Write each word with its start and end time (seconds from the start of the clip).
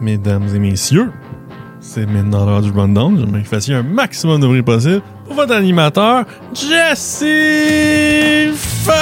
Mesdames 0.00 0.48
et 0.54 0.58
messieurs, 0.58 1.10
c'est 1.80 2.06
maintenant 2.06 2.46
l'heure 2.46 2.62
du 2.62 2.70
rundown. 2.70 3.18
J'aimerais 3.18 3.40
que 3.40 3.44
vous 3.44 3.50
fassiez 3.50 3.74
un 3.74 3.82
maximum 3.82 4.40
de 4.40 4.46
bruit 4.46 4.62
possible 4.62 5.02
pour 5.26 5.34
votre 5.34 5.54
animateur, 5.54 6.24
Jesse 6.54 7.24
Feu! 8.54 8.92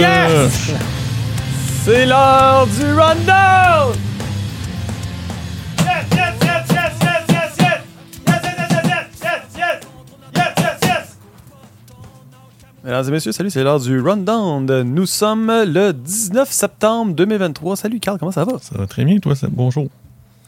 Yes! 0.00 0.72
C'est 1.84 2.06
l'heure 2.06 2.66
du 2.66 2.84
rundown! 2.92 3.79
Mesdames 12.82 13.08
et 13.08 13.10
messieurs, 13.10 13.32
salut, 13.32 13.50
c'est 13.50 13.62
l'heure 13.62 13.78
du 13.78 14.00
rundown. 14.00 14.64
Nous 14.82 15.04
sommes 15.04 15.48
le 15.48 15.92
19 15.92 16.50
septembre 16.50 17.14
2023. 17.14 17.76
Salut 17.76 18.00
Carl, 18.00 18.18
comment 18.18 18.32
ça 18.32 18.46
va? 18.46 18.52
Ça 18.58 18.78
va 18.78 18.86
très 18.86 19.04
bien, 19.04 19.18
toi, 19.18 19.34
c'est 19.34 19.50
bonjour. 19.50 19.88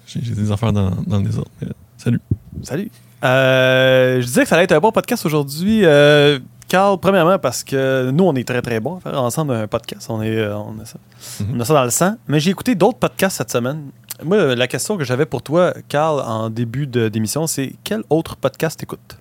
J'ai 0.06 0.20
des 0.20 0.50
affaires 0.50 0.72
dans, 0.72 0.92
dans 1.06 1.18
le 1.18 1.24
désordre. 1.24 1.50
mais 1.60 1.68
Salut. 1.98 2.20
Salut. 2.62 2.90
Euh, 3.22 4.18
je 4.20 4.26
disais 4.26 4.44
que 4.44 4.48
ça 4.48 4.54
allait 4.54 4.64
être 4.64 4.72
un 4.72 4.80
bon 4.80 4.92
podcast 4.92 5.26
aujourd'hui. 5.26 5.84
Euh, 5.84 6.38
Carl, 6.68 6.98
premièrement, 6.98 7.38
parce 7.38 7.62
que 7.62 8.10
nous, 8.10 8.24
on 8.24 8.34
est 8.34 8.48
très 8.48 8.62
très 8.62 8.80
bons 8.80 8.96
à 8.96 9.00
faire 9.00 9.22
ensemble 9.22 9.52
un 9.52 9.66
podcast. 9.66 10.06
On, 10.08 10.22
est, 10.22 10.34
euh, 10.34 10.56
on, 10.56 10.80
a 10.80 10.86
ça. 10.86 10.98
Mhm. 11.40 11.56
on 11.56 11.60
a 11.60 11.64
ça 11.66 11.74
dans 11.74 11.84
le 11.84 11.90
sang. 11.90 12.14
Mais 12.28 12.40
j'ai 12.40 12.50
écouté 12.50 12.74
d'autres 12.74 12.98
podcasts 12.98 13.36
cette 13.36 13.52
semaine. 13.52 13.90
Moi, 14.24 14.54
la 14.54 14.68
question 14.68 14.96
que 14.96 15.04
j'avais 15.04 15.26
pour 15.26 15.42
toi, 15.42 15.74
Carl, 15.88 16.20
en 16.20 16.48
début 16.48 16.86
d'émission, 16.86 17.46
c'est 17.46 17.74
quel 17.84 18.02
autre 18.08 18.36
podcast 18.36 18.80
t'écoutes? 18.80 19.18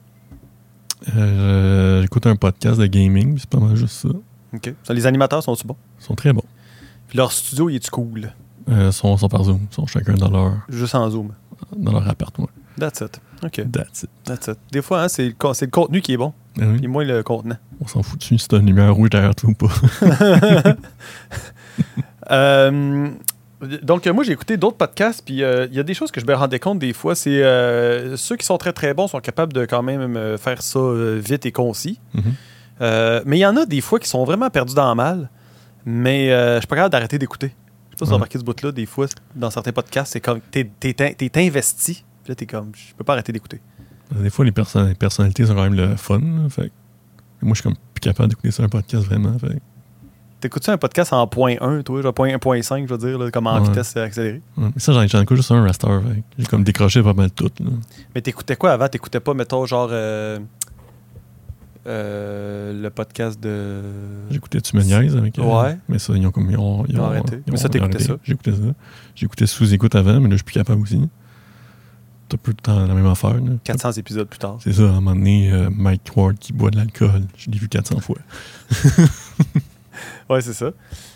Euh, 1.15 2.01
J'écoute 2.01 2.27
un 2.27 2.35
podcast 2.35 2.79
de 2.79 2.85
gaming, 2.85 3.37
c'est 3.37 3.49
pas 3.49 3.59
mal 3.59 3.75
juste 3.75 3.95
ça. 3.95 4.09
OK. 4.53 4.73
Ça, 4.83 4.93
les 4.93 5.05
animateurs 5.05 5.43
sont-ils 5.43 5.65
bons? 5.65 5.77
Ils 5.99 6.03
sont 6.03 6.15
très 6.15 6.33
bons. 6.33 6.43
Puis 7.07 7.17
leur 7.17 7.31
studio, 7.31 7.69
il 7.69 7.75
est 7.75 7.89
cool? 7.89 8.31
Euh, 8.69 8.87
ils 8.87 8.93
sont, 8.93 9.17
sont 9.17 9.27
par 9.27 9.43
Zoom. 9.43 9.59
Ils 9.71 9.75
sont 9.75 9.85
chacun 9.87 10.13
dans 10.13 10.29
leur, 10.29 10.53
Juste 10.69 10.95
en 10.95 11.09
Zoom. 11.09 11.31
dans 11.75 11.91
leur 11.91 12.08
appartement. 12.08 12.49
That's 12.80 13.02
it. 13.02 13.19
OK. 13.43 13.71
That's 13.71 14.03
it. 14.03 14.09
That's 14.23 14.47
it. 14.47 14.58
Des 14.71 14.81
fois, 14.81 15.03
hein, 15.03 15.08
c'est 15.08 15.27
le, 15.27 15.67
contenu 15.67 16.02
qui 16.02 16.13
est 16.13 16.17
bon, 16.17 16.33
Ah 16.59 16.63
oui, 16.67 16.77
puis 16.77 16.88
moins 16.88 17.03
le 17.03 17.23
contenant. 17.23 17.58
On 17.80 17.88
s'en 17.88 18.03
fout 18.03 18.19
dessus 18.19 18.38
si 18.38 18.47
t'as 18.47 18.59
une 18.59 18.67
lumière 18.67 18.93
rouge 18.93 19.09
derrière 19.09 19.36
toi 19.36 19.49
ou 19.49 19.53
pas. 19.53 19.67
Euh, 22.30 23.09
donc, 23.84 24.08
euh, 24.08 24.14
moi, 24.14 24.23
j'ai 24.23 24.31
écouté 24.34 24.58
d'autres 24.58 24.78
podcasts, 24.78 25.23
puis 25.26 25.44
euh, 25.44 25.67
il 25.70 25.76
y 25.76 25.80
a 25.80 25.84
des 25.84 25.94
choses 25.94 26.12
que 26.12 26.20
je 26.22 26.26
me 26.26 26.34
rendais 26.34 26.59
compte 26.59 26.80
des 26.80 26.94
fois. 26.94 27.16
C'est 27.16 27.44
euh, 27.44 28.17
ceux 28.17 28.36
qui 28.36 28.45
sont 28.45 28.58
très, 28.58 28.73
très 28.73 28.94
bons 28.94 29.08
sont 29.08 29.20
capables 29.20 29.54
de 29.54 29.66
quand 29.66 29.84
même 29.84 30.16
euh, 30.17 30.38
faire 30.38 30.62
ça 30.62 30.80
vite 31.17 31.45
et 31.45 31.52
concis. 31.52 32.00
Mhm. 32.14 32.23
Mais 33.26 33.38
il 33.38 33.42
y 33.42 33.45
en 33.45 33.56
a 33.58 33.66
des 33.66 33.82
fois 33.82 34.00
qui 34.00 34.09
sont 34.09 34.23
vraiment 34.26 34.50
perdus 34.50 34.73
dans 34.73 34.89
le 34.89 34.95
mal, 34.95 35.30
mais 35.86 36.32
euh, 36.32 36.56
je 36.56 36.59
suis 36.62 36.67
pas 36.67 36.76
capable 36.78 36.92
d'arrêter 36.92 37.20
d'écouter. 37.20 37.48
Je 37.48 37.52
sais 37.52 38.00
pas 38.00 38.06
si 38.06 38.09
avez 38.09 38.16
remarqué 38.16 38.39
ce 38.39 38.44
bout-là, 38.44 38.72
des 38.72 38.86
fois, 38.88 39.06
dans 39.36 39.52
certains 39.52 39.72
podcasts, 39.72 40.14
c'est 40.14 40.20
comme 40.22 40.39
t'es, 40.42 40.70
t'es, 40.80 40.94
t'es 40.94 41.32
investi, 41.36 42.04
puis 42.23 42.30
là, 42.32 42.36
t'es 42.36 42.45
comme, 42.48 42.72
je 42.73 42.95
peux 42.95 43.04
pas 43.04 43.14
arrêter 43.14 43.32
d'écouter. 43.32 43.62
Des 44.16 44.30
fois, 44.30 44.44
les, 44.45 44.52
perso- 44.52 44.84
les 44.86 44.95
personnalités 44.95 45.45
sont 45.45 45.54
quand 45.54 45.64
même 45.64 45.76
le 45.76 45.95
fun. 45.95 46.20
là, 46.20 46.50
fait 46.50 46.72
moi, 47.44 47.54
je 47.56 47.62
suis 47.62 47.64
comme 47.64 47.78
plus 47.94 48.02
capable 48.02 48.30
d'écouter 48.30 48.52
ça 48.52 48.64
un 48.64 48.70
podcast 48.70 49.06
vraiment. 49.06 49.38
Fait 49.39 49.59
T'écoutes-tu 50.42 50.72
un 50.72 50.78
podcast 50.78 51.14
en 51.14 51.25
point 51.28 51.56
1, 51.61 51.84
toi, 51.84 52.02
genre 52.02 52.14
point 52.14 52.30
1.5, 52.30 52.88
je 52.88 52.94
veux 52.94 52.97
dire, 52.97 53.17
là, 53.20 53.30
comme 53.31 53.47
en 53.47 53.61
Ouais. 53.61 53.70
vitesse 53.70 53.95
accélérée? 53.95 54.42
ouais. 54.58 54.66
Mais 54.75 54.80
ça, 54.81 54.92
j'en 54.92 55.22
écoute 55.22 55.38
juste 55.38 55.52
un 55.52 55.61
Raster. 55.64 55.88
J'ai 56.38 56.45
comme 56.45 56.64
décroché 56.64 57.02
pas 57.03 57.14
mal 57.14 57.30
tout. 57.31 57.52
Là. 57.59 57.70
Mais 58.16 58.22
t'écoutais 58.22 58.56
quoi 58.56 58.72
avant? 58.73 58.88
T'écoutais 58.88 59.20
pas, 59.20 59.33
mettons, 59.36 59.66
genre 59.67 59.89
euh, 59.92 60.39
euh, 61.88 62.73
le 62.81 62.89
podcast 62.89 63.39
de. 63.42 63.81
J'écoutais 64.30 64.61
Tu 64.61 64.75
me 64.75 64.81
niaises 64.83 65.16
avec. 65.16 65.38
euh, 65.39 65.44
Ouais. 65.44 65.78
Mais 65.89 66.00
ça, 66.00 66.14
ils 66.16 66.25
ont 66.25 66.31
comme. 66.31 66.50
Ils 66.50 66.58
ont, 66.58 66.86
Ils 66.88 67.00
ont 67.00 67.05
arrêté. 67.05 67.39
Mais 67.48 67.58
ça, 67.58 67.64
ils 67.64 67.67
ont 67.67 67.70
t'écoutais 67.88 68.03
ça? 68.03 68.14
J'écoutais 68.23 68.52
ça. 68.52 68.58
J'écoutais 69.16 69.45
sous-écoute 69.48 69.95
avant, 69.95 70.20
mais 70.20 70.28
là, 70.28 70.31
je 70.31 70.38
suis 70.38 70.44
plus 70.44 70.53
capable 70.53 70.81
aussi. 70.81 71.02
T'as 72.30 72.38
plus 72.38 72.52
le 72.53 72.58
temps 72.61 72.86
la 72.88 72.94
même 72.94 73.08
affaire. 73.08 73.33
Là. 73.36 73.52
400 73.64 73.92
épisodes 73.94 74.28
plus 74.28 74.39
tard. 74.39 74.58
C'est 74.64 74.73
ça, 74.73 74.83
à 74.83 74.86
un 74.86 74.92
moment 74.94 75.16
donné, 75.16 75.52
euh, 75.52 75.70
Mike 75.70 76.10
Ward 76.15 76.38
qui 76.39 76.54
boit 76.54 76.71
de 76.71 76.77
l'alcool. 76.77 77.23
Je 77.38 77.49
l'ai 77.52 77.58
vu 77.60 77.67
400 77.67 77.99
fois. 77.99 78.15
Ouais, 80.30 80.42
c'est 80.42 80.54
ça. 80.54 80.71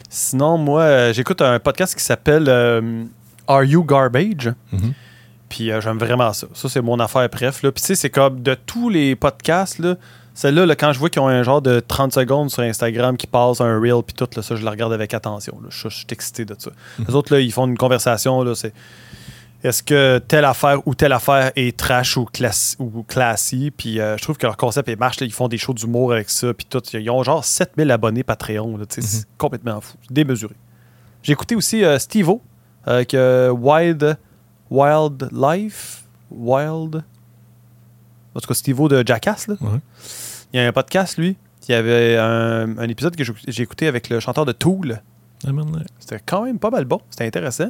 Sinon, 0.09 0.57
moi, 0.57 0.81
euh, 0.81 1.13
j'écoute 1.13 1.41
un 1.41 1.59
podcast 1.59 1.95
qui 1.95 2.03
s'appelle 2.03 2.45
euh, 2.47 3.03
Are 3.47 3.63
You 3.63 3.83
Garbage? 3.83 4.53
Mhm. 4.71 4.93
Puis 5.49 5.71
euh, 5.71 5.81
j'aime 5.81 5.97
vraiment 5.97 6.33
ça. 6.33 6.47
Ça, 6.53 6.69
c'est 6.69 6.81
mon 6.81 6.99
affaire, 6.99 7.27
bref. 7.29 7.63
Là. 7.63 7.71
Puis 7.71 7.81
tu 7.81 7.87
sais, 7.87 7.95
c'est 7.95 8.09
comme 8.09 8.41
de 8.41 8.55
tous 8.55 8.89
les 8.89 9.15
podcasts, 9.15 9.79
là, 9.79 9.95
celle-là, 10.33 10.65
là, 10.65 10.75
quand 10.75 10.91
je 10.91 10.99
vois 10.99 11.09
qu'ils 11.09 11.21
ont 11.21 11.29
un 11.29 11.43
genre 11.43 11.61
de 11.61 11.79
30 11.79 12.11
secondes 12.13 12.51
sur 12.51 12.61
Instagram 12.63 13.15
qui 13.15 13.25
passe 13.25 13.61
un 13.61 13.79
reel, 13.79 14.01
puis 14.05 14.13
tout, 14.13 14.27
là, 14.35 14.41
ça, 14.41 14.55
je 14.55 14.65
la 14.65 14.71
regarde 14.71 14.91
avec 14.91 15.13
attention. 15.13 15.57
là. 15.61 15.69
Je, 15.69 15.87
je 15.87 15.95
suis 15.95 16.05
excité 16.11 16.43
de 16.43 16.55
ça. 16.57 16.71
Mhm. 16.99 17.05
Les 17.07 17.15
autres, 17.15 17.33
là, 17.33 17.39
ils 17.39 17.51
font 17.53 17.67
une 17.67 17.77
conversation, 17.77 18.43
là, 18.43 18.53
c'est 18.53 18.73
est-ce 19.65 19.83
que 19.83 20.17
telle 20.19 20.45
affaire 20.45 20.85
ou 20.87 20.95
telle 20.95 21.13
affaire 21.13 21.51
est 21.55 21.75
trash 21.77 22.17
ou, 22.17 22.25
classe, 22.25 22.75
ou 22.79 23.03
classy? 23.03 23.71
Puis 23.71 23.99
euh, 23.99 24.17
je 24.17 24.23
trouve 24.23 24.37
que 24.37 24.45
leur 24.45 24.57
concept 24.57 24.89
il 24.89 24.97
marche. 24.97 25.19
là. 25.19 25.25
ils 25.25 25.33
font 25.33 25.47
des 25.47 25.57
shows 25.57 25.73
d'humour 25.73 26.13
avec 26.13 26.29
ça. 26.29 26.53
Puis 26.53 26.65
tout. 26.69 26.81
Ils 26.93 27.09
ont 27.09 27.23
genre 27.23 27.43
7000 27.43 27.89
abonnés 27.91 28.23
Patreon. 28.23 28.77
là, 28.77 28.85
sais, 28.89 29.01
Mhm. 29.01 29.07
C'est 29.07 29.27
complètement 29.37 29.81
fou. 29.81 29.97
Démesuré. 30.09 30.55
J'ai 31.23 31.33
écouté 31.33 31.55
aussi 31.55 31.83
euh, 31.83 31.97
Steve-O 31.99 32.41
avec 32.85 33.13
euh, 33.13 33.49
Wild, 33.49 34.17
Wild 34.69 35.29
Life. 35.31 36.03
Wild. 36.31 37.03
En 38.35 38.39
tout 38.39 38.47
cas, 38.47 38.53
Steve-O 38.53 38.87
de 38.89 39.03
Jackass. 39.05 39.47
Là. 39.47 39.55
Ouais. 39.61 39.79
Il 40.53 40.59
y 40.59 40.63
a 40.63 40.67
un 40.67 40.71
podcast, 40.71 41.17
lui. 41.17 41.37
Il 41.67 41.71
y 41.71 41.75
avait 41.75 42.17
un, 42.17 42.77
un 42.77 42.87
épisode 42.89 43.15
que 43.15 43.23
j'ai 43.47 43.63
écouté 43.63 43.87
avec 43.87 44.09
le 44.09 44.19
chanteur 44.19 44.45
de 44.45 44.51
Tool. 44.51 45.01
Ah. 45.47 45.51
C'était 45.99 46.19
quand 46.25 46.43
même 46.43 46.59
pas 46.59 46.69
mal 46.69 46.85
bon. 46.85 46.99
C'était 47.09 47.25
intéressant. 47.25 47.69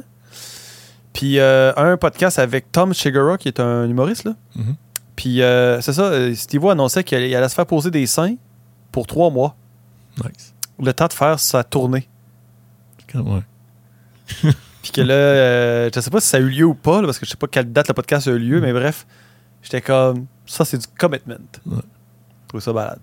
Puis 1.16 1.38
euh, 1.38 1.72
un 1.76 1.96
podcast 1.96 2.38
avec 2.38 2.70
Tom 2.70 2.92
Shigura, 2.92 3.38
qui 3.38 3.48
est 3.48 3.58
un 3.58 3.88
humoriste. 3.88 4.24
Là. 4.24 4.34
Mhm. 4.54 4.76
Puis 5.16 5.40
euh, 5.40 5.80
c'est 5.80 5.94
ça, 5.94 6.02
euh, 6.02 6.34
Steve-O 6.34 6.68
annonçait 6.68 7.04
qu'il 7.04 7.16
allait, 7.16 7.48
se 7.48 7.54
faire 7.54 7.64
poser 7.64 7.90
des 7.90 8.04
seins 8.04 8.34
pour 8.92 9.06
trois 9.06 9.30
mois. 9.30 9.56
Nice. 10.22 10.54
Le 10.78 10.92
temps 10.92 11.06
de 11.06 11.14
faire 11.14 11.40
sa 11.40 11.64
tournée. 11.64 12.06
Ouais. 13.14 13.40
Puis 14.82 14.92
que 14.92 15.00
là, 15.00 15.14
euh, 15.14 15.90
je 15.94 16.00
sais 16.00 16.10
pas 16.10 16.20
si 16.20 16.28
ça 16.28 16.36
a 16.36 16.40
eu 16.40 16.50
lieu 16.50 16.66
ou 16.66 16.74
pas, 16.74 17.00
là, 17.00 17.06
parce 17.06 17.18
que 17.18 17.24
je 17.24 17.30
sais 17.30 17.38
pas 17.38 17.46
quelle 17.46 17.72
date 17.72 17.88
le 17.88 17.94
podcast 17.94 18.28
a 18.28 18.32
eu 18.32 18.38
lieu, 18.38 18.60
mais 18.60 18.74
bref, 18.74 19.06
j'étais 19.62 19.80
comme, 19.80 20.26
ça 20.44 20.66
c'est 20.66 20.76
du 20.76 20.86
commitment. 20.98 21.36
Ouais. 21.64 21.76
Je 21.78 22.48
trouve 22.48 22.60
ça 22.60 22.74
balade. 22.74 23.00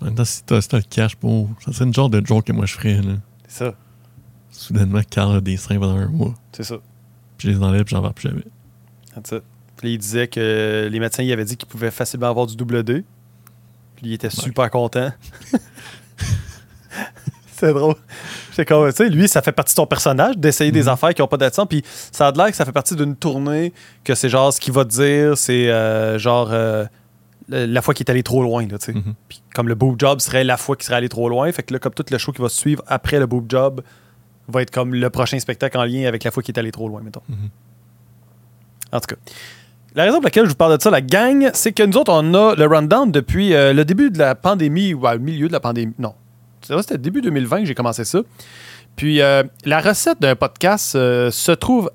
Temps, 0.00 0.24
si 0.24 0.42
t'as 0.44 0.62
si 0.62 0.68
le 0.72 0.80
cash 0.80 1.16
pour. 1.16 1.50
Ça 1.62 1.72
serait 1.74 1.84
une 1.84 1.92
genre 1.92 2.08
de 2.08 2.24
joke 2.24 2.46
que 2.46 2.52
moi 2.52 2.64
je 2.64 2.72
ferais. 2.72 3.02
Là. 3.02 3.12
C'est 3.46 3.66
ça, 3.66 3.74
Soudainement, 4.50 5.02
Carl 5.10 5.36
a 5.36 5.40
des 5.42 5.58
seins 5.58 5.78
pendant 5.78 5.98
un 5.98 6.08
mois. 6.08 6.34
c'est 6.52 6.64
ça. 6.64 6.76
Je 7.42 7.48
les 7.50 7.62
enlève, 7.62 7.84
j'en 7.86 8.00
vais 8.00 8.10
plus 8.12 8.28
jamais. 8.28 8.42
That's 9.14 9.32
it. 9.32 9.42
Puis 9.76 9.88
là, 9.88 9.94
il 9.94 9.98
disait 9.98 10.28
que 10.28 10.88
les 10.90 11.00
médecins 11.00 11.22
il 11.22 11.32
avaient 11.32 11.44
dit 11.44 11.56
qu'il 11.56 11.68
pouvait 11.68 11.90
facilement 11.90 12.28
avoir 12.28 12.46
du 12.46 12.56
double 12.56 12.82
2. 12.84 13.02
Puis 13.96 14.06
il 14.06 14.12
était 14.12 14.30
super 14.30 14.70
content. 14.70 15.10
C'est 17.56 17.72
drôle. 17.72 17.94
J'étais 18.50 18.64
comme, 18.64 18.88
tu 18.90 18.96
sais, 18.96 19.08
lui, 19.08 19.28
ça 19.28 19.40
fait 19.40 19.52
partie 19.52 19.72
de 19.72 19.76
son 19.76 19.86
personnage 19.86 20.36
d'essayer 20.36 20.72
des 20.72 20.82
Mhm. 20.82 20.88
affaires 20.88 21.14
qui 21.14 21.22
n'ont 21.22 21.28
pas 21.28 21.36
d'accent. 21.36 21.64
Puis 21.64 21.82
ça 22.10 22.26
a 22.28 22.32
l'air 22.32 22.46
que 22.50 22.56
ça 22.56 22.64
fait 22.64 22.72
partie 22.72 22.96
d'une 22.96 23.14
tournée, 23.14 23.72
que 24.02 24.14
c'est 24.16 24.28
genre 24.28 24.52
ce 24.52 24.60
qu'il 24.60 24.72
va 24.72 24.84
te 24.84 24.90
dire, 24.90 25.38
c'est 25.38 25.70
euh, 25.70 26.18
genre 26.18 26.48
euh, 26.52 26.84
la 27.48 27.80
fois 27.82 27.94
qu'il 27.94 28.04
est 28.04 28.10
allé 28.10 28.24
trop 28.24 28.42
loin, 28.42 28.66
tu 28.66 28.74
sais. 28.80 28.92
Mhm. 28.92 29.14
Puis 29.28 29.42
comme 29.54 29.68
le 29.68 29.76
boob 29.76 29.94
job 30.00 30.18
serait 30.20 30.42
la 30.42 30.56
fois 30.56 30.74
qu'il 30.74 30.84
serait 30.86 30.96
allé 30.96 31.08
trop 31.08 31.28
loin, 31.28 31.50
fait 31.52 31.62
que 31.62 31.72
là, 31.72 31.78
comme 31.78 31.94
tout 31.94 32.04
le 32.10 32.18
show 32.18 32.32
qui 32.32 32.42
va 32.42 32.48
suivre 32.48 32.82
après 32.88 33.20
le 33.20 33.26
boob 33.26 33.46
job 33.48 33.80
va 34.48 34.62
être 34.62 34.70
comme 34.70 34.94
le 34.94 35.10
prochain 35.10 35.38
spectacle 35.38 35.78
en 35.78 35.84
lien 35.84 36.06
avec 36.06 36.24
la 36.24 36.30
fois 36.30 36.42
qu'il 36.42 36.54
est 36.54 36.58
allé 36.58 36.72
trop 36.72 36.88
loin, 36.88 37.00
mettons. 37.02 37.22
Mhm. 37.28 37.50
En 38.92 39.00
tout 39.00 39.14
cas. 39.14 39.20
La 39.94 40.04
raison 40.04 40.16
pour 40.16 40.24
laquelle 40.24 40.44
je 40.44 40.50
vous 40.50 40.56
parle 40.56 40.76
de 40.76 40.82
ça, 40.82 40.90
la 40.90 41.02
gang, 41.02 41.50
c'est 41.52 41.72
que 41.72 41.82
nous 41.82 41.98
autres, 41.98 42.12
on 42.12 42.32
a 42.34 42.54
le 42.54 42.66
rundown 42.66 43.12
depuis 43.12 43.52
euh, 43.52 43.74
le 43.74 43.84
début 43.84 44.10
de 44.10 44.18
la 44.18 44.34
pandémie, 44.34 44.94
ou 44.94 45.06
au 45.06 45.18
milieu 45.18 45.48
de 45.48 45.52
la 45.52 45.60
pandémie. 45.60 45.92
Non. 45.98 46.14
C'était 46.62 46.96
début 46.96 47.20
2020 47.20 47.60
que 47.60 47.64
j'ai 47.66 47.74
commencé 47.74 48.04
ça. 48.04 48.20
Puis 48.96 49.20
euh, 49.20 49.42
la 49.64 49.80
recette 49.80 50.20
d'un 50.20 50.34
podcast 50.34 50.94
euh, 50.94 51.30
se 51.30 51.52
trouve 51.52 51.90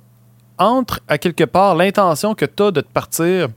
entre, 0.59 0.99
à 1.07 1.17
quelque 1.17 1.43
part, 1.43 1.75
l'intention 1.75 2.35
que 2.35 2.45
tu 2.45 2.63
as 2.63 2.71
de 2.71 2.81
te 2.81 2.91
partir 2.91 3.49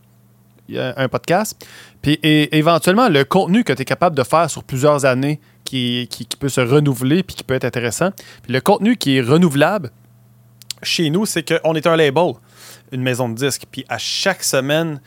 un 0.78 1.08
podcast, 1.08 1.66
puis 2.00 2.20
et, 2.22 2.56
éventuellement 2.56 3.08
le 3.08 3.25
contenu 3.25 3.64
que 3.64 3.72
tu 3.72 3.82
es 3.82 3.84
capable 3.84 4.16
de 4.16 4.22
faire 4.22 4.48
sur 4.48 4.62
plusieurs 4.62 5.04
années 5.04 5.40
qui, 5.70 6.37
peut 6.38 6.49
se 6.49 6.61
renouveler 6.61 7.22
puis 7.22 7.37
qui 7.37 7.44
peut 7.44 7.55
être 7.55 7.64
intéressant. 7.64 8.11
Le 8.49 8.61
contenu 8.61 8.96
qui 8.96 9.17
est 9.17 9.20
renouvelable 9.20 9.90
chez 10.82 11.11
nous, 11.11 11.26
c'est 11.26 11.46
qu'on 11.46 11.75
est 11.75 11.87
un 11.87 11.96
label, 11.96 12.32
une 12.93 13.02
maison 13.02 13.28
de 13.28 13.34
disques. 13.34 13.64
Puis 13.70 13.84
à 13.88 13.99
chaque 13.99 14.43
semaine, 14.43 15.00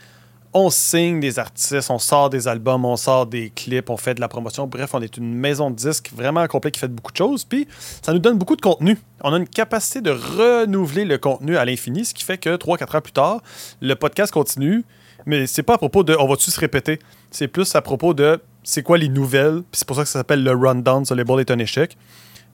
on 0.52 0.70
signe 0.70 1.18
des 1.18 1.40
artistes, 1.40 1.90
on 1.90 1.98
sort 1.98 2.30
des 2.30 2.46
albums, 2.46 2.84
on 2.84 2.96
sort 2.96 3.26
des 3.26 3.50
clips, 3.50 3.90
on 3.90 3.96
fait 3.96 4.14
de 4.14 4.20
la 4.20 4.28
promotion. 4.28 4.68
Bref, 4.68 4.90
on 4.94 5.02
est 5.02 5.16
une 5.16 5.34
maison 5.34 5.70
de 5.70 5.76
disques 5.76 6.10
vraiment 6.14 6.46
complète 6.46 6.74
qui 6.74 6.80
fait 6.80 6.88
beaucoup 6.88 7.10
de 7.10 7.16
choses. 7.16 7.44
Puis 7.44 7.66
ça 8.02 8.12
nous 8.12 8.20
donne 8.20 8.38
beaucoup 8.38 8.56
de 8.56 8.60
contenu. 8.60 8.96
On 9.22 9.32
a 9.32 9.36
une 9.36 9.48
capacité 9.48 10.00
de 10.00 10.10
renouveler 10.10 11.04
le 11.04 11.18
contenu 11.18 11.56
à 11.56 11.64
l'infini, 11.64 12.04
ce 12.04 12.14
qui 12.14 12.22
fait 12.22 12.38
que 12.38 12.56
3-4 12.56 12.96
ans 12.96 13.00
plus 13.00 13.12
tard, 13.12 13.42
le 13.80 13.94
podcast 13.94 14.32
continue. 14.32 14.84
Mais 15.26 15.46
c'est 15.46 15.62
pas 15.62 15.74
à 15.74 15.78
propos 15.78 16.04
de 16.04 16.14
on 16.18 16.28
va-tu 16.28 16.50
se 16.50 16.60
répéter. 16.60 17.00
C'est 17.34 17.48
plus 17.48 17.74
à 17.74 17.82
propos 17.82 18.14
de 18.14 18.40
c'est 18.62 18.84
quoi 18.84 18.96
les 18.96 19.08
nouvelles. 19.08 19.62
Puis 19.62 19.80
c'est 19.80 19.86
pour 19.88 19.96
ça 19.96 20.02
que 20.02 20.08
ça 20.08 20.20
s'appelle 20.20 20.44
le 20.44 20.52
rundown, 20.52 21.04
ce 21.04 21.14
label 21.14 21.40
est 21.40 21.50
un 21.50 21.58
échec. 21.58 21.96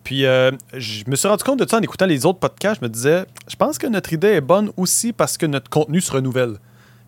Puis 0.05 0.25
euh, 0.25 0.53
je 0.73 1.05
me 1.07 1.17
suis 1.17 1.29
rendu 1.29 1.45
compte 1.45 1.59
de 1.59 1.69
ça 1.69 1.77
en 1.77 1.83
écoutant 1.83 2.07
les 2.07 2.25
autres 2.25 2.39
podcasts. 2.39 2.81
Je 2.81 2.87
me 2.87 2.89
disais, 2.89 3.27
je 3.47 3.57
pense 3.57 3.77
que 3.77 3.87
notre 3.87 4.11
idée 4.15 4.29
est 4.29 4.41
bonne 4.41 4.73
aussi 4.79 5.13
parce 5.13 5.37
que 5.37 5.45
notre 5.45 5.69
contenu 5.69 6.01
se 6.01 6.11
renouvelle. 6.11 6.55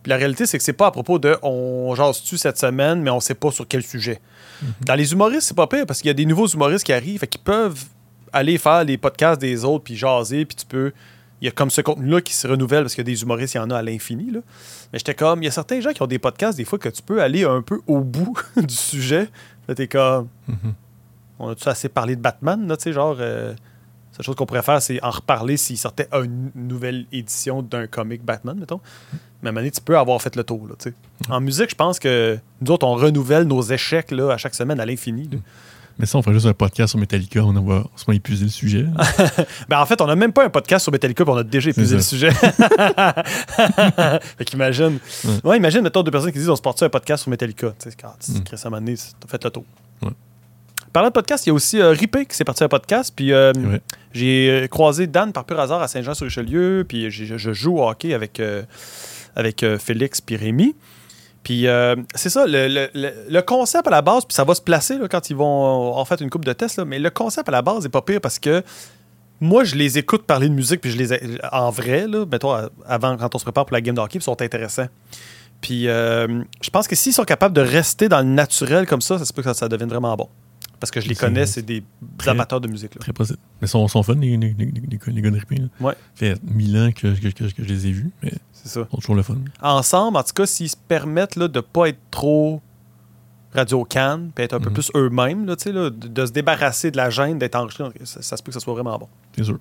Puis 0.03 0.11
la 0.11 0.17
réalité, 0.17 0.45
c'est 0.45 0.59
que 0.59 0.63
c'est 0.63 0.73
pas 0.73 0.85
à 0.85 0.91
propos 0.91 1.17
de 1.17 1.35
on 1.41 1.95
jase-tu 1.95 2.37
cette 2.37 2.59
semaine, 2.59 3.01
mais 3.01 3.09
on 3.09 3.19
sait 3.19 3.33
pas 3.33 3.49
sur 3.49 3.67
quel 3.67 3.81
sujet. 3.81 4.21
Dans 4.81 4.93
les 4.93 5.11
humoristes, 5.11 5.47
c'est 5.47 5.55
pas 5.55 5.65
pire 5.65 5.87
parce 5.87 5.99
qu'il 5.99 6.09
y 6.09 6.11
a 6.11 6.13
des 6.13 6.27
nouveaux 6.27 6.47
humoristes 6.47 6.85
qui 6.85 6.93
arrivent 6.93 7.23
et 7.23 7.27
qui 7.27 7.39
peuvent 7.39 7.85
aller 8.31 8.59
faire 8.59 8.83
les 8.83 8.99
podcasts 8.99 9.41
des 9.41 9.65
autres 9.65 9.85
puis 9.85 9.95
jaser, 9.95 10.45
puis 10.45 10.55
tu 10.55 10.65
peux. 10.67 10.91
Il 11.43 11.47
y 11.47 11.49
a 11.49 11.51
comme 11.51 11.69
ce 11.69 11.81
contenu-là 11.81 12.21
qui 12.21 12.33
se 12.33 12.47
renouvelle 12.47 12.83
parce 12.83 12.95
qu'il 12.95 13.05
y 13.05 13.11
a 13.11 13.13
des 13.13 13.21
humoristes, 13.21 13.53
il 13.55 13.57
y 13.57 13.59
en 13.59 13.69
a 13.69 13.77
à 13.77 13.81
l'infini. 13.81 14.31
là. 14.31 14.39
Mais 14.93 14.99
j'étais 14.99 15.13
comme, 15.13 15.41
il 15.43 15.45
y 15.45 15.49
a 15.49 15.51
certains 15.51 15.79
gens 15.81 15.91
qui 15.91 16.01
ont 16.01 16.07
des 16.07 16.17
podcasts, 16.17 16.57
des 16.57 16.63
fois, 16.63 16.79
que 16.79 16.87
tu 16.89 17.01
peux 17.01 17.21
aller 17.21 17.43
un 17.43 17.61
peu 17.61 17.81
au 17.85 17.99
bout 17.99 18.33
du 18.57 18.73
sujet. 18.73 19.27
Là, 19.67 19.75
t'es 19.75 19.87
comme, 19.87 20.29
Mhm. 20.47 20.73
on 21.39 21.49
a-tu 21.49 21.67
assez 21.69 21.89
parlé 21.89 22.15
de 22.15 22.21
Batman, 22.21 22.65
là, 22.67 22.77
tu 22.77 22.83
sais, 22.83 22.93
genre. 22.93 23.17
euh, 23.19 23.51
la 23.51 24.17
seule 24.17 24.25
chose 24.27 24.35
qu'on 24.35 24.45
pourrait 24.45 24.61
faire, 24.61 24.79
c'est 24.81 25.03
en 25.03 25.09
reparler 25.09 25.57
s'il 25.57 25.77
sortait 25.77 26.07
une 26.13 26.51
nouvelle 26.55 27.07
édition 27.11 27.61
d'un 27.63 27.87
comic 27.87 28.23
Batman, 28.23 28.55
mettons. 28.59 28.79
Mais 29.41 29.47
à 29.47 29.49
un 29.49 29.51
moment 29.51 29.59
donné, 29.61 29.71
tu 29.71 29.81
peux 29.81 29.97
avoir 29.97 30.21
fait 30.21 30.35
le 30.35 30.43
tour, 30.43 30.67
là, 30.67 30.75
tu 30.79 30.89
sais. 30.91 30.95
En 31.29 31.41
musique, 31.41 31.71
je 31.71 31.75
pense 31.75 31.97
que 31.99 32.37
nous 32.61 32.71
autres, 32.71 32.85
on 32.87 32.93
renouvelle 32.95 33.43
nos 33.45 33.61
échecs 33.63 34.11
là, 34.11 34.31
à 34.31 34.37
chaque 34.37 34.53
semaine 34.55 34.79
à 34.79 34.85
l'infini. 34.85 35.27
là. 35.31 35.39
Mais 35.99 36.05
ça, 36.07 36.17
on 36.17 36.21
ferait 36.23 36.33
juste 36.33 36.47
un 36.47 36.53
podcast 36.53 36.89
sur 36.91 36.99
Metallica, 36.99 37.43
on 37.43 37.53
va 37.53 37.83
on 38.07 38.11
épuisé 38.11 38.45
le 38.45 38.49
sujet. 38.51 38.85
Ben, 39.69 39.79
en 39.79 39.85
fait, 39.85 40.01
on 40.01 40.07
n'a 40.07 40.15
même 40.15 40.33
pas 40.33 40.43
un 40.45 40.49
podcast 40.49 40.83
sur 40.83 40.91
Metallica, 40.91 41.23
puis 41.23 41.33
on 41.33 41.37
a 41.37 41.43
déjà 41.43 41.69
épuisé 41.69 41.95
le 41.95 42.01
sujet. 42.01 42.31
fait 44.37 44.45
qu'imagine. 44.45 44.99
Ouais. 45.23 45.31
Ouais, 45.43 45.57
imagine, 45.57 45.81
mettons, 45.81 46.03
deux 46.03 46.11
personnes 46.11 46.31
qui 46.31 46.39
disent 46.39 46.49
on 46.49 46.55
se 46.55 46.61
porte 46.61 46.81
un 46.83 46.89
podcast 46.89 47.23
sur 47.23 47.29
Metallica? 47.29 47.73
Tu 47.79 47.89
sais, 47.89 47.95
quand 47.99 48.13
tu 48.19 48.31
Mm. 48.31 48.43
crées 48.43 48.57
ça 48.57 48.69
t'as 48.69 49.27
fait 49.27 49.43
le 49.43 49.49
tour. 49.51 49.65
Ouais. 50.01 50.09
Parlant 50.91 51.09
de 51.09 51.13
podcast, 51.13 51.45
il 51.45 51.49
y 51.49 51.51
a 51.51 51.53
aussi 51.53 51.79
euh, 51.79 51.91
Ripé 51.91 52.25
qui 52.25 52.35
s'est 52.35 52.43
parti 52.43 52.63
un 52.63 52.69
podcast. 52.69 53.13
Puis 53.15 53.31
euh, 53.31 53.51
Ouais. 53.53 53.81
j'ai 54.13 54.49
euh, 54.49 54.67
croisé 54.67 55.07
Dan 55.07 55.31
par 55.31 55.45
pur 55.45 55.59
hasard 55.59 55.81
à 55.81 55.87
Saint-Jean-sur-Richelieu. 55.87 56.85
Puis 56.87 57.09
je, 57.11 57.53
joue 57.53 57.79
au 57.79 57.87
hockey 57.87 58.13
avec, 58.13 58.39
euh, 58.39 58.63
avec 59.35 59.65
Félix 59.79 60.21
puis 60.21 60.35
Rémi. 60.37 60.75
Puis 61.43 61.67
euh, 61.67 61.95
c'est 62.15 62.29
ça, 62.29 62.45
le, 62.47 63.41
concept 63.41 63.87
à 63.87 63.91
la 63.91 64.01
base, 64.01 64.25
puis 64.25 64.33
ça 64.33 64.43
va 64.43 64.55
se 64.55 64.61
placer 64.61 64.97
quand 65.11 65.29
ils 65.29 65.35
vont 65.35 65.95
en 65.95 66.05
fait 66.05 66.21
une 66.21 66.29
coupe 66.29 66.45
de 66.45 66.53
tests, 66.53 66.79
mais 66.79 66.99
le 66.99 67.09
concept 67.09 67.49
à 67.49 67.51
la 67.51 67.61
base 67.61 67.85
est 67.85 67.89
pas 67.89 68.01
pire 68.01 68.21
parce 68.21 68.39
que 68.39 68.63
moi, 69.41 69.65
je 69.65 69.75
les 69.75 69.97
écoute 69.97 70.23
parler 70.23 70.47
de 70.47 70.53
musique, 70.53 70.79
puis 70.79 70.89
je 70.89 70.97
les 70.97 71.37
en 71.51 71.69
vrai, 71.69 72.07
là, 72.07 72.25
mettons, 72.31 72.55
avant, 72.85 73.17
quand 73.17 73.35
on 73.35 73.37
se 73.37 73.43
prépare 73.43 73.65
pour 73.65 73.73
la 73.73 73.81
game 73.81 73.93
de 73.93 73.99
hockey, 73.99 74.19
puis 74.19 74.19
ils 74.19 74.23
sont 74.23 74.41
intéressants. 74.41 74.87
Puis 75.59 75.87
euh, 75.87 76.43
je 76.61 76.69
pense 76.69 76.87
que 76.87 76.95
s'ils 76.95 77.13
sont 77.13 77.25
capables 77.25 77.55
de 77.55 77.61
rester 77.61 78.07
dans 78.07 78.19
le 78.19 78.25
naturel 78.25 78.85
comme 78.85 79.01
ça, 79.01 79.17
ça 79.17 79.25
se 79.25 79.33
peut 79.33 79.41
que 79.41 79.53
ça 79.53 79.67
devienne 79.67 79.89
vraiment 79.89 80.15
bon. 80.15 80.29
Parce 80.83 80.91
que 80.91 80.99
je 80.99 81.07
les 81.07 81.15
connais, 81.15 81.45
c'est 81.45 81.61
des 81.61 81.81
Très- 82.17 82.31
amateurs 82.31 82.59
de 82.59 82.67
musique. 82.67 82.93
là. 82.95 82.99
Très 82.99 83.13
possible. 83.13 83.39
Mais 83.61 83.67
ils 83.67 83.69
sont, 83.69 83.87
sont 83.87 84.03
fun, 84.03 84.15
les, 84.15 84.35
les, 84.35 84.53
les. 84.53 85.61
Ouais. 85.79 85.93
Ça 85.93 85.95
fait 86.15 86.43
mille 86.43 86.77
ans 86.77 86.89
que, 86.93 87.17
que, 87.17 87.29
que- 87.29 87.53
que 87.53 87.63
je 87.63 87.69
les 87.69 87.87
ai 87.87 87.91
vus, 87.91 88.11
mais 88.21 88.33
C'est 88.51 88.67
ça. 88.67 88.81
ils 88.81 88.91
sont 88.91 88.97
toujours 88.97 89.15
le 89.15 89.23
fun. 89.23 89.37
Ensemble, 89.61 90.17
en 90.17 90.23
tout 90.23 90.33
cas, 90.35 90.45
s'ils 90.45 90.67
se 90.67 90.75
permettent 90.75 91.37
là, 91.37 91.47
de 91.47 91.61
pas 91.61 91.87
être 91.87 91.99
trop 92.11 92.61
radio 93.53 93.85
can 93.85 94.27
puis 94.35 94.43
être 94.43 94.55
un 94.55 94.59
peu 94.59 94.67
Mhm. 94.71 94.73
plus 94.73 94.91
eux-mêmes, 94.93 95.45
là, 95.45 95.55
là, 95.67 95.89
de, 95.89 96.07
de 96.09 96.25
se 96.25 96.31
débarrasser 96.33 96.91
de 96.91 96.97
la 96.97 97.09
gêne 97.09 97.39
d'être 97.39 97.55
enregistré, 97.55 97.85
ça, 98.03 98.21
ça 98.21 98.35
se 98.35 98.43
peut 98.43 98.49
que 98.49 98.55
ça 98.55 98.59
soit 98.59 98.73
vraiment 98.73 98.97
bon. 98.99 99.07
C'est 99.37 99.45
sûr. 99.45 99.59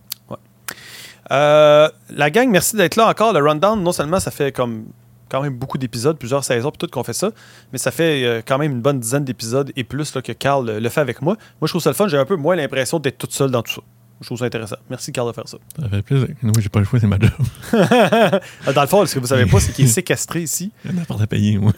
Euh, 1.30 1.88
la 2.10 2.30
gang, 2.30 2.48
merci 2.50 2.74
d'être 2.76 2.96
là 2.96 3.08
encore. 3.08 3.32
Le 3.32 3.38
rundown, 3.48 3.80
non 3.80 3.92
seulement 3.92 4.18
ça 4.18 4.32
fait 4.32 4.50
comme 4.50 4.86
quand 5.32 5.40
même 5.40 5.56
beaucoup 5.56 5.78
d'épisodes, 5.78 6.18
plusieurs 6.18 6.44
saisons, 6.44 6.70
puis 6.70 6.78
tout 6.78 6.86
qu'on 6.88 7.02
fait 7.02 7.14
ça, 7.14 7.30
mais 7.72 7.78
ça 7.78 7.90
fait 7.90 8.22
euh, 8.22 8.42
quand 8.46 8.58
même 8.58 8.72
une 8.72 8.82
bonne 8.82 9.00
dizaine 9.00 9.24
d'épisodes 9.24 9.72
et 9.74 9.82
plus 9.82 10.14
là, 10.14 10.20
que 10.20 10.32
Carl 10.32 10.68
euh, 10.68 10.78
le 10.78 10.88
fait 10.90 11.00
avec 11.00 11.22
moi. 11.22 11.36
Moi, 11.58 11.66
je 11.66 11.72
trouve 11.72 11.80
ça 11.80 11.88
le 11.88 11.94
fun. 11.94 12.06
J'ai 12.06 12.18
un 12.18 12.26
peu 12.26 12.36
moins 12.36 12.54
l'impression 12.54 12.98
d'être 12.98 13.16
toute 13.16 13.32
seule 13.32 13.50
dans 13.50 13.62
tout 13.62 13.72
ça. 13.72 13.80
Je 14.20 14.26
trouve 14.26 14.38
ça 14.38 14.44
intéressant. 14.44 14.76
Merci, 14.90 15.10
Carl, 15.10 15.26
de 15.26 15.32
faire 15.32 15.48
ça. 15.48 15.56
Ça 15.80 15.88
fait 15.88 16.02
plaisir. 16.02 16.28
Moi, 16.42 16.52
j'ai 16.58 16.68
pas 16.68 16.80
le 16.80 16.84
choix, 16.84 17.00
c'est 17.00 17.06
ma 17.06 17.18
job. 17.18 17.30
Euh, 17.72 18.72
Dans 18.74 18.82
le 18.82 18.86
fond, 18.86 19.06
ce 19.06 19.14
que 19.14 19.20
vous 19.20 19.26
savez 19.26 19.46
pas, 19.46 19.58
c'est 19.58 19.72
qu'il 19.72 19.86
est 19.86 19.88
séquestré 20.00 20.42
ici. 20.42 20.70
Il 20.84 20.94
y 20.94 21.00
a 21.00 21.04
pas 21.06 21.20
à 21.20 21.26
payer, 21.26 21.56
moi. 21.56 21.72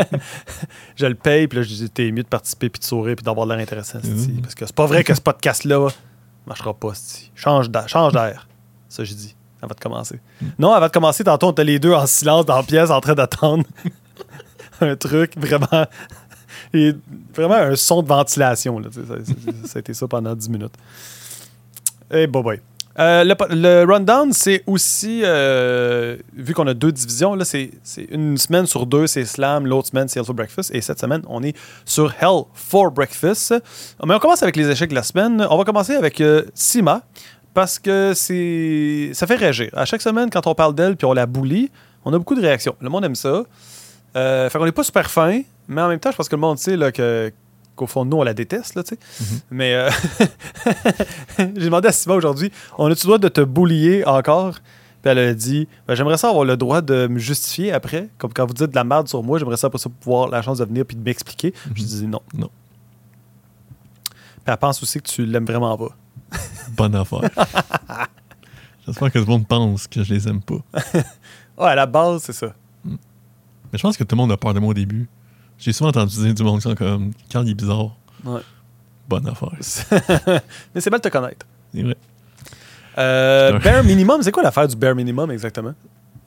Je 0.96 1.06
le 1.06 1.14
paye, 1.14 1.46
puis 1.46 1.60
là, 1.60 1.62
je 1.62 1.68
dis, 1.68 1.88
t'es 1.88 2.10
mieux 2.10 2.24
de 2.24 2.28
participer, 2.28 2.68
puis 2.68 2.80
de 2.80 2.84
sourire, 2.84 3.14
puis 3.14 3.24
d'avoir 3.24 3.46
de 3.46 3.52
l'air 3.52 3.62
intéressant. 3.62 4.00
Mhm. 4.02 4.42
Parce 4.42 4.56
que 4.56 4.66
c'est 4.66 4.74
pas 4.74 4.86
vrai 4.86 5.04
que 5.04 5.14
ce 5.14 5.20
podcast-là 5.20 5.88
marchera 6.46 6.74
pas. 6.74 6.92
Change 7.36 7.70
d'air. 7.70 7.88
Change 7.88 8.12
d'air. 8.12 8.48
Ça, 8.88 9.04
j'ai 9.04 9.14
dit, 9.14 9.35
avant 9.62 9.74
de 9.74 9.80
commencer. 9.80 10.20
Non, 10.58 10.72
avant 10.72 10.86
de 10.86 10.92
commencer, 10.92 11.24
tantôt, 11.24 11.48
on 11.48 11.52
était 11.52 11.64
les 11.64 11.78
deux 11.78 11.92
en 11.92 12.06
silence 12.06 12.46
dans 12.46 12.56
la 12.56 12.62
pièce, 12.62 12.90
en 12.90 13.00
train 13.00 13.14
d'attendre 13.14 13.64
un 14.80 14.96
truc 14.96 15.32
vraiment. 15.36 15.86
vraiment 17.34 17.54
un 17.54 17.76
son 17.76 18.02
de 18.02 18.08
ventilation. 18.08 18.80
Ça, 19.64 19.76
a 19.76 19.78
été 19.78 19.94
ça 19.94 20.06
pendant 20.08 20.34
10 20.34 20.50
minutes. 20.50 20.74
Et 22.10 22.26
bye 22.26 22.42
bye. 22.42 22.60
Euh, 22.98 23.24
le, 23.50 23.84
rundown, 23.84 24.32
c'est 24.32 24.62
aussi, 24.66 25.20
euh, 25.22 26.16
vu 26.34 26.54
qu'on 26.54 26.66
a 26.66 26.72
deux 26.72 26.92
divisions, 26.92 27.34
là, 27.34 27.44
c'est 27.44 27.70
c'est 27.82 28.06
une 28.10 28.38
semaine 28.38 28.64
sur 28.64 28.86
deux, 28.86 29.06
c'est 29.06 29.26
Slam, 29.26 29.66
l'autre 29.66 29.88
semaine, 29.88 30.08
c'est 30.08 30.18
Hell 30.18 30.24
for 30.24 30.34
Breakfast, 30.34 30.74
et 30.74 30.80
cette 30.80 30.98
semaine, 30.98 31.20
on 31.28 31.42
est 31.42 31.54
sur 31.84 32.10
Hell 32.20 32.44
for 32.54 32.90
Breakfast. 32.90 33.54
Mais 34.04 34.14
on 34.14 34.18
commence 34.18 34.42
avec 34.42 34.56
les 34.56 34.70
échecs 34.70 34.90
de 34.90 34.94
la 34.94 35.02
semaine. 35.02 35.46
On 35.50 35.58
va 35.58 35.64
commencer 35.64 35.94
avec 35.94 36.20
euh, 36.22 36.44
Sima, 36.54 37.02
parce 37.56 37.78
que 37.78 38.12
c'est 38.14 39.12
ça 39.14 39.26
fait 39.26 39.36
réagir. 39.36 39.70
À 39.72 39.86
chaque 39.86 40.02
semaine, 40.02 40.28
quand 40.28 40.46
on 40.46 40.54
parle 40.54 40.74
d'elle 40.74 40.94
puis 40.94 41.06
on 41.06 41.14
la 41.14 41.24
boulie, 41.24 41.70
on 42.04 42.12
a 42.12 42.18
beaucoup 42.18 42.34
de 42.34 42.42
réactions. 42.42 42.76
Le 42.82 42.90
monde 42.90 43.02
aime 43.06 43.14
ça. 43.14 43.44
Euh, 44.14 44.50
fait 44.50 44.58
qu'on 44.58 44.66
n'est 44.66 44.72
pas 44.72 44.84
super 44.84 45.10
fin, 45.10 45.40
mais 45.66 45.80
en 45.80 45.88
même 45.88 45.98
temps, 45.98 46.10
je 46.10 46.16
pense 46.18 46.28
que 46.28 46.36
le 46.36 46.40
monde 46.42 46.58
sait 46.58 46.76
là, 46.76 46.92
que 46.92 47.32
qu'au 47.74 47.86
fond 47.86 48.04
de 48.04 48.10
nous, 48.10 48.18
on 48.18 48.22
la 48.24 48.34
déteste, 48.34 48.74
là, 48.74 48.82
tu 48.82 48.94
sais. 48.94 48.98
Mhm. 49.20 49.40
Mais 49.50 49.74
euh, 49.74 49.88
j'ai 51.38 51.46
demandé 51.64 51.88
à 51.88 51.92
Sima 51.92 52.14
aujourd'hui, 52.14 52.52
on 52.76 52.90
a-tu 52.90 53.04
le 53.04 53.08
droit 53.08 53.18
de 53.18 53.28
te 53.28 53.40
boulier 53.40 54.04
encore? 54.04 54.52
Puis 55.00 55.10
elle 55.10 55.18
a 55.18 55.32
dit, 55.32 55.66
Ben, 55.88 55.94
j'aimerais 55.94 56.18
ça 56.18 56.28
avoir 56.28 56.44
le 56.44 56.58
droit 56.58 56.82
de 56.82 57.06
me 57.06 57.18
justifier 57.18 57.72
après. 57.72 58.10
Comme 58.18 58.34
quand 58.34 58.44
vous 58.44 58.52
dites 58.54 58.70
de 58.70 58.74
la 58.76 58.84
merde 58.84 59.08
sur 59.08 59.22
moi, 59.22 59.38
j'aimerais 59.38 59.56
ça 59.56 59.70
pour 59.70 59.80
ça 59.80 59.88
pouvoir 59.88 60.28
la 60.28 60.42
chance 60.42 60.58
de 60.58 60.64
venir 60.66 60.84
puis 60.84 60.94
de 60.96 61.02
m'expliquer. 61.02 61.54
Je 61.74 61.82
Mhm. 61.82 61.88
dis 61.88 62.06
non. 62.06 62.20
Non. 62.34 62.50
Puis 64.44 64.52
elle 64.52 64.56
pense 64.58 64.82
aussi 64.82 65.00
que 65.00 65.08
tu 65.08 65.24
l'aimes 65.24 65.46
vraiment 65.46 65.74
pas. 65.78 65.96
Bonne 66.76 66.94
affaire. 66.94 67.20
J'espère 68.86 69.10
que 69.10 69.18
tout 69.18 69.24
le 69.24 69.30
monde 69.30 69.46
pense 69.46 69.86
que 69.86 70.02
je 70.04 70.14
les 70.14 70.28
aime 70.28 70.40
pas. 70.42 70.58
Ouais, 71.58 71.70
à 71.70 71.74
la 71.74 71.86
base, 71.86 72.22
c'est 72.24 72.34
ça. 72.34 72.54
Mais 72.84 72.98
je 73.78 73.80
pense 73.80 73.96
que 73.96 74.04
tout 74.04 74.14
le 74.14 74.20
monde 74.20 74.30
a 74.30 74.36
peur 74.36 74.52
de 74.52 74.60
moi 74.60 74.72
au 74.72 74.74
début. 74.74 75.08
J'ai 75.56 75.72
souvent 75.72 75.88
entendu 75.88 76.14
dire 76.14 76.34
du 76.34 76.42
monde 76.42 76.56
qui 76.56 76.62
sont 76.68 76.74
comme 76.74 77.12
Carl 77.30 77.46
il 77.46 77.52
est 77.52 77.54
bizarre. 77.54 77.96
Ouais. 78.26 78.40
Bonne 79.08 79.26
affaire. 79.26 79.52
Mais 80.74 80.80
c'est 80.82 80.90
mal 80.90 81.00
de 81.00 81.08
te 81.08 81.08
connaître. 81.08 81.46
C'est 81.74 81.82
vrai. 81.82 81.96
Euh, 82.98 83.58
bare 83.58 83.84
minimum, 83.84 84.22
c'est 84.22 84.32
quoi 84.32 84.42
l'affaire 84.42 84.68
du 84.68 84.76
bare 84.76 84.94
minimum 84.94 85.30
exactement? 85.30 85.72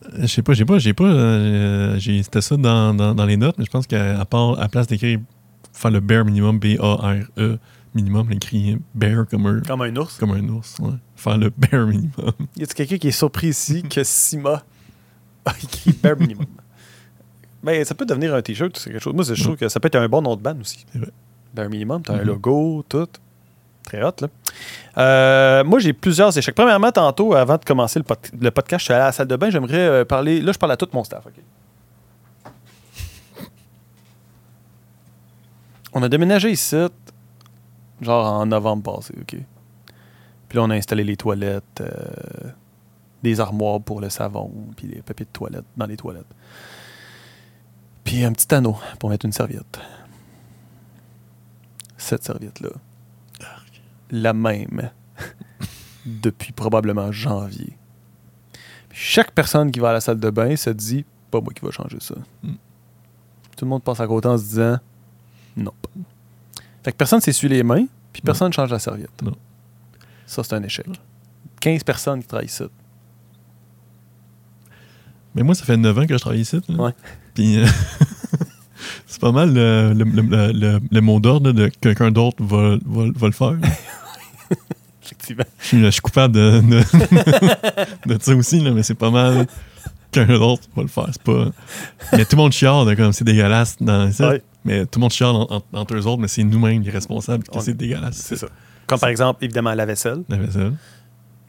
Euh, 0.06 0.22
Je 0.22 0.25
sais 0.25 0.41
pas, 0.41 0.53
j'ai 0.53 0.65
pas, 0.65 0.79
j'ai 0.79 0.94
pas. 0.96 1.03
euh, 1.03 2.00
C'était 2.00 2.41
ça 2.41 2.58
dans, 2.58 2.96
dans, 2.96 3.13
dans 3.13 3.25
les 3.25 3.38
notes, 3.38 3.56
mais 3.60 3.65
je 3.65 3.70
pense 3.72 3.86
qu'à 3.86 4.25
part, 4.25 4.60
à 4.60 4.68
place 4.68 4.88
d'écrire 4.88 5.20
faire 5.74 5.91
le 5.91 6.00
bare 6.00 6.25
minimum, 6.25 6.58
B-A-R-E, 6.58 7.60
minimum, 7.93 8.31
écrit 8.31 8.77
bear 8.93 9.25
comme 9.29 9.46
un, 9.48 9.62
Comme 9.62 9.81
un 9.81 9.96
ours. 9.96 10.17
comme 10.17 10.31
un 10.31 10.48
ours. 10.50 10.77
Ouais. 10.79 10.91
Faire 11.15 11.38
le 11.38 11.50
bare 11.50 11.86
minimum. 11.88 12.34
Y 12.58 12.63
a-t-il 12.63 12.74
quelqu'un 12.75 12.98
qui 12.98 13.08
est 13.08 13.12
surpris 13.12 13.48
ici 13.50 13.84
que 13.84 14.03
Sima 14.03 14.63
a 15.46 15.53
écrit 15.63 15.93
bare 15.93 16.17
minimum? 16.17 16.46
Ben, 17.62 17.84
ça 17.84 17.93
peut 17.93 18.05
devenir 18.05 18.34
un 18.34 18.41
t-shirt, 18.41 18.77
c'est 18.77 18.89
quelque 18.89 19.01
chose. 19.03 19.13
Moi, 19.13 19.25
je 19.25 19.43
trouve 19.43 19.58
que 19.58 19.67
ça 19.67 19.81
peut 19.81 19.88
être 19.88 19.98
un 19.98 20.08
bon 20.08 20.22
nom 20.22 20.38
de 20.38 20.41
band 20.41 20.58
aussi. 20.62 20.86
C'est 20.93 21.00
vrai. 21.00 21.12
Bare 21.53 21.67
minimum, 21.69 22.01
t'as 22.01 22.13
un 22.13 22.19
Mhm. 22.19 22.24
logo, 22.27 22.86
tout. 22.88 23.10
Très 23.84 24.01
hot, 24.01 24.13
là. 24.22 24.27
Euh, 24.98 25.63
moi, 25.65 25.79
j'ai 25.79 25.91
plusieurs 25.91 26.38
échecs. 26.38 26.55
Premièrement, 26.55 26.89
tantôt, 26.93 27.34
avant 27.34 27.58
de 27.58 27.65
commencer 27.65 28.00
le, 28.00 28.05
pod- 28.05 28.17
le 28.39 28.50
podcast, 28.51 28.79
je 28.79 28.86
suis 28.86 28.93
allé 28.93 29.01
à 29.03 29.05
la 29.08 29.12
salle 29.12 29.27
de 29.27 29.36
bain. 29.36 29.50
J'aimerais 29.50 29.75
euh, 29.77 30.05
parler. 30.05 30.39
Là, 30.39 30.53
je 30.53 30.58
parle 30.58 30.72
à 30.72 30.77
tout 30.77 30.88
mon 30.93 31.03
staff. 31.03 31.25
OK? 31.25 31.34
On 35.93 36.03
a 36.03 36.08
déménagé 36.10 36.51
ici, 36.51 36.75
genre 38.01 38.34
en 38.34 38.46
novembre 38.46 38.96
passé, 38.96 39.13
OK? 39.20 39.38
Puis 40.48 40.58
là, 40.58 40.63
on 40.63 40.70
a 40.70 40.75
installé 40.75 41.03
les 41.03 41.15
toilettes, 41.18 41.82
euh, 41.82 42.51
des 43.22 43.39
armoires 43.39 43.82
pour 43.82 44.01
le 44.01 44.10
savon, 44.10 44.51
puis 44.75 44.88
les 44.88 45.01
papiers 45.01 45.25
de 45.25 45.32
toilette 45.32 45.65
dans 45.77 45.86
les 45.86 45.98
toilettes. 45.98 46.34
Puis 48.03 48.24
un 48.24 48.32
petit 48.32 48.53
anneau 48.56 48.77
pour 49.00 49.10
mettre 49.10 49.25
une 49.25 49.32
serviette. 49.32 49.79
Cette 51.98 52.24
serviette-là, 52.24 52.70
la 54.10 54.34
même 54.34 54.89
depuis 56.06 56.51
probablement 56.51 57.12
janvier. 57.12 57.77
Puis 58.89 58.98
chaque 59.00 59.32
personne 59.32 59.72
qui 59.72 59.79
va 59.79 59.89
à 59.91 59.94
la 59.94 60.01
salle 60.01 60.20
de 60.20 60.29
bain 60.29 60.56
se 60.56 60.72
dit 60.72 61.06
pas 61.29 61.41
moi 61.41 61.53
qui 61.53 61.63
va 61.63 61.72
changer 61.72 62.00
ça. 62.00 62.15
Mm. 62.41 62.53
Tout 63.56 63.65
le 63.65 63.70
monde 63.70 63.84
passe 63.84 64.00
à 64.00 64.08
côté 64.08 64.27
en 64.27 64.38
se 64.38 64.44
disant 64.44 64.77
non. 65.58 65.74
Fait 66.89 66.93
que 66.93 66.98
personne 66.98 67.22
s'essuie 67.22 67.50
les 67.50 67.62
mains, 67.62 67.86
puis 68.12 68.24
personne 68.24 68.48
ne 68.48 68.53
change 68.53 68.72
la 68.72 68.79
serviette. 68.79 69.12
Non. 69.22 69.36
Ça, 70.25 70.43
c'est 70.43 70.55
un 70.55 70.63
échec. 70.63 70.88
15 71.62 71.84
personnes 71.84 72.19
qui 72.19 72.27
travaillent 72.27 72.48
ça. 72.50 72.65
Mais 75.36 75.43
moi, 75.43 75.53
ça 75.53 75.65
fait 75.65 75.77
9 75.77 75.96
ans 76.00 76.08
que 76.08 76.15
je 76.15 76.19
travaille 76.19 76.39
ici. 76.41 76.60
là. 76.67 76.84
Ouais. 76.86 76.91
Puis 77.36 77.60
euh, 77.60 77.67
c'est 79.05 79.22
pas 79.22 79.31
mal 79.31 79.53
le, 79.53 79.93
le, 79.93 80.03
le, 80.03 80.79
le- 80.89 81.01
mot 81.01 81.19
d'ordre 81.19 81.51
de 81.51 81.67
quelqu'un 81.79 82.10
d'autre 82.10 82.43
va, 82.43 82.77
va, 82.84 83.12
va 83.15 83.27
le 83.27 83.34
faire. 83.34 83.53
effectivement. 85.03 85.46
Je 85.60 85.65
suis, 85.67 85.84
je 85.86 85.89
suis 85.91 86.01
coupable 86.01 86.34
de, 86.34 86.60
de, 86.62 88.13
de 88.15 88.19
ça 88.19 88.36
aussi, 88.36 88.62
là, 88.62 88.72
mais 88.72 88.81
c'est 88.81 88.96
pas 88.96 89.12
mal 89.12 89.46
qu'un 90.12 90.25
d'autre 90.25 90.63
va 90.75 90.81
le 90.81 90.88
faire. 90.88 91.10
C'est 91.12 91.22
pas... 91.22 91.50
Mais 92.13 92.25
tout 92.25 92.36
le 92.36 92.41
monde 92.41 92.51
chiale 92.51 92.88
de 92.88 92.96
comme 92.96 93.13
c'est 93.13 93.25
dégueulasse 93.25 93.75
dans 93.79 94.12
ça. 94.12 94.29
Ouais. 94.29 94.41
Mais 94.66 94.86
tout 94.86 95.00
le 95.00 95.01
monde 95.01 95.12
chiale 95.12 95.36
en- 95.36 95.48
en- 95.50 95.63
entre 95.74 95.96
eux 95.96 96.06
autres, 96.08 96.22
mais 96.22 96.28
c'est 96.28 96.44
nous-mêmes 96.44 96.82
les 96.82 96.92
responsables 96.92 97.44
que 97.46 97.60
c'est 97.62 97.74
dégueulasse. 97.74 98.18
C'est 98.18 98.36
ça. 98.36 98.48
Comme 98.88 99.00
par 99.00 99.10
exemple, 99.10 99.44
évidemment, 99.44 99.74
la 99.74 99.86
vaisselle. 99.86 100.24
La 100.30 100.38
vaisselle. 100.38 100.74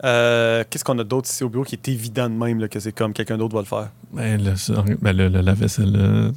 Euh, 0.05 0.65
Qu'est-ce 0.71 0.85
qu'on 0.85 0.99
a 0.99 1.05
d'autre 1.05 1.29
ici 1.29 1.45
au 1.45 1.49
bureau 1.51 1.65
qui 1.65 1.75
est 1.75 1.89
évident 1.89 2.29
de 2.31 2.35
même 2.35 2.59
là, 2.61 2.69
que 2.69 2.81
c'est 2.81 2.93
comme 2.93 3.13
quelqu'un 3.13 3.37
d'autre 3.37 3.55
va 3.55 3.61
le 3.61 3.67
faire? 3.67 3.91
Ben, 4.13 4.43
le, 4.43 4.55
ben, 5.01 5.15
le- 5.17 5.29
le- 5.29 5.41
la 5.41 5.53
vaisselle, 5.55 5.93
là, 5.93 6.31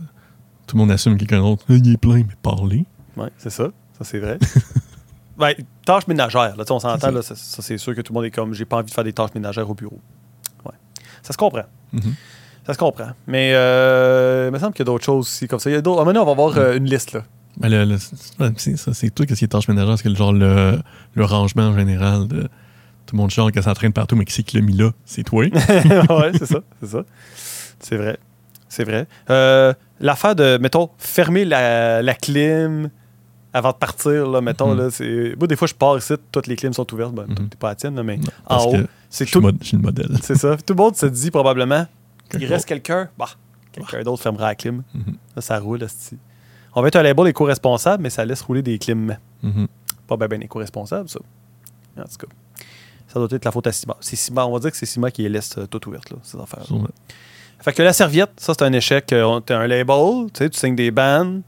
tout 0.68 0.76
le 0.76 0.82
monde 0.82 0.92
assume 0.92 1.18
quelqu'un 1.18 1.40
d'autre. 1.42 1.64
Il 1.70 1.92
est 1.94 1.98
plein, 1.98 2.16
mais 2.18 2.36
parler. 2.42 2.86
Oui, 3.16 3.28
c'est 3.38 3.50
ça. 3.52 3.70
Ça, 3.98 4.04
c'est 4.04 4.20
vrai. 4.20 4.38
ben, 5.38 5.54
tâches 5.86 6.08
ménagères. 6.08 6.56
Là, 6.58 6.64
on 6.70 6.80
s'entend, 6.80 7.00
ça. 7.00 7.12
là, 7.12 7.22
ça, 7.22 7.36
c'est 7.36 7.78
sûr 7.78 7.96
que 7.96 8.02
tout 8.02 8.12
le 8.12 8.16
monde 8.18 8.26
est 8.26 8.32
comme 8.32 8.54
j'ai 8.54 8.66
pas 8.66 8.78
envie 8.78 8.90
de 8.90 8.94
faire 8.94 9.04
des 9.04 9.14
tâches 9.14 9.34
ménagères 9.36 9.70
au 9.70 9.76
bureau. 9.76 10.00
Ouais. 10.66 10.74
Ça 11.22 11.32
se 11.34 11.38
comprend. 11.38 11.64
Mhm. 11.94 12.16
Ça 12.66 12.74
se 12.74 12.78
comprend. 12.78 13.10
Mais 13.28 13.52
euh, 13.54 14.46
il 14.50 14.54
me 14.54 14.60
semble 14.60 14.74
qu'il 14.74 14.82
y 14.86 14.88
a 14.90 14.92
d'autres 14.92 15.04
choses 15.04 15.26
aussi 15.28 15.48
comme 15.48 15.60
ça. 15.60 15.70
Il 15.70 15.74
y 15.74 15.76
a 15.76 15.82
d'autres- 15.82 16.02
ah, 16.02 16.06
maintenant, 16.06 16.24
on 16.24 16.26
va 16.26 16.34
voir 16.34 16.58
euh, 16.58 16.78
une 16.78 16.86
liste. 16.86 17.12
Là. 17.14 17.24
Ben, 17.58 17.70
le- 17.70 17.86
le- 17.86 17.98
c'est- 18.58 18.78
ça, 18.78 18.94
c'est 18.94 19.10
tout 19.14 19.26
ce 19.28 19.34
qui 19.36 19.44
est 19.44 19.48
tâches 19.48 19.68
ménagères, 19.68 19.98
c'est 19.98 20.04
que 20.06 20.10
le 20.10 20.16
genre 20.16 20.34
le, 20.34 20.80
le 21.14 21.26
rangement 21.26 21.64
en 21.68 21.78
général 21.78 22.28
de 22.28 22.44
tout 23.06 23.16
le 23.16 23.18
monde 23.18 23.30
chiale 23.32 23.52
que 23.52 23.62
ça 23.62 23.74
traîne 23.74 23.92
partout, 23.94 24.16
mais 24.16 24.26
qui 24.26 24.34
c'est 24.34 24.44
qui 24.44 24.56
l'a 24.58 24.64
mis 24.64 24.74
là? 24.78 24.92
C'est 25.06 25.24
toi. 25.24 25.44
ouais, 25.46 26.32
c'est 26.40 26.46
ça. 26.46 26.60
C'est 26.82 26.88
ça. 26.90 27.04
C'est 27.80 27.98
vrai. 27.98 28.18
C'est 28.70 28.86
vrai. 28.86 29.08
Euh, 29.30 29.74
L'affaire 30.00 30.36
de, 30.36 30.58
mettons, 30.58 30.90
fermer 30.98 31.46
la, 31.46 32.02
la 32.02 32.14
clim 32.16 32.90
avant 33.54 33.70
de 33.72 33.76
partir, 33.78 34.28
là, 34.30 34.42
mettons, 34.42 34.74
Mhm. 34.74 34.78
là, 34.80 34.90
c'est... 34.90 35.36
Moi, 35.38 35.48
des 35.48 35.56
fois, 35.56 35.68
je 35.68 35.76
pars 35.76 35.98
ici, 35.98 36.14
toutes 36.32 36.48
les 36.48 36.56
clims 36.56 36.74
sont 36.74 36.92
ouvertes. 36.94 37.14
Ben, 37.14 37.26
Mhm. 37.28 37.50
t'es 37.50 37.58
pas 37.58 37.68
à 37.68 37.72
la 37.72 37.76
tienne, 37.76 37.96
là, 37.96 38.04
mais 38.04 38.18
Non, 38.18 38.24
en 38.48 38.66
haut, 38.66 38.76
c'est 39.10 39.28
je 39.28 39.32
tout... 39.34 39.42
mod- 39.42 39.58
je 39.62 39.68
suis 39.68 39.78
le 39.78 39.84
modèle. 39.84 40.10
C'est 40.24 40.36
ça. 40.36 40.58
Tout 40.58 40.74
le 40.74 40.76
monde 40.78 40.96
se 40.96 41.06
dit 41.06 41.30
probablement, 41.30 41.86
il 42.34 42.46
reste 42.46 42.66
quelqu'un, 42.66 43.10
bah, 43.18 43.30
quelqu'un 43.72 44.02
d'autre 44.04 44.22
fermera 44.22 44.48
la 44.48 44.56
clim. 44.56 44.84
Mhm. 44.94 45.18
Ça, 45.36 45.42
ça 45.42 45.60
roule, 45.60 45.84
esti. 45.84 46.18
On 46.76 46.82
va 46.82 46.88
être 46.88 46.96
un 46.96 47.04
label 47.04 47.28
éco-responsable, 47.28 48.02
mais 48.02 48.10
ça 48.10 48.26
laisse 48.26 48.42
rouler 48.42 48.62
des 48.62 48.80
clims. 48.80 49.18
Mhm. 49.42 49.68
Pas 50.08 50.18
bien 50.18 50.28
ben 50.28 50.44
éco-responsable, 50.44 51.10
ça. 51.10 51.20
En 51.98 52.04
tout 52.04 52.28
cas, 52.28 52.34
ça 53.08 53.20
doit 53.20 53.28
être 53.30 53.46
la 53.46 53.52
faute 53.52 53.68
à 53.68 53.72
Cima. 53.72 53.96
C'est 54.00 54.16
Cima, 54.16 54.46
on 54.46 54.54
va 54.54 54.60
dire 54.60 54.72
que 54.72 54.78
c'est 54.78 54.88
Cima 54.88 55.12
qui 55.12 55.28
laisse 55.30 55.58
euh, 55.58 55.68
tout 55.68 55.88
ouverte, 55.88 56.10
là, 56.10 56.18
ces 56.24 56.40
affaires. 56.40 56.66
Sûrement. 56.66 56.88
Fait 57.60 57.72
que 57.72 57.84
la 57.84 57.94
serviette, 57.94 58.32
ça, 58.38 58.54
c'est 58.58 58.64
un 58.64 58.74
échec. 58.74 59.14
Euh, 59.14 59.40
T'as 59.40 59.60
un 59.60 59.68
label, 59.68 60.32
tu 60.34 60.40
sais, 60.40 60.50
tu 60.50 60.60
signes 60.60 60.76
des 60.76 60.92
bandes, 60.92 61.44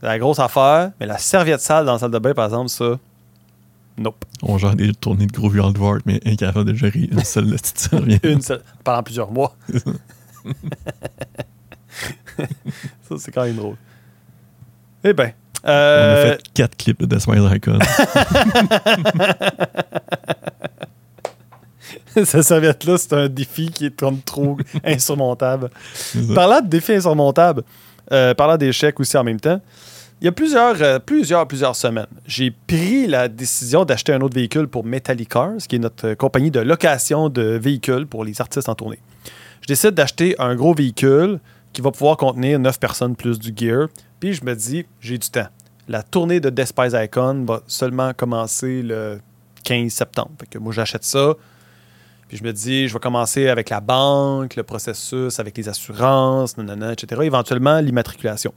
c'est 0.00 0.06
la 0.06 0.18
grosse 0.18 0.38
affaire, 0.38 0.92
mais 1.00 1.06
la 1.06 1.18
serviette 1.18 1.60
sale 1.60 1.84
dans 1.84 1.94
la 1.94 1.98
salle 1.98 2.10
de 2.10 2.18
bain, 2.18 2.32
par 2.32 2.46
exemple, 2.46 2.68
ça, 2.68 2.98
nope. 3.98 4.24
On 4.42 4.58
gère 4.58 4.74
des 4.74 4.92
tournées 4.92 5.26
de 5.26 5.32
gros 5.32 5.48
vieux 5.48 5.62
Hardware, 5.62 5.98
mais 6.06 6.20
incapable 6.26 6.72
de 6.72 6.74
gérer 6.74 7.08
une 7.10 7.24
seule 7.24 7.50
petite 7.50 7.78
serviette. 7.90 8.24
Une 8.24 8.42
seule, 8.42 8.62
pendant 8.84 9.02
plusieurs 9.02 9.30
mois. 9.30 9.56
ça, 13.08 13.16
c'est 13.18 13.32
quand 13.32 13.44
même 13.44 13.56
drôle. 13.56 13.76
Eh 15.04 15.12
bien, 15.12 15.32
On 15.62 15.68
a 15.68 15.72
euh, 15.72 16.32
fait 16.32 16.42
quatre 16.52 16.76
clips 16.76 17.00
de 17.00 17.06
Death 17.06 17.20
Smile 17.20 17.48
Icon. 17.54 17.78
cette 22.24 22.42
serviette-là, 22.42 22.98
c'est 22.98 23.12
un 23.12 23.28
défi 23.28 23.70
qui 23.70 23.86
est 23.86 23.96
comme 23.96 24.20
trop 24.20 24.56
insurmontable. 24.84 25.70
Parlant 26.34 26.60
de 26.60 26.68
défis 26.68 26.94
insurmontables, 26.94 27.62
euh, 28.12 28.34
parlant 28.34 28.56
d'échecs 28.56 28.98
aussi 29.00 29.16
en 29.16 29.24
même 29.24 29.40
temps, 29.40 29.60
il 30.20 30.24
y 30.24 30.28
a 30.28 30.32
plusieurs, 30.32 30.80
euh, 30.80 30.98
plusieurs, 30.98 31.46
plusieurs 31.46 31.76
semaines, 31.76 32.06
j'ai 32.26 32.50
pris 32.50 33.06
la 33.06 33.28
décision 33.28 33.84
d'acheter 33.84 34.14
un 34.14 34.20
autre 34.22 34.34
véhicule 34.34 34.66
pour 34.66 34.84
Metallic 34.84 35.28
Cars, 35.28 35.58
qui 35.68 35.76
est 35.76 35.78
notre 35.78 36.08
euh, 36.08 36.14
compagnie 36.14 36.50
de 36.50 36.60
location 36.60 37.28
de 37.28 37.42
véhicules 37.42 38.06
pour 38.06 38.24
les 38.24 38.40
artistes 38.40 38.68
en 38.68 38.74
tournée. 38.74 38.98
Je 39.60 39.66
décide 39.66 39.90
d'acheter 39.90 40.34
un 40.38 40.54
gros 40.54 40.72
véhicule 40.72 41.38
qui 41.72 41.82
va 41.82 41.90
pouvoir 41.90 42.16
contenir 42.16 42.58
9 42.58 42.80
personnes 42.80 43.14
plus 43.14 43.38
du 43.38 43.52
gear. 43.54 43.88
Puis 44.18 44.32
je 44.32 44.44
me 44.44 44.54
dis, 44.54 44.86
j'ai 45.00 45.18
du 45.18 45.28
temps. 45.28 45.48
La 45.88 46.02
tournée 46.02 46.40
de 46.40 46.48
Despise 46.48 46.96
Icon 46.98 47.44
va 47.46 47.60
seulement 47.66 48.14
commencer 48.14 48.82
le 48.82 49.20
15 49.64 49.92
septembre. 49.92 50.30
Fait 50.40 50.46
que 50.46 50.58
moi, 50.58 50.72
j'achète 50.72 51.04
ça. 51.04 51.34
Puis 52.28 52.38
je 52.38 52.44
me 52.44 52.52
dis, 52.52 52.88
je 52.88 52.94
vais 52.94 52.98
commencer 53.00 53.48
avec 53.48 53.68
la 53.68 53.80
banque, 53.80 54.56
le 54.56 54.62
processus, 54.62 55.38
avec 55.38 55.56
les 55.58 55.68
assurances, 55.68 56.56
nanana, 56.56 56.92
etc. 56.92 57.20
Éventuellement, 57.24 57.78
l'immatriculation. 57.80 58.54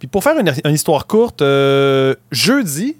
Puis 0.00 0.08
pour 0.08 0.24
faire 0.24 0.36
une, 0.38 0.52
une 0.64 0.74
histoire 0.74 1.06
courte, 1.06 1.42
euh, 1.42 2.16
jeudi, 2.32 2.96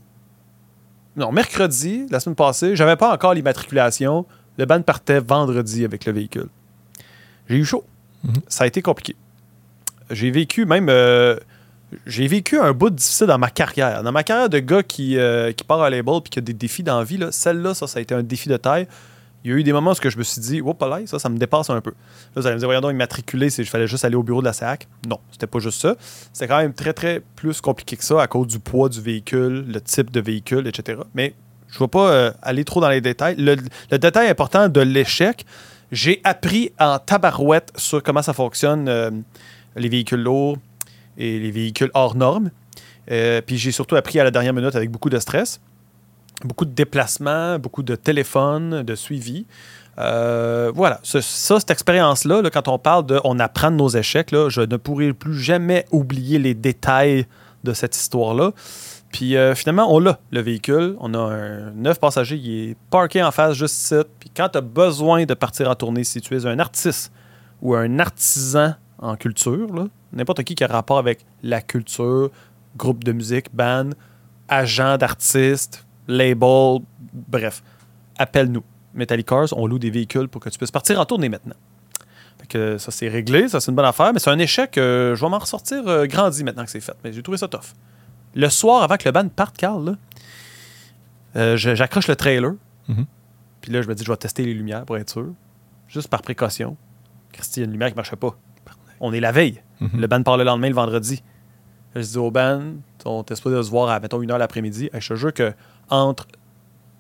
non, 1.16 1.33
mercredi, 1.33 2.07
la 2.11 2.21
semaine 2.21 2.37
passée, 2.37 2.76
j'avais 2.76 2.97
pas 2.97 3.12
encore 3.12 3.35
l'immatriculation. 3.35 4.26
Le 4.57 4.64
ban 4.66 4.80
partait 4.83 5.21
vendredi 5.21 5.85
avec 5.85 6.04
le 6.04 6.12
véhicule. 6.12 6.49
J'ai 7.49 7.57
eu 7.57 7.64
chaud. 7.64 7.85
Mhm. 8.23 8.35
Ça 8.47 8.64
a 8.64 8.66
été 8.66 8.80
compliqué. 8.83 9.16
J'ai 10.11 10.30
vécu 10.30 10.66
même. 10.66 10.88
euh, 10.88 11.37
j'ai 12.07 12.28
vécu 12.28 12.59
un 12.59 12.73
bout 12.73 12.90
difficile 12.90 13.26
dans 13.26 13.38
ma 13.38 13.50
carrière. 13.50 14.02
Dans 14.04 14.12
ma 14.12 14.23
carrière 14.23 14.49
de 14.49 14.61
gars 14.61 14.83
qui, 14.83 15.19
euh, 15.19 15.50
qui 15.52 15.64
part 15.64 15.83
à 15.83 15.90
label 15.90 16.21
puis 16.23 16.30
qui 16.30 16.38
a 16.38 16.42
des 16.42 16.52
défis 16.52 16.85
dans 16.85 16.99
la 16.99 17.04
vie, 17.04 17.16
là, 17.16 17.33
celle-là, 17.33 17.75
ça, 17.75 17.87
ça 17.88 17.99
a 17.99 18.02
été 18.02 18.14
un 18.14 18.23
défi 18.23 18.49
de 18.49 18.57
taille. 18.57 18.87
Il 19.44 19.50
y 19.50 19.54
a 19.54 19.56
eu 19.56 19.62
des 19.62 19.73
moments 19.73 19.92
où 19.92 20.09
je 20.11 20.18
me 20.18 20.23
suis 20.23 20.40
dit, 20.40 20.61
oh, 20.62 20.76
là, 20.80 21.00
ça, 21.06 21.18
ça 21.18 21.28
me 21.28 21.38
dépasse 21.38 21.70
un 21.70 21.80
peu. 21.80 21.90
Là, 21.90 21.97
vous 22.37 22.47
allez 22.47 22.54
me 22.56 22.59
dire, 22.59 22.68
voyons 22.68 22.80
donc, 22.80 22.92
immatriculer, 22.92 23.49
c'est 23.49 23.64
je 23.64 23.70
fallait 23.70 23.87
juste 23.87 24.04
aller 24.04 24.16
au 24.16 24.23
bureau 24.23 24.40
de 24.40 24.47
la 24.47 24.52
SAC. 24.52 24.87
Non, 25.09 25.18
c'était 25.32 25.47
pas 25.47 25.59
juste 25.61 25.80
ça. 25.80 25.97
C'était 26.32 26.49
quand 26.49 26.59
même 26.59 26.75
très, 26.75 26.92
très 26.92 27.23
plus 27.37 27.61
compliqué 27.61 27.97
que 27.97 28.04
ça 28.04 28.20
à 28.20 28.26
cause 28.26 28.49
du 28.49 28.59
poids 28.59 28.88
du 28.88 29.00
véhicule, 29.00 29.64
le 29.66 29.80
type 29.80 30.11
de 30.11 30.20
véhicule, 30.20 30.66
etc. 30.66 31.00
Mais 31.14 31.35
je 31.68 31.76
ne 31.76 31.80
vais 31.80 31.88
pas 31.88 32.11
euh, 32.11 32.32
aller 32.42 32.64
trop 32.64 32.80
dans 32.80 32.90
les 32.90 33.00
détails. 33.00 33.37
Le, 33.37 33.56
le 33.90 33.99
détail 33.99 34.28
important 34.28 34.68
de 34.68 34.80
l'échec, 34.80 35.47
j'ai 35.92 36.20
appris 36.25 36.73
en 36.78 36.99
tabarouette 36.99 37.73
sur 37.76 38.02
comment 38.02 38.23
ça 38.23 38.32
fonctionne, 38.32 38.88
euh, 38.88 39.11
les 39.76 39.88
véhicules 39.88 40.23
lourds 40.23 40.59
et 41.16 41.38
les 41.38 41.50
véhicules 41.50 41.90
hors 41.94 42.14
normes. 42.14 42.50
Euh, 43.11 43.40
puis 43.40 43.59
j'ai 43.59 43.73
surtout 43.73 43.97
appris 43.97 44.20
à 44.20 44.25
la 44.25 44.30
dernière 44.30 44.52
minute 44.52 44.75
avec 44.76 44.90
beaucoup 44.90 45.11
de 45.11 45.18
stress, 45.18 45.61
beaucoup 46.44 46.64
de 46.64 46.73
déplacements, 46.73 47.59
beaucoup 47.59 47.82
de 47.82 47.94
téléphones, 47.97 48.82
de 48.82 48.94
suivi. 48.94 49.47
Euh, 49.99 50.73
voilà, 50.75 51.00
ça, 51.02 51.20
cette 51.20 51.70
expérience-là, 51.70 52.42
là, 52.42 52.50
quand 52.50 52.68
on 52.68 52.78
parle 52.78 53.06
de 53.06 53.20
on 53.25 53.38
apprend 53.38 53.70
nos 53.70 53.88
échecs, 53.88 54.30
je 54.30 54.62
ne 54.62 54.76
pourrai 54.76 55.12
plus 55.12 55.38
jamais 55.38 55.85
oublier 55.90 56.38
les 56.38 56.54
détails 56.54 57.26
de 57.64 57.73
cette 57.73 57.97
histoire-là. 57.97 58.52
Puis 59.12 59.37
euh, 59.37 59.54
finalement, 59.54 59.92
on 59.94 59.99
l'a, 59.99 60.20
le 60.30 60.40
véhicule. 60.40 60.97
On 61.00 61.14
a 61.14 61.18
un 61.18 61.70
neuf 61.73 61.99
passagers 61.99 62.38
qui 62.38 62.61
est 62.61 62.76
parké 62.90 63.23
en 63.23 63.30
face 63.30 63.54
juste 63.54 63.76
ici. 63.76 63.94
Puis 64.20 64.30
quand 64.35 64.49
tu 64.49 64.59
as 64.59 64.62
besoin 64.62 65.25
de 65.25 65.35
partir 65.35 65.68
en 65.68 65.75
tournée, 65.75 66.04
si 66.04 66.20
tu 66.20 66.37
es 66.37 66.47
un 66.47 66.59
artiste 66.59 67.12
ou 67.61 67.75
un 67.75 67.99
artisan 67.99 68.75
en 68.99 69.16
culture, 69.16 69.88
n'importe 70.12 70.44
qui 70.44 70.54
qui 70.54 70.64
a 70.64 70.68
rapport 70.68 70.99
avec 70.99 71.26
la 71.42 71.61
culture, 71.61 72.30
groupe 72.76 73.02
de 73.02 73.12
musique, 73.12 73.54
band, 73.54 73.90
agent 74.49 74.97
d'artiste, 74.97 75.85
label, 76.09 76.78
bref, 77.12 77.62
appelle-nous. 78.19 78.64
Metallic 78.95 79.26
Cars, 79.28 79.49
on 79.52 79.66
loue 79.66 79.78
des 79.78 79.90
véhicules 79.90 80.28
pour 80.28 80.40
que 80.40 80.49
tu 80.49 80.59
puisses 80.59 80.71
partir 80.71 80.99
en 80.99 81.04
tournée 81.04 81.28
maintenant. 81.28 81.54
Fait 82.40 82.47
que 82.47 82.78
ça, 82.78 82.90
c'est 82.90 83.09
réglé, 83.09 83.49
ça, 83.49 83.61
c'est 83.61 83.71
une 83.71 83.76
bonne 83.76 83.85
affaire, 83.85 84.12
mais 84.12 84.19
c'est 84.19 84.30
un 84.30 84.38
échec. 84.38 84.76
euh, 84.78 85.14
je 85.14 85.25
vais 85.25 85.30
m'en 85.30 85.38
ressortir 85.38 85.87
euh, 85.87 86.07
grandi 86.07 86.42
maintenant 86.42 86.64
que 86.64 86.71
c'est 86.71 86.80
fait. 86.80 86.97
Mais 87.04 87.12
j'ai 87.12 87.23
trouvé 87.23 87.38
ça 87.38 87.47
tough. 87.49 87.75
Le 88.35 88.49
soir, 88.49 88.83
avant 88.83 88.97
que 88.97 89.04
le 89.04 89.12
band 89.12 89.28
parte, 89.28 89.57
Carl, 89.57 89.97
euh, 91.37 91.57
j'accroche 91.57 92.09
le 92.09 92.16
trailer. 92.16 92.52
Mhm. 92.88 93.07
Puis 93.61 93.73
là, 93.73 93.83
je 93.83 93.88
me 93.88 93.95
dis, 93.95 94.04
je 94.04 94.11
vais 94.11 94.16
tester 94.16 94.45
les 94.45 94.54
lumières 94.54 94.85
pour 94.85 94.97
être 94.97 95.11
sûr. 95.11 95.28
Juste 95.87 96.09
par 96.09 96.23
précaution. 96.23 96.76
Christy, 97.33 97.61
il 97.61 97.62
y 97.62 97.64
a 97.64 97.66
une 97.66 97.73
lumière 97.73 97.88
qui 97.88 97.95
ne 97.95 97.99
marchait 97.99 98.16
pas. 98.16 98.37
On 99.00 99.12
est 99.12 99.21
la 99.21 99.33
veille. 99.33 99.62
Mhm. 99.80 100.00
Le 100.00 100.07
band 100.07 100.23
part 100.23 100.37
le 100.37 100.45
lendemain, 100.45 100.69
le 100.69 100.75
vendredi. 100.75 101.23
Là, 101.95 102.02
je 102.02 102.07
dis 102.07 102.19
au 102.19 102.30
band, 102.30 102.62
on 103.04 103.23
était 103.23 103.35
supposé 103.35 103.57
de 103.57 103.62
se 103.62 103.71
voir 103.71 103.90
à, 103.90 104.00
mettons, 104.00 104.23
une 104.23 104.30
heure 104.30 104.38
l'après-midi. 104.38 104.90
Hey, 104.92 105.00
je 105.00 105.09
te 105.09 105.14
jure 105.14 105.33
que 105.35 105.52
entre. 105.90 106.26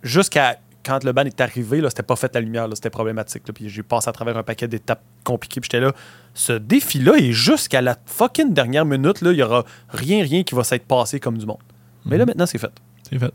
Jusqu'à 0.02 0.58
quand 0.84 1.04
le 1.04 1.12
band 1.12 1.24
est 1.24 1.40
arrivé, 1.42 1.80
là, 1.82 1.90
c'était 1.90 2.02
pas 2.02 2.16
fait 2.16 2.34
la 2.34 2.40
lumière, 2.40 2.66
là, 2.66 2.74
c'était 2.74 2.88
problématique. 2.90 3.46
là. 3.46 3.52
puis 3.52 3.68
j'ai 3.68 3.82
passé 3.82 4.08
à 4.08 4.12
travers 4.12 4.36
un 4.38 4.42
paquet 4.42 4.66
d'étapes 4.66 5.02
compliquées. 5.24 5.60
Puis 5.60 5.68
j'étais 5.70 5.84
là, 5.84 5.92
ce 6.32 6.54
défi-là 6.54 7.16
est 7.18 7.32
jusqu'à 7.32 7.82
la 7.82 7.96
fucking 8.06 8.54
dernière 8.54 8.86
minute. 8.86 9.20
là, 9.20 9.32
Il 9.32 9.38
y 9.38 9.42
aura 9.42 9.64
rien, 9.90 10.22
rien 10.24 10.42
qui 10.42 10.54
va 10.54 10.64
s'être 10.64 10.86
passé 10.86 11.20
comme 11.20 11.36
du 11.36 11.44
monde. 11.44 11.58
Mais 12.06 12.16
là, 12.16 12.24
Mhm. 12.24 12.28
maintenant, 12.30 12.46
c'est 12.46 12.56
fait. 12.58 12.70
C'est 13.08 13.18
fait. 13.18 13.32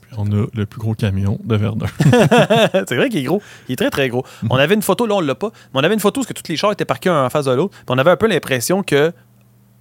Puis 0.00 0.14
on 0.16 0.24
a 0.32 0.46
le 0.54 0.64
plus 0.66 0.78
gros 0.80 0.94
camion 0.94 1.38
de 1.44 1.56
Verdun. 1.56 1.86
c'est 2.88 2.96
vrai 2.96 3.10
qu'il 3.10 3.20
est 3.20 3.24
gros. 3.24 3.42
Il 3.68 3.72
est 3.74 3.76
très, 3.76 3.90
très 3.90 4.08
gros. 4.08 4.24
Mhm. 4.42 4.48
On 4.52 4.56
avait 4.56 4.74
une 4.74 4.82
photo, 4.82 5.04
là, 5.06 5.16
on 5.16 5.20
l'a 5.20 5.34
pas, 5.34 5.50
mais 5.74 5.80
on 5.80 5.84
avait 5.84 5.94
une 5.94 6.00
photo 6.00 6.22
où 6.22 6.24
que 6.24 6.32
tous 6.32 6.48
les 6.48 6.56
chars 6.56 6.72
étaient 6.72 6.84
parqués 6.86 7.10
un 7.10 7.26
en 7.26 7.28
face 7.30 7.44
de 7.44 7.52
l'autre. 7.52 7.74
Puis 7.76 7.84
on 7.88 7.98
avait 7.98 8.10
un 8.12 8.16
peu 8.16 8.26
l'impression 8.26 8.82
que 8.82 9.12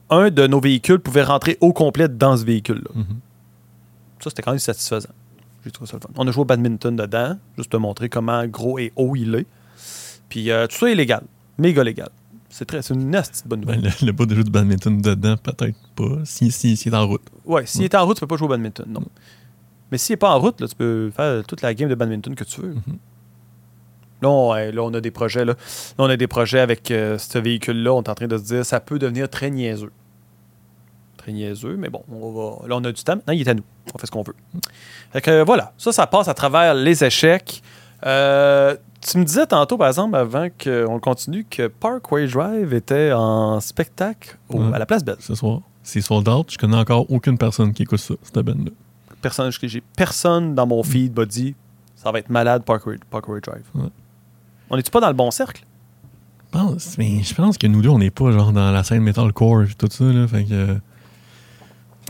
un 0.10 0.30
de 0.32 0.48
nos 0.48 0.60
véhicules 0.60 1.00
pouvait 1.00 1.24
rentrer 1.24 1.58
au 1.62 1.72
complet 1.72 2.10
dans 2.10 2.36
ce 2.36 2.44
véhicule-là. 2.44 2.92
Mhm. 2.94 3.06
Ça, 4.26 4.32
c'était 4.32 4.42
quand 4.42 4.52
même 4.52 4.60
satisfaisant. 4.60 5.10
J'ai 5.64 5.70
trouvé 5.72 5.88
ça 5.90 5.98
le 5.98 6.02
fun. 6.02 6.10
On 6.18 6.28
a 6.28 6.32
joué 6.32 6.42
au 6.42 6.46
badminton 6.46 6.96
dedans, 6.96 7.38
juste 7.58 7.72
te 7.72 7.78
montrer 7.78 8.10
comment 8.10 8.44
gros 8.48 8.80
et 8.80 8.92
haut 8.96 9.16
il 9.16 9.36
est. 9.36 9.46
Puis 10.30 10.50
euh, 10.50 10.66
tout 10.66 10.76
ça 10.78 10.90
est 10.90 10.96
légal. 10.96 11.22
Méga 11.60 11.84
légal. 11.84 12.10
C'est 12.50 12.66
très, 12.66 12.82
c'est 12.82 12.96
une 12.96 13.12
nasty 13.12 13.44
bonne 13.46 13.62
Ben, 13.62 13.76
nouvelle. 13.76 13.94
le, 14.02 14.06
le 14.08 14.12
bas 14.14 14.26
de 14.26 14.34
jeu 14.36 14.44
de 14.44 14.50
badminton 14.50 15.00
dedans, 15.00 15.36
peut-être 15.38 15.78
pas. 15.96 16.22
Si, 16.24 16.50
si, 16.52 16.76
si 16.76 16.90
est 16.90 16.94
en 16.96 17.06
route. 17.08 17.22
Ouais, 17.46 17.68
s'il 17.68 17.84
était 17.84 17.98
en 17.98 18.06
route, 18.06 18.16
tu 18.18 18.22
peux 18.22 18.28
pas 18.28 18.38
jouer 18.38 18.48
au 18.48 18.50
badminton. 18.50 18.86
Non. 18.90 19.04
Mais 19.92 20.00
s'il 20.00 20.14
n'est 20.14 20.18
pas 20.18 20.32
en 20.32 20.40
route, 20.40 20.60
là, 20.60 20.68
tu 20.68 20.76
peux 20.76 21.12
faire 21.16 21.44
toute 21.46 21.62
la 21.62 21.74
game 21.76 21.88
de 21.90 21.96
badminton 21.96 22.34
que 22.34 22.44
tu 22.44 22.62
veux. 22.62 22.76
Là, 24.22 24.30
on, 24.30 24.52
ouais, 24.54 24.72
là, 24.72 24.82
on 24.84 24.94
a 24.96 25.02
des 25.02 25.12
projets. 25.12 25.46
Là, 25.46 25.54
Là, 25.54 25.58
on 26.00 26.06
a 26.10 26.18
des 26.18 26.28
projets 26.28 26.60
avec 26.62 26.90
euh, 26.90 27.18
ce 27.20 27.38
véhicule-là. 27.38 27.94
On 27.94 28.02
est 28.02 28.10
en 28.10 28.16
train 28.16 28.28
de 28.28 28.38
se 28.38 28.44
dire 28.44 28.66
ça 28.66 28.80
peut 28.80 28.98
devenir 28.98 29.30
très 29.30 29.52
niaiseux. 29.52 29.92
Très 31.26 31.34
niaiseux, 31.34 31.76
mais 31.76 31.90
bon, 31.90 32.04
on 32.12 32.32
va, 32.32 32.68
là, 32.68 32.76
on 32.76 32.84
a 32.84 32.92
du 32.92 33.04
temps. 33.04 33.16
Maintenant, 33.16 33.34
il 33.34 33.42
est 33.42 33.50
à 33.50 33.56
nous. 33.56 33.64
On 33.96 33.98
fait 33.98 34.06
ce 34.06 34.12
qu'on 34.12 34.22
veut. 34.22 34.36
Fait 35.12 35.22
que 35.22 35.32
euh, 35.32 35.44
voilà, 35.44 35.74
ça, 35.76 35.92
ça 35.92 36.06
passe 36.06 36.28
à 36.28 36.36
travers 36.36 36.76
les 36.76 37.04
échecs. 37.04 37.64
Euh, 38.06 38.76
tu 39.02 39.18
me 39.18 39.24
disais 39.24 39.48
tantôt, 39.48 39.76
par 39.76 39.88
exemple, 39.88 40.16
avant 40.16 40.48
qu'on 40.64 41.00
continue, 41.00 41.44
que 41.50 41.66
Parkway 41.66 42.28
Drive 42.28 42.76
était 42.76 43.12
en 43.12 43.60
spectacle 43.60 44.38
au- 44.50 44.60
Ouais. 44.60 44.76
à 44.76 44.78
la 44.78 44.86
place 44.86 45.04
Belle. 45.04 45.16
Ce 45.20 45.34
soir. 45.34 45.62
C'est 45.82 46.02
sold 46.02 46.30
out. 46.30 46.52
Je 46.52 46.58
connais 46.60 46.78
encore 46.78 47.10
aucune 47.12 47.40
personne 47.40 47.74
qui 47.74 47.82
écoute 47.84 47.98
ça, 48.00 48.14
cette 48.22 48.38
band-là. 48.40 48.70
Personne, 49.22 49.50
j'ai 49.64 49.82
personne 49.98 50.54
dans 50.54 50.68
mon 50.68 50.84
feed 50.84 51.18
m'a 51.18 51.26
dit 51.26 51.56
ça 51.96 52.12
va 52.12 52.20
être 52.20 52.30
malade 52.30 52.64
Parkway, 52.64 52.98
Parkway 53.10 53.40
Drive. 53.42 53.64
Ouais. 53.74 53.90
On 54.70 54.78
n'est-tu 54.78 54.92
pas 54.92 55.00
dans 55.00 55.08
le 55.08 55.14
bon 55.16 55.32
cercle? 55.32 55.64
Je 56.54 56.60
pense, 56.60 56.98
mais 57.00 57.24
je 57.24 57.34
pense 57.34 57.58
que 57.58 57.66
nous 57.68 57.82
deux, 57.82 57.90
on 57.90 57.98
n'est 58.00 58.12
pas 58.12 58.32
genre 58.32 58.52
dans 58.52 58.70
la 58.72 58.84
scène 58.84 59.02
metalcore 59.02 59.64
et 59.64 59.68
tout 59.78 59.88
ça. 59.90 60.04
Là, 60.06 60.28
fait 60.28 60.44
que, 60.46 60.54
euh, 60.54 60.76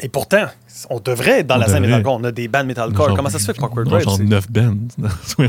Et 0.01 0.09
pourtant, 0.09 0.45
on 0.89 0.99
devrait 0.99 1.39
être 1.39 1.47
dans 1.47 1.55
On 1.55 1.59
la 1.59 1.65
scène 1.67 1.75
devrait. 1.83 1.87
metalcore. 1.97 2.19
On 2.19 2.23
a 2.25 2.31
des 2.31 2.47
bands 2.47 2.63
metalcore. 2.65 3.07
genre- 3.07 3.15
Comment 3.17 3.29
ça 3.29 3.39
se 3.39 3.45
fait 3.45 3.53
que 3.53 3.59
Parkway 3.61 3.83
Drive? 3.85 4.03
Genre 4.03 4.17
c'est- 4.17 4.23
9 4.23 4.51
bands. 4.51 4.75
Ouais, 5.39 5.47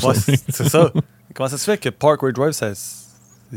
c'est 0.49 0.69
ça. 0.69 0.93
Comment 1.35 1.49
ça 1.49 1.59
se 1.59 1.65
fait 1.65 1.79
que 1.79 1.89
Parkway 1.89 2.33
Drive, 2.33 2.53
ça- 2.53 2.75
c'est 2.75 3.07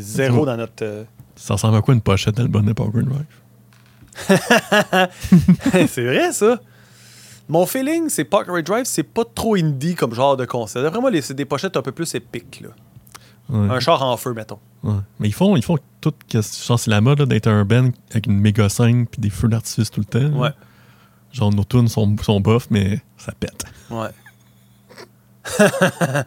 zéro 0.01 0.45
dans 0.45 0.57
notre. 0.57 0.83
euh, 0.83 1.03
ça 1.35 1.53
ressemble 1.53 1.77
à 1.77 1.81
quoi 1.81 1.93
une 1.93 2.01
pochette 2.01 2.35
d'album 2.35 2.65
de 2.65 2.73
Power 2.73 2.91
Drive? 2.91 3.25
c'est 5.87 6.03
vrai, 6.03 6.31
ça. 6.33 6.59
Mon 7.47 7.65
feeling, 7.65 8.09
c'est 8.09 8.25
Parkway 8.25 8.61
Drive, 8.61 8.85
c'est 8.85 9.03
pas 9.03 9.23
trop 9.25 9.55
indie 9.55 9.95
comme 9.95 10.13
genre 10.13 10.37
de 10.37 10.45
concept. 10.45 10.83
D'après 10.83 10.99
moi, 11.01 11.09
c'est 11.21 11.33
des 11.33 11.45
pochettes 11.45 11.77
un 11.77 11.81
peu 11.81 11.91
plus 11.91 12.13
épiques. 12.15 12.61
Là. 12.61 12.69
Ouais. 13.49 13.69
Un 13.75 13.79
char 13.79 14.03
en 14.03 14.15
feu, 14.17 14.33
mettons. 14.33 14.59
Ouais. 14.83 14.93
Mais 15.19 15.27
ils 15.29 15.33
font, 15.33 15.55
ils 15.55 15.63
font 15.63 15.77
tout. 16.01 16.13
que- 16.31 16.41
Genre, 16.41 16.79
c'est 16.79 16.91
la 16.91 17.01
mode 17.01 17.23
d'être 17.23 17.47
un 17.47 17.65
band 17.65 17.89
avec 18.11 18.27
une 18.27 18.39
méga 18.39 18.69
scène 18.69 19.07
puis 19.07 19.19
des 19.19 19.31
feux 19.31 19.47
d'artifice 19.47 19.89
tout 19.89 20.01
le 20.01 20.05
temps. 20.05 20.19
là. 20.41 20.53
Genre, 21.31 21.53
nos 21.53 21.63
tunes 21.63 21.87
sont, 21.87 22.15
sont 22.23 22.39
bof, 22.39 22.67
mais 22.69 22.99
ça 23.17 23.31
pète. 23.39 23.63
Ouais. 23.89 24.09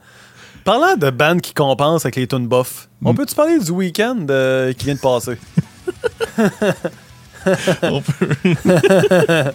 Parlant 0.65 0.97
de 0.97 1.11
bandes 1.11 1.41
qui 1.41 1.55
compensent 1.55 2.05
avec 2.05 2.17
les 2.17 2.27
tunes 2.29 2.47
buff, 2.49 2.89
on 3.05 3.13
Mm. 3.13 3.17
peut-tu 3.17 3.35
parler 3.35 3.59
du 3.59 3.71
week-end 3.73 4.27
euh, 4.31 4.73
qui 4.73 4.85
vient 4.85 4.95
de 4.95 5.01
passer? 5.01 5.37
On 7.83 8.01
peut- 8.01 8.37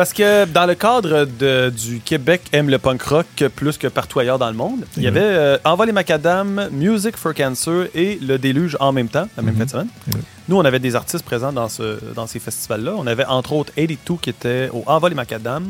Parce 0.00 0.14
que 0.14 0.46
dans 0.46 0.64
le 0.64 0.74
cadre 0.74 1.26
de- 1.26 1.68
du 1.68 2.00
Québec 2.00 2.40
aime 2.52 2.70
le 2.70 2.78
punk 2.78 3.02
rock 3.02 3.26
plus 3.54 3.76
que 3.76 3.86
partout 3.86 4.18
ailleurs 4.18 4.38
dans 4.38 4.48
le 4.48 4.56
monde, 4.56 4.86
il 4.96 5.02
y 5.02 5.04
Ouais. 5.04 5.08
avait 5.10 5.20
euh, 5.20 5.58
Envol 5.62 5.88
les 5.88 5.92
Macadam, 5.92 6.70
Music 6.72 7.18
for 7.18 7.34
Cancer 7.34 7.88
et 7.94 8.18
Le 8.22 8.38
Déluge 8.38 8.78
en 8.80 8.92
même 8.92 9.08
temps, 9.08 9.28
la 9.36 9.42
même 9.42 9.52
Mhm. 9.52 9.58
fin 9.58 9.64
de 9.66 9.70
semaine. 9.70 9.88
Ouais. 10.14 10.20
Nous, 10.48 10.56
on 10.56 10.64
avait 10.64 10.78
des 10.78 10.96
artistes 10.96 11.22
présents 11.22 11.52
dans, 11.52 11.68
ce, 11.68 11.98
dans 12.14 12.26
ces 12.26 12.38
festivals-là. 12.38 12.94
On 12.96 13.06
avait 13.06 13.26
entre 13.26 13.52
autres 13.52 13.74
82 13.76 14.16
qui 14.22 14.30
était 14.30 14.70
au 14.72 14.84
Envol 14.86 15.10
les 15.10 15.14
Macadam. 15.16 15.66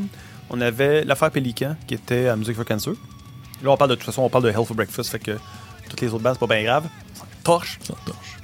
On 0.49 0.61
avait 0.61 1.05
l'affaire 1.05 1.33
Pélican 1.33 1.75
qui 1.89 1.95
était 1.95 2.29
à 2.29 2.37
Music 2.37 2.55
for 2.55 2.65
Cancer. 2.65 2.93
Là, 3.65 3.71
on 3.73 3.77
parle 3.77 3.91
de, 3.91 3.95
de 3.97 3.99
toute 4.01 4.07
façon, 4.07 4.23
on 4.23 4.29
parle 4.29 4.45
de 4.45 4.51
Hell 4.51 4.65
for 4.65 4.77
Breakfast, 4.77 5.11
fait 5.11 5.19
que 5.19 5.33
toutes 5.89 6.01
les 6.03 6.07
autres 6.15 6.23
bandes, 6.23 6.37
c'est 6.41 6.47
pas 6.47 6.55
bien 6.55 6.63
grave. 6.63 6.85
Ça 7.17 7.25
torche. 7.43 7.81
Ça 7.83 7.95
torche. 8.07 8.37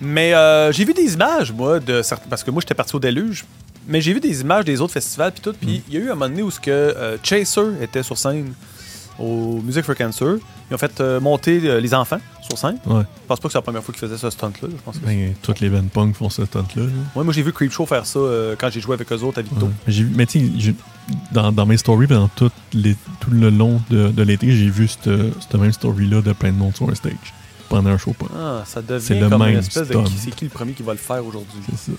Mais 0.00 0.34
euh, 0.34 0.72
j'ai 0.72 0.84
vu 0.84 0.94
des 0.94 1.14
images, 1.14 1.52
moi, 1.52 1.78
de 1.78 2.02
certains. 2.02 2.28
Parce 2.28 2.42
que 2.42 2.50
moi, 2.50 2.60
j'étais 2.60 2.74
parti 2.74 2.96
au 2.96 2.98
déluge. 2.98 3.44
Mais 3.88 4.00
j'ai 4.00 4.12
vu 4.12 4.20
des 4.20 4.40
images 4.40 4.64
des 4.64 4.80
autres 4.80 4.92
festivals, 4.92 5.32
puis 5.32 5.40
tout. 5.40 5.52
Puis 5.60 5.82
il 5.88 5.94
y 5.94 5.96
a 5.96 6.00
eu 6.00 6.06
un 6.10 6.14
moment 6.14 6.28
donné 6.28 6.42
où 6.42 6.50
ce 6.50 6.58
que, 6.60 6.70
euh, 6.70 7.16
Chaser 7.22 7.62
était 7.82 8.02
sur 8.02 8.18
scène 8.18 8.52
au 9.18 9.60
Music 9.64 9.82
for 9.84 9.94
Cancer. 9.94 10.36
Ils 10.70 10.74
ont 10.74 10.78
fait 10.78 11.00
euh, 11.00 11.20
monter 11.20 11.60
euh, 11.64 11.80
les 11.80 11.94
enfants 11.94 12.18
sur 12.42 12.58
scène. 12.58 12.78
Ouais. 12.86 13.02
Je 13.22 13.26
pense 13.28 13.38
pas 13.40 13.48
que 13.48 13.52
c'est 13.52 13.58
la 13.58 13.62
première 13.62 13.82
fois 13.84 13.94
qu'ils 13.94 14.00
faisaient 14.08 14.18
ce 14.18 14.28
stunt-là. 14.30 14.68
Je 14.70 14.82
pense 14.84 14.98
que 14.98 15.06
Ben, 15.06 15.34
toutes 15.40 15.60
les 15.60 15.68
bands 15.70 15.86
punk 15.92 16.16
font 16.16 16.28
ce 16.28 16.44
stunt-là. 16.44 16.82
là. 16.82 16.88
Ouais, 17.14 17.22
moi, 17.24 17.32
j'ai 17.32 17.42
vu 17.42 17.52
Creepshow 17.52 17.86
faire 17.86 18.04
ça 18.04 18.18
euh, 18.18 18.56
quand 18.58 18.68
j'ai 18.70 18.80
joué 18.80 18.94
avec 18.94 19.10
eux 19.12 19.20
autres 19.22 19.38
à 19.38 19.42
Victo. 19.42 19.66
Ouais. 19.66 19.72
J'ai 19.86 20.02
vu- 20.02 20.12
Mais 20.14 20.26
tu 20.26 20.40
dans, 21.30 21.52
dans 21.52 21.66
mes 21.66 21.76
stories, 21.76 22.08
pendant 22.08 22.28
tout, 22.28 22.50
les- 22.72 22.96
tout 23.20 23.30
le 23.30 23.48
long 23.50 23.80
de, 23.90 24.08
de 24.08 24.22
l'été, 24.24 24.50
j'ai 24.50 24.68
vu 24.68 24.88
cette, 24.88 25.06
même 25.54 25.72
story-là 25.72 26.20
de 26.20 26.32
plein 26.32 26.50
de 26.50 26.56
monde 26.58 26.74
sur 26.74 26.90
un 26.90 26.94
stage 26.96 27.12
pendant 27.68 27.90
un 27.90 27.98
show 27.98 28.12
punk. 28.12 28.30
Ah, 28.36 28.64
ça 28.66 28.82
devient 28.82 29.20
le 29.20 29.28
comme 29.30 29.42
une 29.42 29.58
espèce 29.58 29.86
de. 29.88 29.92
stunt. 29.92 30.02
qui- 30.04 30.18
C'est 30.18 30.30
qui 30.34 30.44
le 30.46 30.50
premier 30.50 30.72
qui 30.72 30.82
va 30.82 30.92
le 30.92 30.98
faire 30.98 31.24
aujourd'hui? 31.24 31.60
C'est 31.70 31.92
ça. 31.92 31.96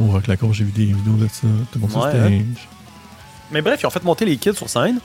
Au 0.00 0.06
Rock 0.12 0.26
la 0.26 0.36
j'ai 0.52 0.64
vu 0.64 0.72
des 0.72 0.86
vidéos 0.86 1.14
de 1.16 1.28
ça. 1.28 1.46
Tout 1.72 1.78
le 1.78 1.80
monde 1.80 1.92
Ouais, 2.04 2.10
stage. 2.10 2.68
Mais 3.50 3.62
bref, 3.62 3.80
ils 3.82 3.86
ont 3.86 3.90
fait 3.90 4.02
monter 4.04 4.24
les 4.24 4.36
kids 4.36 4.54
sur 4.54 4.68
scène. 4.68 4.98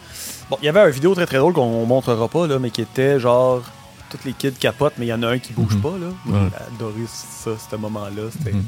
Bon, 0.49 0.58
il 0.62 0.65
y 0.65 0.69
avait 0.69 0.82
une 0.84 0.89
vidéo 0.89 1.13
très 1.15 1.25
très 1.25 1.38
drôle 1.38 1.54
qu'on 1.54 1.86
montrera 1.86 2.27
pas, 2.27 2.47
là, 2.47 2.60
mais 2.60 2.69
qui 2.71 2.82
était 2.82 3.19
genre. 3.19 3.62
Tous 4.10 4.17
les 4.25 4.34
kids 4.34 4.51
capotent, 4.60 4.95
mais 4.97 5.06
il 5.06 5.10
y 5.10 5.13
en 5.13 5.23
a 5.23 5.27
un 5.30 5.39
qui 5.39 5.54
bouge 5.54 5.75
Mhm. 5.75 5.82
pas. 5.82 5.93
Là. 5.97 6.08
Ouais. 6.25 6.49
J'ai 6.49 6.75
adoré 6.75 7.01
ça, 7.08 7.51
ce 7.69 7.75
moment-là. 7.77 8.23
C'était- 8.32 8.51
Mhm. 8.51 8.65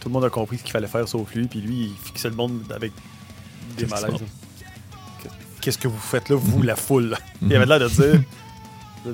Tout 0.00 0.08
le 0.08 0.12
monde 0.14 0.24
a 0.24 0.30
compris 0.30 0.58
ce 0.58 0.62
qu'il 0.64 0.72
fallait 0.72 0.88
faire 0.88 1.06
sauf 1.06 1.32
lui, 1.34 1.46
puis 1.46 1.60
lui, 1.60 1.74
il 1.92 1.94
fixait 2.04 2.28
le 2.30 2.34
monde 2.34 2.60
avec 2.74 2.90
des 3.78 3.86
malaises. 3.86 4.10
Que- 5.22 5.28
Qu'est-ce 5.60 5.78
que 5.78 5.86
vous 5.86 5.98
faites 5.98 6.28
là, 6.30 6.36
vous, 6.36 6.62
la 6.62 6.74
foule? 6.74 7.10
là? 7.10 7.18
Il 7.42 7.48
Mhm. 7.48 7.54
avait 7.54 7.66
l'air 7.66 7.78
de 7.80 7.88
dire 7.88 8.22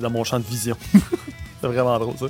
dans 0.01 0.09
mon 0.09 0.23
champ 0.23 0.39
de 0.39 0.45
vision. 0.45 0.75
c'est 1.61 1.67
vraiment 1.67 1.99
drôle, 1.99 2.15
ça. 2.19 2.25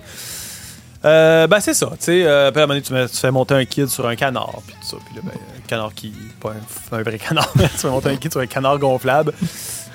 Euh, 1.05 1.47
ben, 1.47 1.59
c'est 1.59 1.73
ça. 1.73 1.87
Tu 1.91 1.97
sais, 1.99 2.23
euh, 2.25 2.45
à 2.45 2.47
un 2.47 2.51
moment 2.53 2.67
donné, 2.67 2.81
tu, 2.81 2.93
mets- 2.93 3.09
tu 3.09 3.17
fais 3.17 3.31
monter 3.31 3.53
un 3.55 3.65
kid 3.65 3.87
sur 3.87 4.07
un 4.07 4.15
canard, 4.15 4.61
puis 4.65 4.75
tout 4.81 4.87
ça. 4.87 4.97
Puis 5.05 5.15
là, 5.15 5.21
ben, 5.23 5.31
un 5.57 5.67
canard 5.67 5.93
qui. 5.93 6.13
Pas 6.39 6.51
un, 6.91 6.97
un 6.97 7.03
vrai 7.03 7.19
canard, 7.19 7.51
mais 7.55 7.67
tu 7.69 7.77
fais 7.79 7.89
monter 7.89 8.09
un 8.09 8.15
kid 8.15 8.31
sur 8.31 8.39
un 8.41 8.47
canard 8.47 8.79
gonflable 8.79 9.33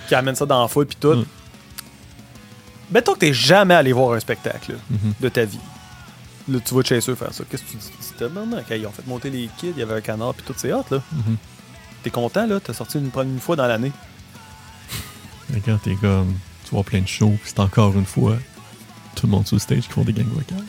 qui 0.07 0.15
amène 0.15 0.35
ça 0.35 0.45
dans 0.47 0.61
la 0.63 0.69
foule, 0.69 0.87
puis 0.87 0.99
tout. 1.01 1.15
Mm. 1.15 1.25
Mettons 2.91 3.15
que 3.15 3.19
t'es 3.21 3.33
jamais 3.35 3.75
allé 3.75 3.93
voir 3.93 4.13
un 4.15 4.21
spectacle 4.21 4.73
là, 4.73 4.79
Mhm. 4.91 5.13
de 5.21 5.29
ta 5.29 5.45
vie. 5.45 5.59
Là, 6.49 6.59
tu 6.65 6.73
vois 6.73 6.83
Chaser 6.83 7.15
faire 7.15 7.33
ça. 7.35 7.45
Qu'est-ce 7.51 7.63
que 7.63 7.71
tu 7.73 7.77
dis? 7.77 7.91
C'était 8.01 8.29
maintenant 8.31 8.63
qu'ils 8.63 8.87
ont 8.87 8.91
fait 8.93 9.07
monter 9.07 9.29
les 9.29 9.49
kids, 9.59 9.73
il 9.77 9.79
y 9.79 9.83
avait 9.83 9.95
un 9.97 10.01
canard, 10.01 10.33
puis 10.35 10.45
tout, 10.47 10.55
c'est 10.57 10.73
hot, 10.73 10.85
là. 10.91 11.03
Mhm. 11.13 11.37
T'es 12.03 12.11
content, 12.11 12.47
là? 12.47 12.59
T'as 12.61 12.73
sorti 12.73 12.99
une, 12.99 13.11
une 13.23 13.41
fois 13.41 13.57
dans 13.57 13.67
l'année. 13.67 13.93
Mais 15.51 15.61
quand 15.61 15.77
t'es 15.83 15.95
comme, 15.97 16.35
tu 16.65 16.71
vois 16.75 16.83
plein 16.85 17.01
de 17.03 17.09
shows, 17.09 17.37
puis 17.43 17.51
c'est 17.55 17.61
encore 17.61 17.93
une 17.95 18.07
fois 18.07 18.37
tout 19.15 19.27
le 19.27 19.33
monde 19.33 19.47
sur 19.47 19.57
le 19.57 19.61
stage 19.61 19.83
qui 19.83 19.89
font 19.93 20.03
des 20.05 20.13
gangs 20.15 20.29
vocales. 20.29 20.65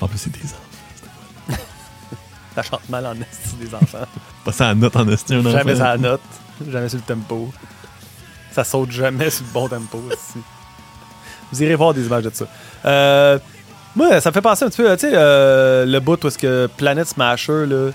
En 0.00 0.08
plus, 0.08 0.18
c'est 0.18 0.30
des 0.32 0.40
enfants. 0.44 1.58
Ça 2.54 2.62
chante 2.62 2.88
mal 2.88 3.06
en 3.06 3.12
esti 3.14 3.54
des 3.60 3.74
enfants. 3.74 4.06
Pas 4.44 4.52
ça 4.52 4.68
à 4.70 4.74
note 4.74 4.96
en 4.96 5.08
esti, 5.08 5.34
un 5.34 5.40
enfant? 5.40 5.50
Jamais 5.52 5.76
ça 5.76 5.84
la 5.90 5.98
note, 5.98 6.20
jamais 6.70 6.88
sur 6.88 6.98
le 6.98 7.04
tempo. 7.04 7.50
Ça 8.52 8.64
saute 8.64 8.90
jamais 8.90 9.30
sur 9.30 9.44
le 9.44 9.52
bon 9.52 9.68
tempo. 9.68 10.02
aussi. 10.08 10.40
Vous 11.52 11.62
irez 11.62 11.74
voir 11.76 11.94
des 11.94 12.04
images 12.06 12.24
de 12.24 12.30
ça. 12.34 12.46
Euh, 12.84 13.38
moi, 13.94 14.20
ça 14.20 14.30
me 14.30 14.34
fait 14.34 14.42
penser 14.42 14.64
un 14.64 14.68
petit 14.68 14.82
peu, 14.82 14.92
tu 14.96 15.00
sais, 15.08 15.12
euh, 15.14 15.84
le 15.86 16.00
bout 16.00 16.22
où 16.24 16.28
est-ce 16.28 16.38
que 16.38 16.68
Planet 16.76 17.06
Smasher, 17.06 17.66
là, 17.66 17.90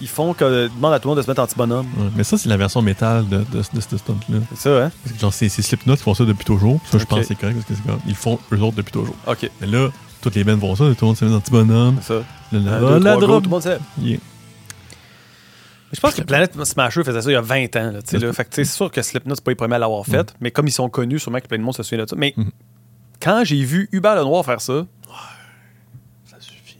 ils 0.00 0.08
font 0.08 0.34
que 0.34 0.68
demande 0.68 0.92
à 0.94 0.98
tout 1.00 1.08
le 1.08 1.10
monde 1.10 1.18
de 1.18 1.22
se 1.22 1.28
mettre 1.30 1.42
anti-bonhomme. 1.42 1.86
Ouais, 1.98 2.10
mais 2.16 2.24
ça, 2.24 2.38
c'est 2.38 2.48
la 2.48 2.56
version 2.56 2.80
métal 2.82 3.28
de, 3.28 3.38
de, 3.38 3.62
de 3.72 3.80
ce 3.80 3.96
stunt-là. 3.98 4.38
C'est 4.54 4.62
ça, 4.62 4.84
hein? 4.84 4.90
Parce 5.02 5.14
que 5.14 5.20
genre, 5.20 5.32
c'est 5.34 5.48
Slipknot 5.48 5.96
qui 5.96 6.02
font 6.02 6.14
ça 6.14 6.24
depuis 6.24 6.44
toujours. 6.44 6.80
Ça, 6.90 6.98
je 6.98 7.04
pense 7.04 7.20
que 7.20 7.26
c'est 7.26 7.34
correct 7.34 7.56
parce 7.56 7.66
que 7.66 7.74
c'est 7.74 7.90
comme, 7.90 8.00
ils 8.06 8.14
font 8.14 8.38
eux 8.52 8.60
autres 8.60 8.76
depuis 8.76 8.92
toujours. 8.92 9.14
Ok, 9.26 9.50
Mais 9.60 9.66
là, 9.66 9.88
toutes 10.20 10.34
les 10.34 10.44
bands 10.44 10.58
font 10.58 10.74
ça, 10.76 10.84
tout 10.84 10.96
le 11.00 11.06
monde 11.06 11.16
se 11.16 11.24
met 11.24 11.30
dans 11.30 11.40
petit 11.40 11.50
bonhomme. 11.50 11.98
c'est 12.02 12.08
ça. 12.18 12.24
Un, 12.52 12.58
là, 12.60 12.78
deux, 12.80 12.98
la 12.98 13.12
trois, 13.12 13.20
go, 13.20 13.26
drop. 13.26 13.42
tout 13.42 13.48
le 13.48 13.54
monde 13.54 13.62
sait. 13.62 13.78
Yeah. 14.00 14.18
Je 15.92 15.98
pense 16.00 16.14
que 16.14 16.22
Planet 16.22 16.64
Smasher 16.64 17.02
faisait 17.02 17.20
ça 17.20 17.30
il 17.30 17.34
y 17.34 17.36
a 17.36 17.40
20 17.40 17.76
ans. 17.76 17.90
Là, 17.92 18.18
là. 18.18 18.32
Fait 18.32 18.44
que, 18.44 18.50
c'est 18.52 18.64
sûr 18.64 18.90
que 18.90 19.02
Slipknot, 19.02 19.34
c'est 19.34 19.44
pas 19.44 19.50
les 19.50 19.56
premiers 19.56 19.74
à 19.74 19.78
l'avoir 19.80 20.04
fait, 20.06 20.34
mais 20.40 20.50
comme 20.52 20.68
ils 20.68 20.72
sont 20.72 20.88
connus, 20.88 21.18
sûrement 21.18 21.40
que 21.40 21.48
plein 21.48 21.58
de 21.58 21.62
monde 21.64 21.74
se 21.74 21.82
souvient 21.82 22.04
de 22.04 22.08
ça. 22.08 22.14
Mais 22.16 22.32
Mhm. 22.36 22.50
quand 23.20 23.42
j'ai 23.44 23.62
vu 23.64 23.88
Hubert 23.92 24.14
Lenoir 24.14 24.44
faire 24.44 24.60
ça, 24.60 24.86
Ça 26.24 26.36
suffit. 26.40 26.76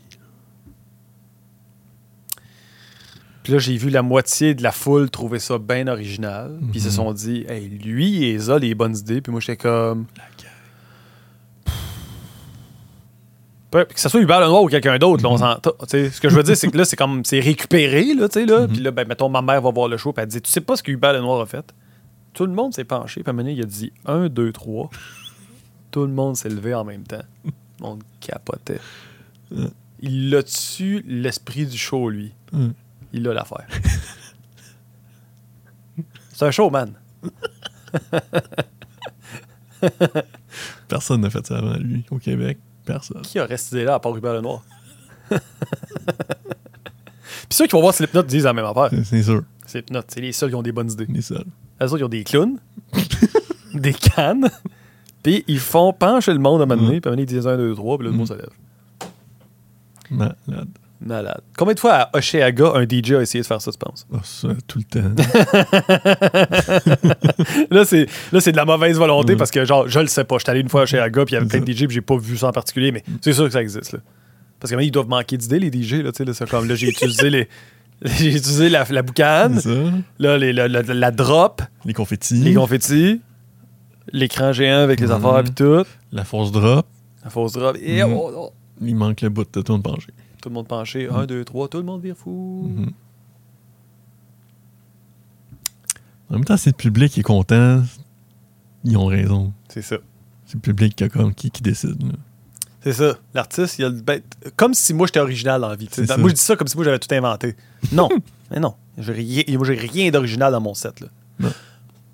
Puis 3.43 3.53
là, 3.55 3.59
j'ai 3.59 3.77
vu 3.77 3.89
la 3.91 4.03
moitié 4.03 4.55
de 4.55 4.63
la 4.63 4.71
foule 4.71 5.09
trouver 5.11 5.39
ça 5.39 5.59
bien 5.59 5.89
original. 5.89 6.59
Puis 6.71 6.73
ils 6.75 6.81
se 6.83 6.89
Mhm. 6.89 6.93
sont 6.95 7.13
dit, 7.13 7.45
hey, 7.49 7.69
lui, 7.69 8.31
il 8.35 8.51
a 8.51 8.59
les 8.59 8.75
bonnes 8.75 8.97
idées. 8.97 9.21
Puis 9.23 9.33
moi, 9.33 9.41
j'étais 9.41 9.57
comme. 9.57 10.07
La 10.17 10.23
Peu- 13.71 13.85
Que 13.85 14.01
ce 14.01 14.09
soit 14.09 14.21
Hubert 14.21 14.41
Lenoir 14.41 14.63
ou 14.63 14.69
quelqu'un 14.69 14.99
d'autre, 14.99 15.25
on 15.29 15.37
sais, 15.87 16.11
Ce 16.11 16.21
que 16.21 16.29
je 16.29 16.35
veux 16.35 16.43
dire, 16.43 16.57
c'est 16.57 16.69
que 16.71 16.77
là, 16.77 16.85
c'est 16.85 16.97
comme. 16.97 17.25
C'est 17.25 17.41
récupéré, 17.41 18.15
là, 18.15 18.29
tu 18.29 18.41
sais, 18.41 18.47
là. 18.47 18.63
Mhm. 18.63 18.69
Puis 18.69 18.81
là, 18.81 18.91
ben, 18.91 19.07
mettons, 19.07 19.29
ma 19.29 19.43
mère 19.43 19.63
va 19.63 19.71
voir 19.71 19.87
le 19.89 19.97
show. 19.97 20.13
Puis 20.13 20.23
elle 20.23 20.29
dit, 20.29 20.41
tu 20.43 20.51
sais 20.51 20.61
pas 20.61 20.77
ce 20.77 20.83
que 20.83 20.91
Hubert 20.91 21.13
Lenoir 21.13 21.41
a 21.41 21.47
fait? 21.47 21.73
Tout 22.33 22.47
le 22.47 22.53
monde 22.53 22.75
s'est 22.75 22.85
penché. 22.85 23.23
Puis 23.23 23.29
à 23.29 23.31
un 23.31 23.33
moment 23.33 23.45
donné, 23.45 23.55
il 23.59 23.63
a 23.63 23.67
dit 23.67 23.93
1, 24.07 24.29
2, 24.29 24.53
3. 24.53 24.91
Tout 25.91 26.03
le 26.03 26.13
monde 26.13 26.37
s'est 26.37 26.49
levé 26.49 26.75
en 26.75 26.85
même 26.85 27.03
temps. 27.05 27.23
Le 27.45 27.51
monde 27.81 28.03
capotait. 28.21 28.81
Ouais. 29.51 29.67
Il 30.01 30.35
a 30.35 30.43
tu 30.43 31.05
l'esprit 31.07 31.67
du 31.67 31.77
show, 31.77 32.09
lui? 32.09 32.33
Ouais. 32.53 32.69
Il 33.13 33.27
a 33.29 33.35
l'affaire. 33.35 33.67
C'est 36.33 36.47
un 36.47 36.51
showman. 36.51 36.93
Personne 40.89 41.21
n'a 41.23 41.31
fait 41.31 41.47
ça 41.47 41.59
avant 41.59 41.77
lui 41.77 42.05
au 42.11 42.19
Québec. 42.19 42.59
Personne. 42.93 43.23
Qui 43.23 43.41
aurait 43.41 43.57
cette 43.57 43.73
idée-là 43.73 43.95
à 43.95 44.01
part 44.01 44.17
Hubert 44.17 44.35
Lenoir? 44.35 44.63
Puis 45.31 45.39
ceux 47.57 47.67
qui 47.67 47.73
vont 47.73 47.81
voir 47.81 47.95
Slipknot 47.95 48.23
disent 48.23 48.45
la 48.45 48.53
même 48.53 48.65
affaire. 48.65 48.89
C'est- 48.91 49.05
C'est 49.05 49.23
sûr. 49.23 49.43
Slipknot, 49.67 50.01
c'est 50.09 50.21
les 50.21 50.33
seuls 50.33 50.51
qui 50.51 50.55
ont 50.57 50.63
des 50.63 50.73
bonnes 50.73 50.91
idées. 50.91 51.07
Les 51.09 51.23
seuls. 51.23 51.45
Eux 51.81 51.85
autres, 51.85 51.99
ils 51.99 52.05
ont 52.05 52.09
des 52.09 52.25
clowns, 52.25 52.59
des 53.75 53.95
cannes, 53.95 54.51
puis 55.23 55.45
ils 55.47 55.61
font 55.61 55.93
pencher 55.93 56.33
le 56.33 56.39
monde 56.41 56.61
à 56.61 56.65
un 56.65 56.67
moment 56.67 56.83
donné, 56.83 57.01
puis 57.01 57.11
ils 57.17 57.27
disent 57.27 57.47
1, 57.47 57.57
2, 57.57 57.75
3, 57.75 57.99
puis 57.99 58.07
là, 58.07 58.11
le 58.13 58.17
monde 58.17 58.29
se 58.29 58.35
lève. 58.35 58.51
Malade. 60.11 60.69
Malade. 61.03 61.41
Combien 61.57 61.73
de 61.75 61.81
fois 61.81 61.95
à 61.95 62.17
Oshéaga, 62.19 62.73
un 62.75 62.83
DJ 62.83 63.13
a 63.13 63.23
essayé 63.23 63.41
de 63.43 63.47
faire 63.47 63.63
ça, 63.63 63.71
tu 63.73 63.79
penses? 63.79 64.07
Oh, 64.13 64.19
ça, 64.23 64.49
tout 64.67 64.81
le 64.81 64.85
temps. 64.85 65.11
Là, 67.71 67.85
c'est, 67.85 68.07
là, 68.33 68.41
c'est 68.41 68.53
de 68.53 68.57
la 68.57 68.65
mauvaise 68.65 68.97
volonté 68.99 69.35
Mm. 69.35 69.39
parce 69.39 69.51
que, 69.51 69.65
genre, 69.65 69.89
je 69.89 70.01
le 70.01 70.07
sais 70.09 70.25
pas. 70.25 70.39
J'étais 70.39 70.51
allé 70.51 70.61
une 70.61 70.69
fois 70.69 70.87
chez 70.87 70.99
Aga, 70.99 71.25
puis 71.25 71.35
il 71.35 71.39
y 71.39 71.41
avait 71.41 71.49
plein 71.49 71.61
de 71.61 71.73
DJ, 71.73 71.87
puis 71.87 71.95
j'ai 71.95 72.01
pas 72.01 72.17
vu 72.17 72.37
ça 72.37 72.49
en 72.49 72.53
particulier, 72.53 72.93
mais 72.93 73.03
c'est 73.21 73.33
sûr 73.33 73.45
que 73.45 73.51
ça 73.53 73.63
existe, 73.63 73.93
là. 73.93 74.01
Parce 74.59 74.71
que, 74.71 74.77
mais, 74.77 74.87
ils 74.87 74.91
doivent 74.91 75.09
manquer 75.09 75.37
d'idées, 75.39 75.59
les 75.59 75.71
DJ, 75.73 76.03
là, 76.03 76.11
comme, 76.51 76.69
là, 76.69 76.75
j'ai 76.75 76.89
utilisé 76.89 77.31
les. 77.31 77.49
J'ai 78.03 78.29
utilisé 78.35 78.71
la, 78.71 78.87
la 78.89 79.03
boucane, 79.03 79.61
là, 80.19 80.39
les- 80.39 80.55
la, 80.55 80.69
la- 80.69 80.81
la 80.81 81.11
drop, 81.11 81.61
Les 81.85 81.93
confettis. 81.93 82.33
les 82.37 82.55
confettis, 82.55 83.21
l'écran 84.11 84.55
géant 84.55 84.79
avec 84.79 85.01
les 85.01 85.11
affaires, 85.11 85.43
puis 85.45 85.53
tout, 85.53 85.85
La 86.11 86.25
force 86.25 86.51
drop. 86.51 86.87
la 87.23 87.29
fausse 87.29 87.53
drop, 87.53 87.77
et 87.79 88.03
Mhm. 88.03 88.13
oh, 88.15 88.31
oh, 88.35 88.51
Il 88.81 88.97
manque 88.97 89.21
le 89.21 89.29
bout 89.29 89.45
de 89.45 89.61
tout 89.61 89.77
le 89.77 89.83
penché. 89.83 90.07
Tout 90.41 90.49
le 90.49 90.55
monde 90.55 90.69
penché, 90.69 91.09
1, 91.09 91.27
2, 91.27 91.45
3, 91.45 91.69
tout 91.69 91.79
le 91.79 91.85
monde 91.85 92.03
vire 92.03 92.17
fou. 92.17 92.71
Mhm. 92.75 92.91
En 96.31 96.35
même 96.35 96.45
temps, 96.45 96.57
si 96.57 96.69
le 96.69 96.75
public 96.75 97.17
est 97.19 97.23
content, 97.23 97.83
ils 98.85 98.97
ont 98.97 99.07
raison. 99.07 99.53
C'est 99.69 99.83
ça. 99.83 99.97
C'est 100.47 100.55
le 100.55 100.61
public 100.61 100.95
qui, 100.97 101.05
a 101.05 101.09
comme, 101.09 101.35
qui, 101.35 101.51
qui 101.51 101.63
décide. 101.63 102.01
là. 102.03 102.13
C'est 102.83 102.93
ça. 102.95 103.19
L'artiste, 103.35 103.79
il 103.79 103.85
a 103.85 103.89
le- 103.91 104.01
ben, 104.01 104.23
comme 104.57 104.73
si 104.73 104.95
moi 104.95 105.07
j'étais 105.07 105.21
original 105.21 105.61
dans 105.61 105.69
la 105.69 105.77
vie. 105.77 105.89
Moi 106.19 106.31
je 106.31 106.35
dis 106.35 106.41
ça 106.41 106.57
comme 106.57 106.67
si 106.69 106.77
moi 106.77 106.85
j'avais 106.85 106.99
tout 106.99 107.13
inventé. 107.15 107.55
Non, 107.93 108.09
mais 108.51 108.59
non. 108.59 108.75
J'ai 108.97 109.13
rien, 109.13 109.43
moi 109.59 109.67
j'ai 109.67 109.75
rien 109.75 110.11
d'original 110.11 110.51
dans 110.53 110.61
mon 110.63 110.73
set. 110.75 111.01
Là. 111.01 111.09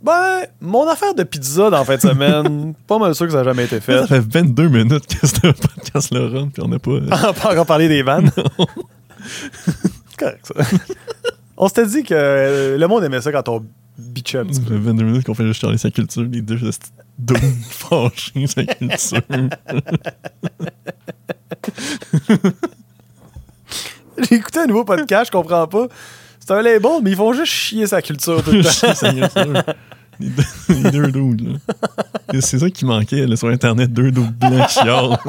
Ben, 0.02 0.42
mon 0.60 0.86
affaire 0.88 1.14
de 1.14 1.22
pizza 1.22 1.70
dans 1.70 1.78
la 1.78 1.84
fin 1.84 1.96
de 1.96 2.00
semaine, 2.00 2.74
pas 2.86 2.98
mal 2.98 3.14
sûr 3.14 3.26
que 3.26 3.32
ça 3.32 3.38
n'a 3.38 3.44
jamais 3.44 3.64
été 3.64 3.80
fait. 3.80 3.98
Ça 4.00 4.06
fait 4.06 4.20
22 4.20 4.68
minutes 4.68 5.06
que 5.06 5.26
ce 5.26 5.40
podcast 5.40 6.12
le 6.14 6.26
run, 6.26 6.48
puis 6.48 6.62
on 6.62 6.68
n'a 6.68 6.78
pas. 6.78 7.00
Pas 7.42 7.52
encore 7.52 7.66
parlé 7.66 7.88
des 7.88 8.02
vannes. 8.02 8.30
C'est 9.26 10.16
correct 10.18 10.46
ça. 10.46 10.54
On 11.56 11.68
s'était 11.68 11.86
dit 11.86 12.02
que 12.02 12.14
euh, 12.14 12.78
le 12.78 12.86
monde 12.88 13.02
aimait 13.04 13.20
ça 13.22 13.32
quand 13.32 13.48
on 13.48 13.64
bitchait 13.98 14.38
un 14.38 14.44
petit 14.44 14.56
Ça 14.56 14.60
peu. 14.60 14.74
fait 14.74 14.80
22 14.80 15.04
minutes 15.04 15.24
qu'on 15.24 15.34
fait 15.34 15.46
juste 15.46 15.60
charler 15.60 15.78
sa 15.78 15.90
culture, 15.90 16.22
les 16.30 16.42
deux 16.42 16.58
deux 17.18 17.34
fâchés 17.70 18.46
sa 18.46 18.64
culture. 18.64 19.22
J'ai 24.18 24.36
écouté 24.36 24.60
un 24.60 24.66
nouveau 24.66 24.84
podcast, 24.84 25.26
je 25.26 25.30
comprends 25.32 25.66
pas. 25.66 25.88
C'est 26.46 26.54
un 26.54 26.62
label, 26.62 27.00
mais 27.02 27.10
ils 27.10 27.16
font 27.16 27.32
juste 27.32 27.52
chier 27.52 27.88
sa 27.88 28.00
culture 28.00 28.40
tout 28.44 28.52
le 28.52 28.62
temps. 28.62 28.70
Sa. 28.94 29.10
Les 30.20 30.28
deux, 30.28 30.44
les 30.68 30.90
deux 30.92 31.10
dudes, 31.10 31.40
là. 31.40 31.58
C'est 32.40 32.60
ça 32.60 32.70
qui 32.70 32.84
manquait 32.84 33.26
là, 33.26 33.34
sur 33.34 33.48
Internet, 33.48 33.92
deux 33.92 34.12
dudes 34.12 34.38
blancs 34.38 34.68
qui 34.68 34.74
chialent. 34.74 35.18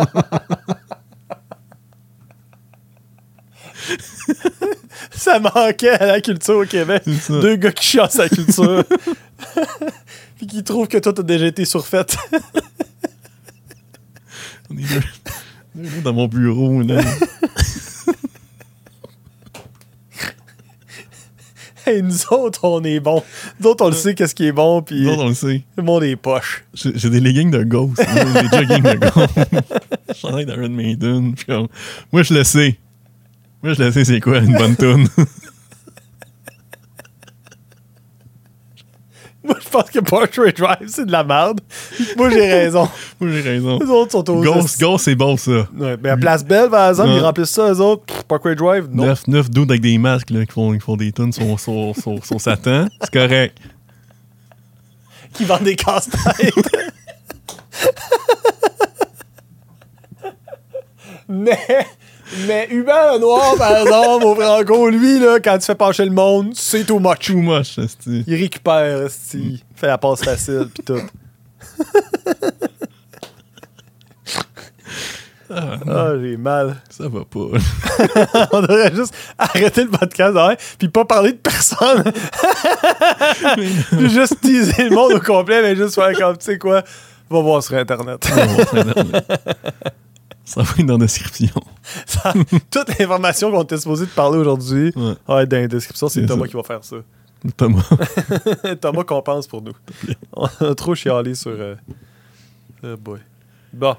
Ça 5.11 5.39
manquait 5.39 5.89
à 5.89 6.05
la 6.05 6.21
culture 6.21 6.57
au 6.57 6.65
Québec. 6.65 7.01
Deux 7.29 7.55
gars 7.55 7.71
qui 7.71 7.87
chassent 7.87 8.17
la 8.17 8.29
culture. 8.29 8.83
Puis 10.37 10.45
qui 10.45 10.63
trouvent 10.63 10.87
que 10.87 10.99
toi, 10.99 11.13
t'as 11.13 11.23
déjà 11.23 11.47
été 11.47 11.65
surfaite. 11.65 12.15
On 14.69 14.77
est 14.77 14.81
deux, 14.83 15.01
deux 15.73 16.01
dans 16.03 16.13
mon 16.13 16.27
bureau, 16.27 16.83
là. 16.83 17.01
Et 21.91 22.01
nous 22.01 22.17
autres, 22.31 22.63
on 22.65 22.83
est 22.83 22.99
bons. 22.99 23.23
Nous 23.59 23.67
autres, 23.69 23.85
on 23.85 23.89
le 23.89 23.95
sait 23.95 24.13
qu'est-ce 24.13 24.35
qui 24.35 24.45
est 24.47 24.51
bon, 24.51 24.81
puis 24.81 25.01
Nous 25.03 25.09
autres, 25.11 25.23
on 25.23 25.27
le 25.29 25.33
sait. 25.33 25.63
le 25.77 25.83
monde 25.83 26.03
est 26.03 26.15
poche. 26.15 26.65
J'ai 26.73 27.09
des 27.09 27.19
leggings 27.19 27.51
de 27.51 27.63
Ghost, 27.63 27.97
des 27.97 28.57
jogging 28.57 28.83
de 28.83 28.95
Ghost. 28.95 30.19
Chandail 30.19 30.45
d'Iron 30.45 30.69
Maiden. 30.69 31.33
puis 31.35 31.45
comme, 31.45 31.67
moi, 32.11 32.23
je 32.23 32.33
le 32.33 32.43
sais. 32.43 32.77
Moi, 33.63 33.73
je 33.73 33.83
le 33.83 33.91
sais, 33.91 34.05
c'est 34.05 34.19
quoi 34.19 34.39
une 34.39 34.55
bonne 34.57 34.75
tune. 34.75 35.07
Je 39.67 39.71
pense 39.71 39.89
que 39.89 39.99
Portrait 39.99 40.53
Drive, 40.53 40.87
c'est 40.87 41.05
de 41.05 41.11
la 41.11 41.25
merde. 41.25 41.59
Moi, 42.15 42.29
j'ai 42.29 42.47
raison. 42.47 42.87
moi, 43.19 43.31
j'ai 43.31 43.41
raison. 43.41 43.79
Les 43.79 43.87
autres 43.87 44.13
sont 44.13 44.29
aux... 44.29 44.41
Ghost, 44.41 44.79
Ghost, 44.79 45.03
c'est 45.05 45.15
bon, 45.15 45.35
ça. 45.35 45.67
Ouais, 45.77 45.97
mais 46.01 46.09
à 46.09 46.15
Place 46.15 46.45
Belle, 46.45 46.69
par 46.69 46.87
exemple, 46.89 47.09
ils 47.11 47.19
remplissent 47.19 47.49
ça, 47.49 47.73
eux 47.73 47.81
autres. 47.81 48.05
Pff, 48.05 48.23
Parkway 48.23 48.55
Drive, 48.55 48.87
non. 48.89 49.07
Neuf, 49.07 49.27
neuf 49.27 49.49
dudes 49.49 49.69
avec 49.69 49.81
des 49.81 49.97
masques 49.97 50.29
là, 50.29 50.45
qui, 50.45 50.53
font, 50.53 50.71
qui 50.71 50.79
font 50.79 50.95
des 50.95 51.11
tunes 51.11 51.33
sur, 51.33 51.59
sur, 51.59 51.93
sur, 52.01 52.25
sur 52.25 52.39
Satan. 52.39 52.87
C'est 53.01 53.11
correct. 53.11 53.57
Qui 55.33 55.43
vendent 55.43 55.63
des 55.63 55.75
casse-têtes. 55.75 56.53
mais, 61.27 61.85
mais 62.47 62.67
Hubert 62.69 63.13
Lenoir, 63.13 63.55
par 63.57 63.77
exemple, 63.81 64.25
au 64.25 64.35
Franco, 64.35 64.89
lui, 64.89 65.19
là, 65.19 65.39
quand 65.39 65.57
tu 65.57 65.65
fais 65.65 65.75
pencher 65.75 66.05
le 66.05 66.11
monde, 66.11 66.51
c'est 66.55 66.83
too 66.85 66.99
much. 66.99 67.27
Too 67.27 67.37
much, 67.37 67.77
Il 68.07 68.35
récupère, 68.35 69.03
esti. 69.05 69.37
il 69.37 69.63
fait 69.75 69.87
la 69.87 69.97
passe 69.97 70.23
facile, 70.23 70.67
pis 70.73 70.83
tout. 70.83 71.01
Ah, 75.49 76.11
j'ai 76.21 76.35
mal. 76.35 76.75
Ça 76.89 77.07
va 77.07 77.21
pas. 77.23 77.39
On 78.51 78.61
devrait 78.61 78.93
juste 78.93 79.13
arrêter 79.37 79.83
le 79.85 79.89
podcast, 79.89 80.35
ouais, 80.35 80.57
puis 80.77 80.89
pas 80.89 81.05
parler 81.05 81.31
de 81.31 81.37
personne. 81.37 82.03
Puis 83.55 84.09
juste 84.09 84.41
teaser 84.41 84.89
le 84.89 84.95
monde 84.95 85.13
au 85.13 85.19
complet, 85.21 85.61
mais 85.61 85.75
juste 85.75 85.95
faire 85.95 86.11
comme, 86.17 86.37
tu 86.37 86.43
sais 86.45 86.57
quoi, 86.57 86.83
va 87.29 87.39
voir 87.41 87.63
sur 87.63 87.75
Internet. 87.77 88.27
Va 88.29 88.45
voir 88.45 88.67
sur 88.67 88.77
Internet. 88.77 89.25
Ça 90.47 90.61
va 90.63 90.71
être 90.79 90.85
dans 90.85 90.93
la 90.93 90.99
description. 91.05 91.49
Ça- 92.05 92.33
toute 92.71 92.97
l'information 92.99 93.51
qu'on 93.51 93.63
était 93.63 93.77
supposé 93.77 94.05
de 94.05 94.11
parler 94.11 94.37
aujourd'hui 94.37 94.93
Ouais. 94.95 95.13
va 95.27 95.43
être 95.43 95.49
dans 95.49 95.57
la 95.57 95.67
description. 95.67 96.07
C'est 96.07 96.25
Thomas 96.25 96.43
ça. 96.43 96.47
qui 96.47 96.55
va 96.55 96.63
faire 96.63 96.83
ça. 96.83 96.95
Thomas. 97.57 97.83
Thomas 98.81 99.03
compense 99.03 99.45
pour 99.47 99.61
nous. 99.61 99.73
On 100.33 100.47
a 100.65 100.73
trop 100.75 100.95
chialé 100.95 101.35
sur. 101.35 101.51
Euh... 101.51 101.75
oh 102.83 102.95
boy. 102.97 103.19
Bon. 103.73 103.95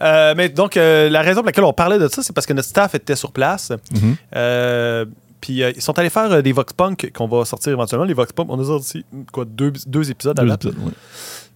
Euh, 0.00 0.34
mais 0.36 0.48
donc, 0.48 0.76
euh, 0.76 1.08
la 1.08 1.22
raison 1.22 1.40
pour 1.40 1.46
laquelle 1.46 1.64
on 1.64 1.72
parlait 1.72 1.98
de 1.98 2.08
ça, 2.08 2.22
c'est 2.22 2.32
parce 2.32 2.46
que 2.46 2.52
notre 2.52 2.68
staff 2.68 2.94
était 2.94 3.16
sur 3.16 3.32
place. 3.32 3.72
Mhm. 3.94 4.16
Euh, 4.36 5.04
puis 5.40 5.62
euh, 5.62 5.72
ils 5.74 5.82
sont 5.82 5.98
allés 5.98 6.10
faire 6.10 6.30
euh, 6.32 6.42
des 6.42 6.52
Vox 6.52 6.72
Punk 6.72 7.10
qu'on 7.14 7.26
va 7.28 7.44
sortir 7.44 7.72
éventuellement. 7.72 8.04
Les 8.04 8.14
Vox 8.14 8.32
Punk, 8.32 8.46
on 8.50 8.60
a 8.60 8.64
sorti 8.64 9.04
quoi, 9.32 9.44
deux, 9.44 9.72
deux 9.86 10.10
épisodes 10.10 10.38
à 10.38 10.42
Deux 10.42 10.48
date. 10.48 10.64
épisodes, 10.66 10.84
ouais. 10.84 10.92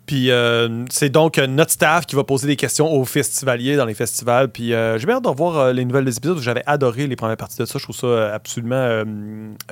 Puis 0.06 0.30
euh, 0.30 0.84
c'est 0.88 1.08
donc 1.08 1.36
euh, 1.36 1.48
notre 1.48 1.72
staff 1.72 2.06
qui 2.06 2.14
va 2.14 2.22
poser 2.22 2.46
des 2.46 2.56
questions 2.56 2.92
aux 2.92 3.04
festivaliers 3.04 3.76
dans 3.76 3.84
les 3.84 3.94
festivals. 3.94 4.50
Puis 4.50 4.72
euh, 4.72 4.98
j'ai 4.98 5.06
bien 5.06 5.16
hâte 5.16 5.24
de 5.24 5.28
revoir 5.28 5.72
les 5.72 5.84
nouvelles 5.84 6.04
des 6.04 6.16
épisodes. 6.16 6.38
J'avais 6.38 6.62
adoré 6.66 7.08
les 7.08 7.16
premières 7.16 7.36
parties 7.36 7.58
de 7.58 7.64
ça. 7.64 7.78
Je 7.78 7.82
trouve 7.82 7.96
ça 7.96 8.32
absolument 8.32 8.76
euh, 8.76 9.04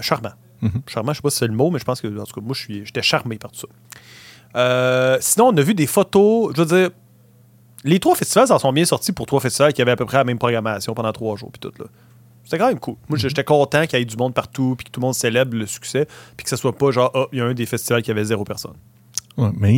charmant. 0.00 0.32
Mhm. 0.60 0.82
Charmant, 0.88 1.12
je 1.12 1.18
sais 1.18 1.22
pas 1.22 1.30
si 1.30 1.38
c'est 1.38 1.46
le 1.46 1.54
mot, 1.54 1.70
mais 1.70 1.78
je 1.78 1.84
pense 1.84 2.00
que 2.00 2.08
en 2.08 2.24
tout 2.24 2.40
cas, 2.40 2.44
moi, 2.44 2.56
j'étais 2.68 3.02
charmé 3.02 3.38
par 3.38 3.52
tout 3.52 3.66
ça. 4.54 5.18
Sinon, 5.20 5.48
on 5.48 5.56
a 5.56 5.62
vu 5.62 5.74
des 5.74 5.86
photos. 5.86 6.52
Je 6.56 6.62
veux 6.62 6.66
dire, 6.66 6.90
les 7.84 8.00
trois 8.00 8.16
festivals 8.16 8.48
s'en 8.48 8.58
sont 8.58 8.72
bien 8.72 8.84
sortis 8.84 9.12
pour 9.12 9.26
trois 9.26 9.40
festivals 9.40 9.72
qui 9.72 9.82
avaient 9.82 9.92
à 9.92 9.96
peu 9.96 10.06
près 10.06 10.16
la 10.16 10.24
même 10.24 10.38
programmation 10.38 10.94
pendant 10.94 11.12
trois 11.12 11.36
jours. 11.36 11.52
Puis 11.52 11.60
tout, 11.60 11.72
là. 11.78 11.86
C'était 12.44 12.58
quand 12.58 12.68
même 12.68 12.78
cool. 12.78 12.96
Moi, 13.08 13.18
j'étais 13.18 13.44
content 13.44 13.86
qu'il 13.86 13.98
y 13.98 14.02
ait 14.02 14.04
du 14.04 14.18
monde 14.18 14.34
partout, 14.34 14.74
puis 14.76 14.84
que 14.84 14.90
tout 14.90 15.00
le 15.00 15.06
monde 15.06 15.14
célèbre 15.14 15.56
le 15.56 15.66
succès, 15.66 16.06
puis 16.36 16.44
que 16.44 16.50
ce 16.50 16.56
soit 16.56 16.76
pas 16.76 16.90
genre, 16.90 17.10
ah, 17.14 17.24
il 17.32 17.38
y 17.38 17.40
a 17.40 17.46
un 17.46 17.54
des 17.54 17.64
festivals 17.64 18.02
qui 18.02 18.10
avait 18.10 18.24
zéro 18.24 18.44
personne. 18.44 18.74
Ouais, 19.36 19.50
mais 19.58 19.72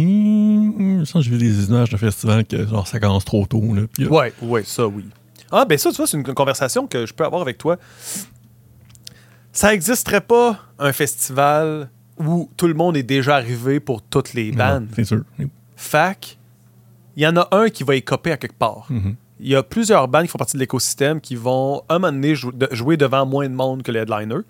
j'ai 1.22 1.30
vu 1.30 1.38
des 1.38 1.64
images 1.66 1.88
de 1.90 1.96
festivals 1.96 2.44
que 2.44 2.66
genre, 2.66 2.86
ça 2.86 3.00
commence 3.00 3.24
trop 3.24 3.46
tôt. 3.46 3.62
Là, 3.74 3.82
euh, 4.00 4.08
Ouais, 4.08 4.32
ouais, 4.42 4.62
ça, 4.64 4.86
oui. 4.86 5.04
Ah, 5.50 5.64
ben 5.64 5.78
ça, 5.78 5.90
tu 5.90 5.96
vois, 5.96 6.06
c'est 6.06 6.16
une 6.16 6.24
conversation 6.24 6.86
que 6.86 7.06
je 7.06 7.14
peux 7.14 7.24
avoir 7.24 7.40
avec 7.42 7.56
toi. 7.56 7.76
Ça 9.52 9.70
n'existerait 9.70 10.20
pas 10.20 10.58
un 10.78 10.92
festival 10.92 11.88
où 12.18 12.50
tout 12.56 12.66
le 12.66 12.74
monde 12.74 12.96
est 12.96 13.02
déjà 13.02 13.36
arrivé 13.36 13.80
pour 13.80 14.02
toutes 14.02 14.34
les 14.34 14.52
bandes? 14.52 14.88
C'est 14.94 15.04
sûr. 15.04 15.22
Fac, 15.76 16.36
il 17.16 17.22
y 17.22 17.26
en 17.26 17.36
a 17.36 17.48
un 17.52 17.68
qui 17.70 17.82
va 17.84 17.94
écoper 17.94 18.32
à 18.32 18.36
quelque 18.36 18.58
part. 18.58 18.86
Mhm. 18.90 19.14
Il 19.40 19.48
y 19.48 19.54
a 19.54 19.62
plusieurs 19.62 20.08
bandes 20.08 20.22
qui 20.22 20.28
font 20.28 20.38
partie 20.38 20.56
de 20.56 20.60
l'écosystème 20.60 21.20
qui 21.20 21.36
vont, 21.36 21.82
un 21.88 21.98
moment 21.98 22.12
donné, 22.12 22.34
jou- 22.34 22.52
de- 22.52 22.68
jouer 22.72 22.96
devant 22.96 23.24
moins 23.26 23.48
de 23.48 23.54
monde 23.54 23.82
que 23.82 23.92
les 23.92 24.00
headliners. 24.00 24.42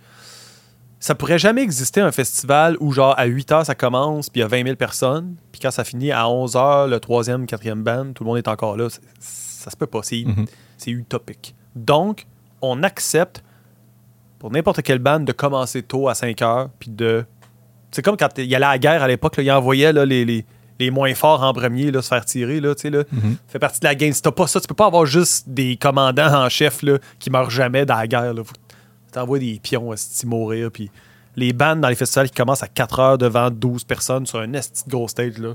Ça 0.98 1.14
pourrait 1.14 1.38
jamais 1.38 1.62
exister 1.62 2.00
un 2.00 2.10
festival 2.10 2.76
où, 2.80 2.90
genre, 2.92 3.14
à 3.18 3.26
8 3.26 3.52
heures, 3.52 3.66
ça 3.66 3.74
commence, 3.74 4.30
puis 4.30 4.40
il 4.40 4.42
y 4.42 4.44
a 4.44 4.48
20 4.48 4.64
000 4.64 4.76
personnes, 4.76 5.36
puis 5.52 5.60
quand 5.60 5.70
ça 5.70 5.84
finit 5.84 6.10
à 6.10 6.28
11 6.28 6.56
heures, 6.56 6.86
le 6.88 6.98
troisième, 7.00 7.46
quatrième 7.46 7.82
band, 7.82 8.12
tout 8.14 8.24
le 8.24 8.28
monde 8.28 8.38
est 8.38 8.48
encore 8.48 8.76
là. 8.76 8.88
Ça 9.20 9.70
se 9.70 9.76
peut 9.76 9.86
pas. 9.86 10.00
C'est 10.02 10.24
Mhm. 10.26 10.46
c'est 10.78 10.90
utopique. 10.90 11.54
Donc, 11.74 12.26
on 12.62 12.82
accepte 12.82 13.42
pour 14.38 14.50
n'importe 14.50 14.82
quelle 14.82 14.98
bande 14.98 15.24
de 15.24 15.32
commencer 15.32 15.82
tôt 15.82 16.08
à 16.08 16.14
5 16.14 16.40
heures, 16.42 16.70
puis 16.78 16.90
de. 16.90 17.24
C'est 17.90 18.02
comme 18.02 18.16
quand 18.16 18.28
il 18.38 18.44
y 18.46 18.54
allait 18.54 18.66
à 18.66 18.70
la 18.72 18.78
guerre 18.78 19.02
à 19.02 19.08
l'époque, 19.08 19.34
il 19.38 19.50
envoyait 19.50 19.92
là, 19.92 20.04
les, 20.04 20.24
les, 20.24 20.44
les 20.78 20.90
moins 20.90 21.14
forts 21.14 21.42
en 21.42 21.52
premier 21.52 21.90
là, 21.90 22.02
se 22.02 22.08
faire 22.08 22.24
tirer. 22.24 22.60
Là, 22.60 22.74
tu 22.74 22.82
sais, 22.82 22.90
là. 22.90 23.04
Mhm. 23.12 23.36
fait 23.48 23.58
partie 23.58 23.80
de 23.80 23.84
la 23.86 23.94
game. 23.94 24.12
Si 24.12 24.20
t'as 24.22 24.32
pas 24.32 24.46
ça, 24.46 24.60
tu 24.60 24.66
peux 24.66 24.74
pas 24.74 24.86
avoir 24.86 25.06
juste 25.06 25.48
des 25.48 25.76
commandants 25.76 26.44
en 26.44 26.48
chef 26.48 26.82
là, 26.82 26.98
qui 27.18 27.30
meurent 27.30 27.50
jamais 27.50 27.84
dans 27.86 27.96
la 27.96 28.06
guerre. 28.06 28.34
Là. 28.34 28.42
Faut- 28.44 28.52
T'envoies 29.16 29.38
des 29.38 29.58
pions 29.60 29.92
à 29.92 29.96
mourir, 30.26 30.70
puis 30.70 30.90
les 31.36 31.54
bands 31.54 31.74
dans 31.74 31.88
les 31.88 31.94
festivals 31.94 32.28
qui 32.28 32.36
commencent 32.36 32.62
à 32.62 32.68
4 32.68 33.00
heures 33.00 33.16
devant 33.16 33.50
12 33.50 33.84
personnes 33.84 34.26
sur 34.26 34.40
un 34.40 34.52
esti 34.52 34.84
de 34.84 34.90
gros 34.90 35.08
stage, 35.08 35.38
là. 35.38 35.54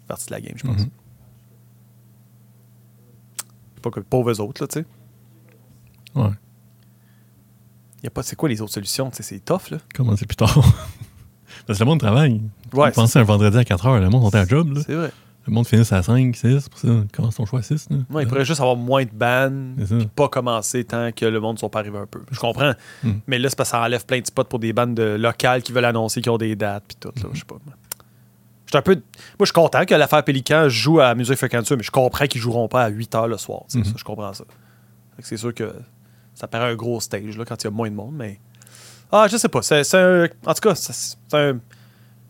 C'est 0.00 0.06
partie 0.08 0.26
de 0.26 0.30
la 0.32 0.40
game, 0.40 0.54
je 0.56 0.66
pense. 0.66 0.80
Mhm. 0.80 0.90
Pas 3.82 3.90
que 3.90 4.00
pauvres 4.00 4.40
autres, 4.40 4.64
là, 4.64 4.66
tu 4.66 4.80
sais. 4.80 4.86
Ouais. 6.16 6.32
Y 8.02 8.08
a 8.08 8.10
pas, 8.10 8.24
c'est 8.24 8.34
quoi 8.34 8.48
les 8.48 8.60
autres 8.60 8.72
solutions? 8.72 9.12
C'est 9.12 9.44
tough, 9.44 9.70
là. 9.70 9.78
Comment 9.94 10.16
c'est 10.16 10.26
plus 10.26 10.34
tard? 10.34 10.52
Parce 11.68 11.78
que 11.78 11.84
le 11.84 11.88
monde 11.88 12.00
travaille. 12.00 12.40
Ouais, 12.72 12.90
Tu 12.90 12.96
pensais 12.96 13.20
un 13.20 13.22
vendredi 13.22 13.58
à 13.58 13.64
4 13.64 13.86
h, 13.86 14.00
le 14.00 14.10
monde 14.10 14.28
sont 14.28 14.36
à 14.36 14.44
job. 14.44 14.74
Là. 14.74 14.82
c'est 14.84 14.94
vrai. 14.96 15.12
Le 15.46 15.52
monde 15.52 15.66
finit 15.66 15.82
à 15.90 16.02
5, 16.02 16.36
6. 16.36 16.68
Pour 16.68 16.78
ça, 16.78 16.88
commence 17.12 17.34
ton 17.34 17.46
choix 17.46 17.58
à 17.58 17.62
6. 17.62 17.88
Là. 17.90 17.96
Ouais, 18.10 18.22
il 18.22 18.28
pourrait 18.28 18.44
juste 18.44 18.60
avoir 18.60 18.76
moins 18.76 19.04
de 19.04 19.10
ça. 19.10 19.96
puis 19.96 20.06
pas 20.06 20.28
commencer 20.28 20.84
tant 20.84 21.10
que 21.10 21.24
le 21.24 21.40
monde 21.40 21.56
ne 21.56 21.58
soit 21.58 21.70
pas 21.70 21.80
arrivé 21.80 21.98
un 21.98 22.06
peu. 22.06 22.20
Je 22.30 22.38
comprends. 22.38 22.74
Mm. 23.02 23.10
Mais 23.26 23.38
là, 23.38 23.48
c'est 23.48 23.56
parce 23.56 23.70
que 23.70 23.76
ça 23.76 23.82
enlève 23.82 24.06
plein 24.06 24.20
de 24.20 24.26
spots 24.26 24.44
pour 24.44 24.60
des 24.60 24.72
bandes 24.72 24.94
de 24.94 25.16
locales 25.18 25.62
qui 25.62 25.72
veulent 25.72 25.84
annoncer 25.84 26.20
qu'ils 26.20 26.30
ont 26.30 26.38
des 26.38 26.54
dates, 26.54 26.84
puis 26.86 26.96
tout, 27.00 27.12
là. 27.16 27.30
Je 27.32 27.38
sais 27.40 27.44
pas. 27.44 27.56
Je 28.66 28.70
suis 28.70 28.78
un 28.78 28.82
peu. 28.82 28.94
Moi, 28.94 29.02
je 29.40 29.46
suis 29.46 29.52
content 29.52 29.84
que 29.84 29.94
l'affaire 29.94 30.22
Pélican 30.22 30.68
joue 30.68 31.00
à 31.00 31.14
Musique 31.14 31.36
Fréquenture, 31.36 31.76
mais 31.76 31.82
je 31.82 31.90
comprends 31.90 32.26
qu'ils 32.26 32.40
joueront 32.40 32.68
pas 32.68 32.84
à 32.84 32.88
8 32.88 33.12
h 33.12 33.26
le 33.26 33.36
soir. 33.36 33.64
ça, 33.68 33.80
je 33.96 34.04
comprends 34.04 34.32
ça. 34.32 34.44
C'est 35.18 35.36
sûr 35.36 35.52
que 35.52 35.74
ça 36.34 36.46
paraît 36.46 36.70
un 36.70 36.74
gros 36.74 37.00
stage 37.00 37.36
là, 37.36 37.44
quand 37.44 37.62
il 37.62 37.64
y 37.64 37.68
a 37.68 37.70
moins 37.70 37.90
de 37.90 37.94
monde, 37.94 38.14
mais. 38.14 38.40
Ah, 39.10 39.26
je 39.30 39.36
sais 39.36 39.48
pas. 39.48 39.60
C'est 39.60 39.84
c'est 39.84 39.98
un. 39.98 40.28
En 40.46 40.54
tout 40.54 40.68
cas, 40.68 40.74
c'est 40.74 41.16
un. 41.34 41.58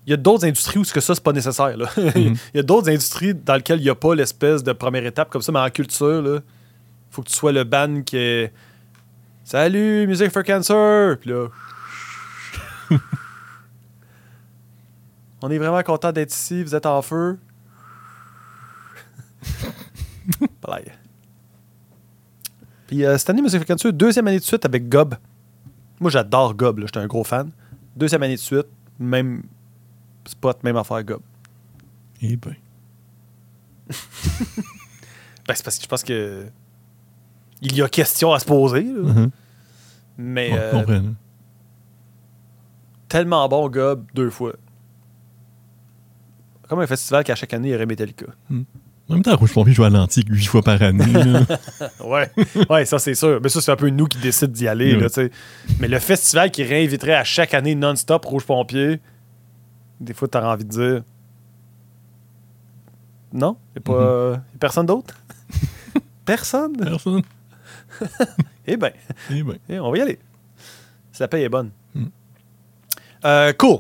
Il 0.07 0.11
y 0.11 0.15
a 0.15 0.17
d'autres 0.17 0.45
industries 0.45 0.79
où 0.81 0.85
ce 0.85 0.93
que 0.93 1.01
ça, 1.01 1.15
c'est 1.15 1.23
pas 1.23 1.33
nécessaire. 1.33 1.77
là. 1.77 1.89
Il 1.97 2.37
y 2.55 2.59
a 2.59 2.63
d'autres 2.63 2.89
industries 2.89 3.35
dans 3.35 3.55
lesquelles 3.55 3.79
il 3.79 3.85
n'y 3.85 3.91
a 3.91 3.95
pas 3.95 4.15
l'espèce 4.15 4.65
de 4.65 4.73
première 4.73 5.07
étape 5.07 5.31
comme 5.31 5.43
ça, 5.43 5.53
mais 5.53 5.61
en 5.61 5.71
culture, 5.71 6.21
là, 6.23 6.41
faut 7.11 7.23
que 7.23 7.29
tu 7.29 7.37
sois 7.37 7.53
le 7.53 7.63
ban 7.65 8.03
qui 8.03 8.17
est. 8.17 8.53
Salut, 9.45 10.07
Music 10.07 10.31
for 10.31 10.43
Cancer! 10.43 11.17
Puis 11.19 11.31
là. 11.31 11.49
On 15.43 15.51
est 15.51 15.59
vraiment 15.59 15.83
content 15.83 16.13
d'être 16.13 16.33
ici, 16.33 16.63
vous 16.63 16.75
êtes 16.75 16.87
en 16.87 17.03
feu. 17.03 17.39
Puis 22.87 23.05
euh, 23.05 23.19
cette 23.19 23.31
année, 23.31 23.43
Music 23.43 23.59
for 23.59 23.67
Cancer, 23.67 23.93
deuxième 23.93 24.27
année 24.29 24.39
de 24.39 24.45
suite 24.45 24.65
avec 24.65 24.89
Gob. 24.89 25.17
Moi, 26.01 26.11
j'adore 26.11 26.55
Gob, 26.55 26.81
j'étais 26.81 26.99
un 26.99 27.07
gros 27.07 27.25
fan. 27.25 27.51
Deuxième 27.97 28.23
année 28.23 28.37
de 28.37 28.41
suite, 28.41 28.67
même 28.99 29.43
spot, 30.27 30.63
même 30.65 30.77
affaire 30.77 31.03
Gob. 31.05 31.23
Eh 32.21 32.37
ben. 32.37 32.55
Ben, 35.49 35.55
c'est 35.57 35.65
parce 35.65 35.77
que 35.77 35.83
je 35.83 35.89
pense 35.89 36.05
que. 36.05 36.47
Il 37.63 37.75
y 37.75 37.83
a 37.83 37.89
question 37.89 38.33
à 38.33 38.39
se 38.39 38.45
poser, 38.45 38.83
là. 38.83 39.13
Mhm. 39.13 39.31
mais 40.19 40.53
Ouais, 40.53 40.59
euh, 40.59 40.71
je 40.73 40.77
comprends, 40.79 41.15
tellement 43.09 43.49
bon 43.49 43.69
Gob 43.69 44.05
deux 44.15 44.31
fois. 44.31 44.55
Comme 46.69 46.81
un 46.81 46.87
festival 46.87 47.25
qu'à 47.25 47.35
chaque 47.35 47.53
année, 47.53 47.69
il 47.69 47.73
y 47.73 47.75
aurait 47.75 47.87
Metallica. 47.87 48.27
En 48.51 49.15
même 49.15 49.23
temps, 49.23 49.37
Rouge 49.37 49.53
Pompier 49.53 49.75
joue 49.75 49.85
à 49.85 49.91
l'antique 49.91 50.29
8 50.31 50.45
fois 50.47 50.63
par 50.63 50.81
année. 50.81 51.05
Ouais, 52.05 52.31
ouais, 52.71 52.85
ça 52.87 52.99
c'est 52.99 53.15
sûr. 53.15 53.41
Mais 53.43 53.49
ça, 53.49 53.61
c'est 53.61 53.71
un 53.71 53.77
peu 53.77 53.91
nous 53.91 54.07
qui 54.07 54.19
décident 54.19 54.53
d'y 54.53 54.67
aller. 54.67 54.95
Oui. 54.97 55.03
Là. 55.03 55.29
Mais 55.81 55.89
le 55.89 55.99
festival 55.99 56.51
qui 56.51 56.63
réinviterait 56.63 57.15
à 57.15 57.25
chaque 57.25 57.53
année 57.53 57.75
non-stop 57.75 58.25
Rouge 58.25 58.47
Pompier, 58.47 59.01
des 60.03 60.15
fois, 60.15 60.29
t'as 60.29 60.45
envie 60.53 60.65
de 60.65 60.71
dire. 60.71 61.03
Non? 63.33 63.57
Il 63.75 63.81
Mhm. 63.81 63.97
a 63.97 63.99
pas 63.99 64.33
y 64.33 64.57
a 64.57 64.59
personne 64.59 64.87
d'autre? 64.87 65.15
personne? 66.25 66.77
Personne. 66.77 67.23
Eh 68.67 68.77
ben, 68.77 68.93
Eh 69.31 69.43
ben. 69.43 69.59
eh, 69.69 69.79
on 69.81 69.91
va 69.91 69.99
y 69.99 70.01
aller. 70.03 70.19
Si 71.11 71.21
la 71.21 71.29
paye 71.29 71.43
est 71.45 71.49
bonne. 71.49 71.71
Mm. 71.95 72.05
Euh, 73.25 73.53
cool. 73.55 73.79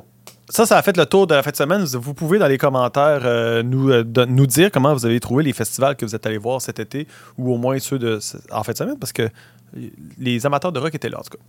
Ça, 0.52 0.66
ça 0.66 0.76
a 0.76 0.82
fait 0.82 0.94
le 0.98 1.06
tour 1.06 1.26
de 1.26 1.34
la 1.34 1.42
fin 1.42 1.50
de 1.50 1.56
semaine. 1.56 1.82
Vous 1.82 2.12
pouvez, 2.12 2.38
dans 2.38 2.46
les 2.46 2.58
commentaires, 2.58 3.22
euh, 3.24 3.62
nous, 3.62 3.90
euh, 3.90 4.04
nous 4.28 4.46
dire 4.46 4.70
comment 4.70 4.92
vous 4.92 5.06
avez 5.06 5.18
trouvé 5.18 5.42
les 5.42 5.54
festivals 5.54 5.96
que 5.96 6.04
vous 6.04 6.14
êtes 6.14 6.26
allés 6.26 6.36
voir 6.36 6.60
cet 6.60 6.78
été, 6.78 7.08
ou 7.38 7.54
au 7.54 7.56
moins 7.56 7.78
ceux 7.78 7.98
de 7.98 8.18
en 8.50 8.62
fin 8.62 8.72
de 8.72 8.76
semaine, 8.76 8.98
parce 8.98 9.14
que 9.14 9.30
les 10.18 10.44
amateurs 10.44 10.70
de 10.70 10.78
rock 10.78 10.94
étaient 10.94 11.08
là, 11.08 11.20
en 11.20 11.22
tout 11.22 11.38
cas. 11.38 11.42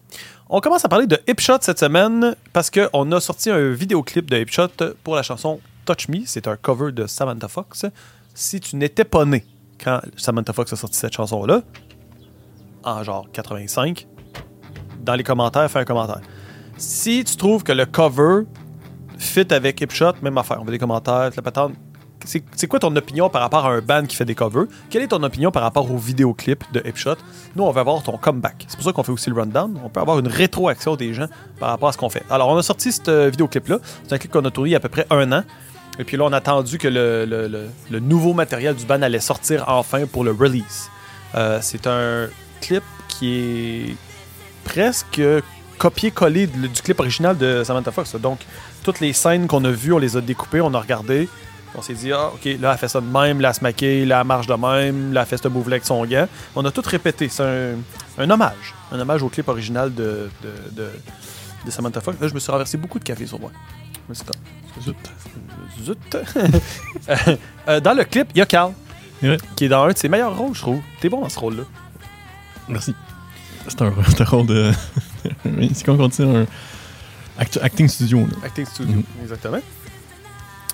On 0.50 0.62
commence 0.62 0.86
à 0.86 0.88
parler 0.88 1.06
de 1.06 1.20
Hipshot 1.28 1.58
cette 1.60 1.80
semaine, 1.80 2.34
parce 2.54 2.72
qu'on 2.72 3.12
a 3.12 3.20
sorti 3.20 3.50
un 3.50 3.72
vidéoclip 3.72 4.32
de 4.32 4.38
Hipshot 4.38 4.70
pour 5.04 5.18
la 5.18 5.22
chanson 5.22 5.60
Touch 5.84 6.08
Me. 6.08 6.20
C'est 6.26 6.48
un 6.48 6.56
cover 6.56 6.94
de 6.94 7.06
Samantha 7.06 7.50
Fox. 7.50 7.86
Si 8.34 8.62
tu 8.62 8.78
n'étais 8.78 9.04
pas 9.04 9.26
né 9.26 9.44
quand 9.84 10.00
Samantha 10.16 10.54
Fox 10.54 10.72
a 10.72 10.78
sorti 10.78 10.98
cette 10.98 11.14
chanson-là, 11.14 11.62
en 12.86 13.04
genre 13.04 13.28
85, 13.34 14.08
dans 15.02 15.16
les 15.16 15.26
commentaires, 15.26 15.70
fais 15.70 15.80
un 15.80 15.84
commentaire. 15.84 16.22
Si 16.78 17.26
tu 17.26 17.36
trouves 17.36 17.64
que 17.64 17.74
le 17.74 17.86
cover 17.86 18.46
fit 19.18 19.52
avec 19.54 19.82
Hipshot, 19.82 20.14
même 20.22 20.38
affaire. 20.38 20.58
On 20.62 20.66
veut 20.66 20.72
des 20.72 20.80
commentaires, 20.80 21.32
la 21.36 21.42
patente. 21.42 21.74
C'est 22.26 22.68
quoi 22.68 22.80
ton 22.80 22.96
opinion 22.96 23.30
par 23.30 23.42
rapport 23.42 23.66
à 23.66 23.70
un 23.70 23.82
band 23.82 24.06
qui 24.06 24.16
fait 24.16 24.26
des 24.26 24.36
covers? 24.36 24.66
Quelle 24.90 25.02
est 25.02 25.08
ton 25.08 25.22
opinion 25.24 25.52
par 25.52 25.62
rapport 25.62 25.92
au 25.92 25.98
vidéoclip 25.98 26.64
de 26.72 26.82
Hipshot? 26.86 27.18
Nous, 27.56 27.64
on 27.64 27.72
va 27.72 27.82
avoir 27.82 28.02
ton 28.02 28.18
comeback. 28.18 28.66
C'est 28.68 28.78
pour 28.78 28.86
ça 28.86 28.94
qu'on 28.94 29.04
fait 29.04 29.12
aussi 29.12 29.30
le 29.30 29.36
rundown. 29.36 29.78
On 29.84 29.90
peut 29.90 30.00
avoir 30.00 30.20
une 30.20 30.28
rétroaction 30.28 30.96
des 30.96 31.14
gens 31.14 31.28
par 31.60 31.70
rapport 31.70 31.90
à 31.90 31.92
ce 31.92 31.98
qu'on 31.98 32.10
fait. 32.10 32.24
Alors, 32.30 32.50
on 32.50 32.58
a 32.58 32.64
sorti 32.64 32.92
ce 32.92 33.02
euh, 33.10 33.30
vidéoclip-là. 33.30 33.80
C'est 34.04 34.14
un 34.14 34.18
clip 34.18 34.32
qu'on 34.32 34.46
a 34.46 34.52
tourné 34.52 34.70
il 34.70 34.72
y 34.72 34.76
a 34.76 34.78
à 34.78 34.82
peu 34.82 34.90
près 34.90 35.06
un 35.10 35.32
an. 35.32 35.44
Et 36.00 36.04
puis 36.04 36.18
là, 36.18 36.24
on 36.24 36.34
a 36.34 36.38
attendu 36.38 36.78
que 36.78 36.88
le, 36.88 38.00
nouveau 38.00 38.34
matériel 38.34 38.76
du 38.76 38.86
band 38.86 39.02
allait 39.02 39.20
sortir 39.20 39.66
enfin 39.68 40.06
pour 40.06 40.24
le 40.24 40.32
release. 40.32 40.90
Euh, 41.36 41.60
c'est 41.62 41.88
un 41.88 42.28
clip 42.62 42.84
qui 43.08 43.36
est 43.36 43.96
presque 44.64 45.22
copié-collé 45.78 46.48
du 46.48 46.70
du 46.70 46.82
clip 46.82 47.00
original 47.00 47.38
de 47.38 47.64
Samantha 47.64 47.92
Fox. 47.92 48.16
Donc, 48.16 48.40
toutes 48.84 49.00
les 49.00 49.14
scènes 49.14 49.48
qu'on 49.48 49.64
a 49.66 49.72
vues, 49.72 49.94
on 49.94 49.98
les 49.98 50.16
a 50.18 50.22
découpées, 50.22 50.62
on 50.62 50.74
a 50.74 50.80
regardé. 50.80 51.28
On 51.76 51.82
s'est 51.82 51.94
dit, 51.96 52.12
ah, 52.12 52.28
OK, 52.34 52.46
là, 52.60 52.74
elle 52.74 52.78
fait 52.78 52.88
ça 52.88 53.02
de 53.02 53.08
même, 53.08 53.42
là, 53.42 53.50
elle 53.50 53.56
se 53.56 53.62
maquille, 53.64 54.06
là, 54.06 54.20
elle 54.22 54.28
marche 54.28 54.46
de 54.46 54.54
même, 54.54 55.12
là, 55.12 55.22
elle 55.22 55.28
fait 55.28 55.42
ce 55.42 55.48
move-là 55.48 55.76
avec 55.76 55.86
son 55.86 56.06
gant. 56.06 56.28
On 56.56 56.64
a 56.66 56.72
tout 56.72 56.84
répété. 56.86 57.30
C'est 57.30 57.44
un, 57.44 57.76
un 58.20 58.30
hommage. 58.30 58.76
Un 58.92 59.00
hommage 59.00 59.24
au 59.24 59.30
clip 59.30 59.48
original 59.48 59.92
de, 59.94 60.30
de, 60.44 60.54
de- 60.84 60.92
de 61.66 61.72
Samantha 61.72 62.00
Fox. 62.02 62.20
Là, 62.22 62.28
je 62.28 62.34
me 62.34 62.40
suis 62.40 62.52
renversé 62.52 62.78
beaucoup 62.78 63.00
de 63.00 63.04
café 63.04 63.26
sur 63.26 63.40
moi. 63.40 63.50
Mais 64.08 64.14
c'est 64.16 64.26
comme- 64.26 64.84
Zut. 64.84 64.96
Zut. 65.84 66.18
Euh, 67.70 67.80
dans 67.80 67.94
le 67.94 68.04
clip, 68.04 68.28
il 68.36 68.40
y 68.40 68.42
a 68.42 68.46
Carl, 68.46 68.74
qui 69.56 69.66
est 69.66 69.70
dans 69.70 69.84
un 69.84 69.92
de 69.94 69.98
ses 69.98 70.10
meilleurs 70.10 70.38
rôles, 70.38 70.54
je 70.54 70.62
trouve. 70.62 70.82
T'es 71.00 71.08
bon 71.10 71.22
dans 71.22 71.30
ce 71.30 71.40
rôle-là. 71.40 71.64
Merci. 72.68 72.94
C'est 73.70 73.82
un, 73.82 73.86
un 74.20 74.24
rôle 74.26 74.46
de. 74.48 74.72
c'est 75.74 75.84
comme 75.86 76.02
on 76.02 76.08
dit 76.10 76.22
un. 76.24 76.46
Act- 77.38 77.60
acting 77.62 77.88
studio. 77.88 78.20
Là. 78.20 78.38
Acting 78.46 78.66
Studio, 78.66 78.96
Mhm. 78.98 79.04
exactement. 79.24 79.60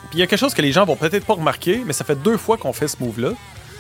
Puis 0.09 0.17
il 0.17 0.19
y 0.19 0.23
a 0.23 0.27
quelque 0.27 0.39
chose 0.39 0.53
que 0.53 0.61
les 0.61 0.71
gens 0.71 0.85
vont 0.85 0.95
peut-être 0.95 1.25
pas 1.25 1.33
remarquer, 1.35 1.83
mais 1.85 1.93
ça 1.93 2.03
fait 2.03 2.15
deux 2.15 2.37
fois 2.37 2.57
qu'on 2.57 2.73
fait 2.73 2.87
ce 2.87 2.97
move-là. 2.99 3.29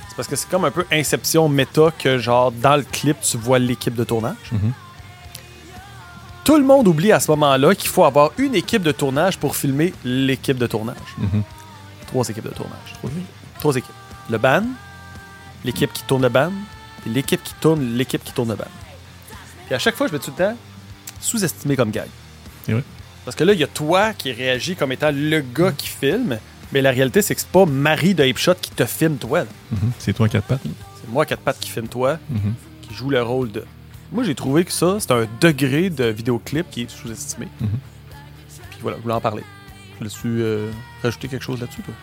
C'est 0.09 0.15
parce 0.15 0.27
que 0.27 0.35
c'est 0.35 0.49
comme 0.49 0.65
un 0.65 0.71
peu 0.71 0.85
Inception 0.91 1.49
méta 1.49 1.91
que, 1.97 2.17
genre, 2.17 2.51
dans 2.51 2.75
le 2.75 2.83
clip, 2.83 3.17
tu 3.21 3.37
vois 3.37 3.57
l'équipe 3.59 3.95
de 3.95 4.03
tournage. 4.03 4.35
Mhm. 4.51 4.73
Tout 6.43 6.57
le 6.57 6.63
monde 6.63 6.87
oublie 6.87 7.11
à 7.11 7.19
ce 7.19 7.29
moment-là 7.31 7.75
qu'il 7.75 7.89
faut 7.89 8.05
avoir 8.05 8.31
une 8.37 8.55
équipe 8.55 8.81
de 8.81 8.91
tournage 8.91 9.37
pour 9.37 9.55
filmer 9.55 9.93
l'équipe 10.03 10.57
de 10.57 10.67
tournage. 10.67 10.97
Mhm. 11.17 11.43
Trois 12.07 12.27
équipes 12.27 12.45
de 12.45 12.49
tournage. 12.53 12.95
Trois 13.59 13.75
équipes. 13.75 13.93
Le 14.29 14.37
band, 14.37 14.63
l'équipe 15.63 15.91
qui 15.93 16.03
tourne 16.03 16.23
le 16.23 16.29
band, 16.29 16.51
et 17.05 17.09
l'équipe 17.09 17.43
qui 17.43 17.53
tourne 17.55 17.95
l'équipe 17.95 18.23
qui 18.23 18.31
tourne 18.33 18.49
le 18.49 18.55
band. 18.55 18.65
Puis 19.67 19.75
à 19.75 19.79
chaque 19.79 19.95
fois, 19.95 20.07
je 20.07 20.13
me 20.13 20.17
dis 20.19 20.25
tout 20.25 20.33
le 20.37 20.43
temps, 20.43 20.57
sous-estimé 21.19 21.75
comme 21.75 21.91
gag. 21.91 22.07
Parce 23.25 23.35
que 23.35 23.43
là, 23.43 23.53
il 23.53 23.59
y 23.59 23.63
a 23.63 23.67
toi 23.67 24.13
qui 24.13 24.31
réagit 24.31 24.75
comme 24.75 24.91
étant 24.91 25.11
le 25.13 25.41
gars 25.41 25.71
qui 25.71 25.87
filme, 25.87 26.39
mais 26.71 26.81
la 26.81 26.91
réalité, 26.91 27.21
c'est 27.21 27.35
que 27.35 27.41
c'est 27.41 27.49
pas 27.49 27.65
Marie 27.65 28.13
de 28.15 28.23
Ape 28.23 28.37
Shot 28.37 28.55
qui 28.61 28.71
te 28.71 28.85
filme 28.85 29.17
toi. 29.17 29.43
Mhm. 29.71 29.91
C'est 29.99 30.13
toi 30.13 30.27
quatre 30.29 30.45
pattes. 30.45 30.61
C'est 31.01 31.09
moi, 31.09 31.25
quatre 31.25 31.41
pattes, 31.41 31.59
qui 31.59 31.69
filme 31.69 31.87
toi, 31.87 32.17
Mhm. 32.29 32.53
qui 32.81 32.93
joue 32.93 33.09
le 33.09 33.21
rôle 33.21 33.51
de. 33.51 33.65
Moi, 34.11 34.23
j'ai 34.23 34.33
trouvé 34.35 34.65
que 34.65 34.71
ça, 34.71 34.97
c'est 34.99 35.11
un 35.11 35.27
degré 35.41 35.89
de 35.89 36.05
vidéoclip 36.05 36.69
qui 36.71 36.83
est 36.83 36.89
sous-estimé. 36.89 37.47
Mhm. 37.61 37.67
Puis 38.71 38.79
voilà, 38.81 38.97
je 38.97 39.03
voulais 39.03 39.13
en 39.15 39.21
parler. 39.21 39.43
Voulais-tu 39.99 40.27
euh, 40.41 40.71
rajouter 41.03 41.27
quelque 41.27 41.43
chose 41.43 41.59
là-dessus, 41.59 41.81
toi? 41.81 41.93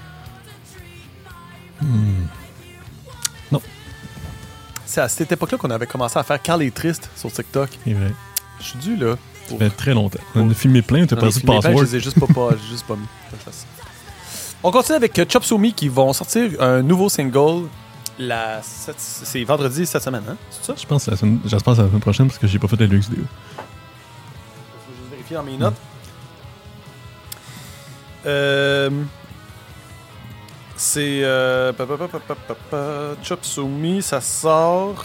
Hmm. 1.83 2.26
C'est 4.88 5.00
à 5.02 5.09
cette 5.09 5.31
époque-là 5.31 5.59
qu'on 5.59 5.70
avait 5.70 5.87
commencé 5.87 6.18
à 6.18 6.22
faire 6.22 6.40
Carl 6.40 6.62
est 6.62 6.74
triste 6.74 7.11
sur 7.16 7.31
TikTok. 7.31 7.68
C'est 7.85 7.92
vrai. 7.92 8.12
Je 8.61 8.64
suis 8.64 8.79
dû, 8.79 8.96
là. 8.96 9.16
Ça 9.48 9.56
fait 9.56 9.70
très 9.70 9.94
longtemps. 9.94 10.18
On 10.35 10.50
a 10.50 10.54
filmé 10.54 10.82
plein, 10.82 11.06
J'en 11.09 11.16
ai 11.16 11.20
passé 11.20 11.40
le 11.40 11.46
password. 11.46 11.78
Je 11.78 11.82
les 11.85 11.96
ai 11.96 12.00
juste 12.00 12.18
pas, 12.18 12.50
juste 12.70 12.87
pas 12.87 12.96
mis. 12.96 13.06
On 14.62 14.70
continue 14.70 14.96
avec 14.96 15.18
euh, 15.18 15.24
Chop 15.28 15.44
Suey 15.44 15.72
qui 15.72 15.88
vont 15.88 16.12
sortir 16.12 16.61
un 16.61 16.82
nouveau 16.82 17.09
single. 17.09 17.68
La... 18.18 18.61
C'est 18.62 19.44
vendredi 19.44 19.85
cette 19.87 20.02
semaine, 20.02 20.22
hein? 20.28 20.37
C'est 20.50 20.64
ça? 20.64 20.74
Je 20.80 20.87
pense, 20.87 21.04
que 21.04 21.11
la 21.11 21.16
semaine- 21.16 21.40
la 21.44 21.59
semaine 21.59 22.00
prochaine 22.00 22.26
parce 22.28 22.38
que 22.38 22.46
j'ai 22.46 22.59
pas 22.59 22.66
fait 22.66 22.76
la 22.80 22.87
luxe 22.87 23.09
vidéo. 23.09 23.24
Je 23.26 24.92
vais 24.92 24.96
juste 24.98 25.11
vérifier 25.11 25.37
dans 25.37 25.42
mes 25.42 25.56
notes. 25.59 25.74
Euh, 28.24 28.90
c'est 30.76 31.20
euh, 31.22 31.72
Chop 33.22 33.44
Suey, 33.44 34.00
ça 34.00 34.20
sort 34.20 35.04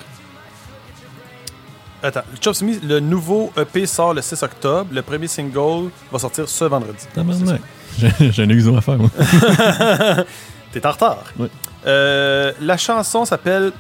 Attends, 2.04 2.22
Chop 2.42 2.56
le 2.84 3.00
nouveau 3.00 3.52
EP 3.58 3.86
sort 3.86 4.14
le 4.14 4.22
6 4.22 4.42
octobre. 4.44 4.90
Le 4.92 5.02
premier 5.04 5.28
single 5.28 5.90
va 6.12 6.18
sortir 6.20 6.50
ce 6.50 6.66
vendredi. 6.66 7.06
J'ai 8.32 8.44
un 8.44 8.50
exo 8.50 8.76
à 8.76 8.82
faire, 8.82 8.98
moi. 8.98 9.10
T'es 10.72 10.86
en 10.86 10.92
retard. 10.92 11.24
Oui. 11.38 11.48
Euh, 11.86 12.54
la 12.60 12.78
chanson 12.78 13.26
s'appelle 13.26 13.72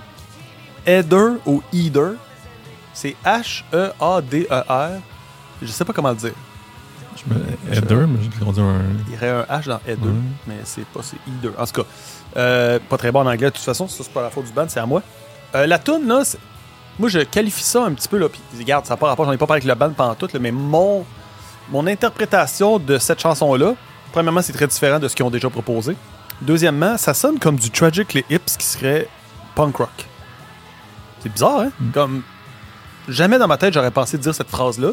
Header 0.85 1.37
ou 1.45 1.63
Either. 1.73 2.11
C'est 2.93 3.15
H-E-A-D-E-R. 3.25 4.89
Je 5.61 5.67
sais 5.67 5.85
pas 5.85 5.93
comment 5.93 6.09
le 6.09 6.15
dire. 6.15 6.33
Je 7.15 7.33
me... 7.33 7.75
Header, 7.75 8.05
mais 8.07 8.19
j'ai 8.21 8.61
un. 8.61 8.81
Il 9.07 9.13
y 9.13 9.15
aurait 9.15 9.29
un 9.29 9.43
H 9.59 9.67
dans 9.67 9.79
Header, 9.87 10.05
Ouais. 10.07 10.13
mais 10.47 10.55
c'est 10.63 10.85
pas, 10.85 11.01
c'est 11.03 11.17
Either. 11.27 11.51
En 11.57 11.65
tout 11.65 11.81
cas, 11.81 11.87
euh, 12.37 12.79
pas 12.89 12.97
très 12.97 13.11
bon 13.11 13.21
en 13.21 13.27
anglais 13.27 13.47
de 13.49 13.55
toute 13.55 13.63
façon. 13.63 13.87
Ça, 13.87 14.03
c'est 14.03 14.11
pas 14.13 14.21
la 14.23 14.29
faute 14.29 14.45
du 14.45 14.51
band, 14.51 14.65
c'est 14.67 14.79
à 14.79 14.85
moi. 14.85 15.01
Euh, 15.55 15.65
la 15.67 15.79
tune 15.79 16.07
là, 16.07 16.23
moi, 17.01 17.09
je 17.09 17.19
qualifie 17.19 17.63
ça 17.63 17.83
un 17.83 17.93
petit 17.93 18.07
peu, 18.07 18.17
là. 18.17 18.29
Puis, 18.29 18.39
regarde, 18.59 18.85
ça 18.85 18.93
n'a 18.93 18.97
pas 18.97 19.07
rapport, 19.07 19.25
j'en 19.25 19.31
ai 19.31 19.37
pas 19.37 19.47
parlé 19.47 19.59
avec 19.61 19.67
le 19.67 19.75
band 19.75 19.91
pendant 19.91 20.13
tout, 20.13 20.29
là, 20.31 20.39
mais 20.39 20.51
mon, 20.51 21.03
mon 21.71 21.87
interprétation 21.87 22.77
de 22.77 22.99
cette 22.99 23.19
chanson-là, 23.19 23.73
premièrement, 24.11 24.43
c'est 24.43 24.53
très 24.53 24.67
différent 24.67 24.99
de 24.99 25.07
ce 25.07 25.15
qu'ils 25.15 25.25
ont 25.25 25.31
déjà 25.31 25.49
proposé. 25.49 25.97
Deuxièmement, 26.41 26.97
ça 26.97 27.15
sonne 27.15 27.39
comme 27.39 27.55
du 27.55 27.71
Tragically 27.71 28.23
Hips 28.29 28.55
qui 28.55 28.65
serait 28.65 29.07
punk 29.55 29.77
rock. 29.77 30.07
C'est 31.21 31.33
bizarre, 31.33 31.61
hein? 31.61 31.71
Mm. 31.79 31.91
Comme. 31.91 32.21
Jamais 33.07 33.39
dans 33.39 33.47
ma 33.47 33.57
tête, 33.57 33.73
j'aurais 33.73 33.91
pensé 33.91 34.19
dire 34.19 34.33
cette 34.35 34.49
phrase-là. 34.49 34.91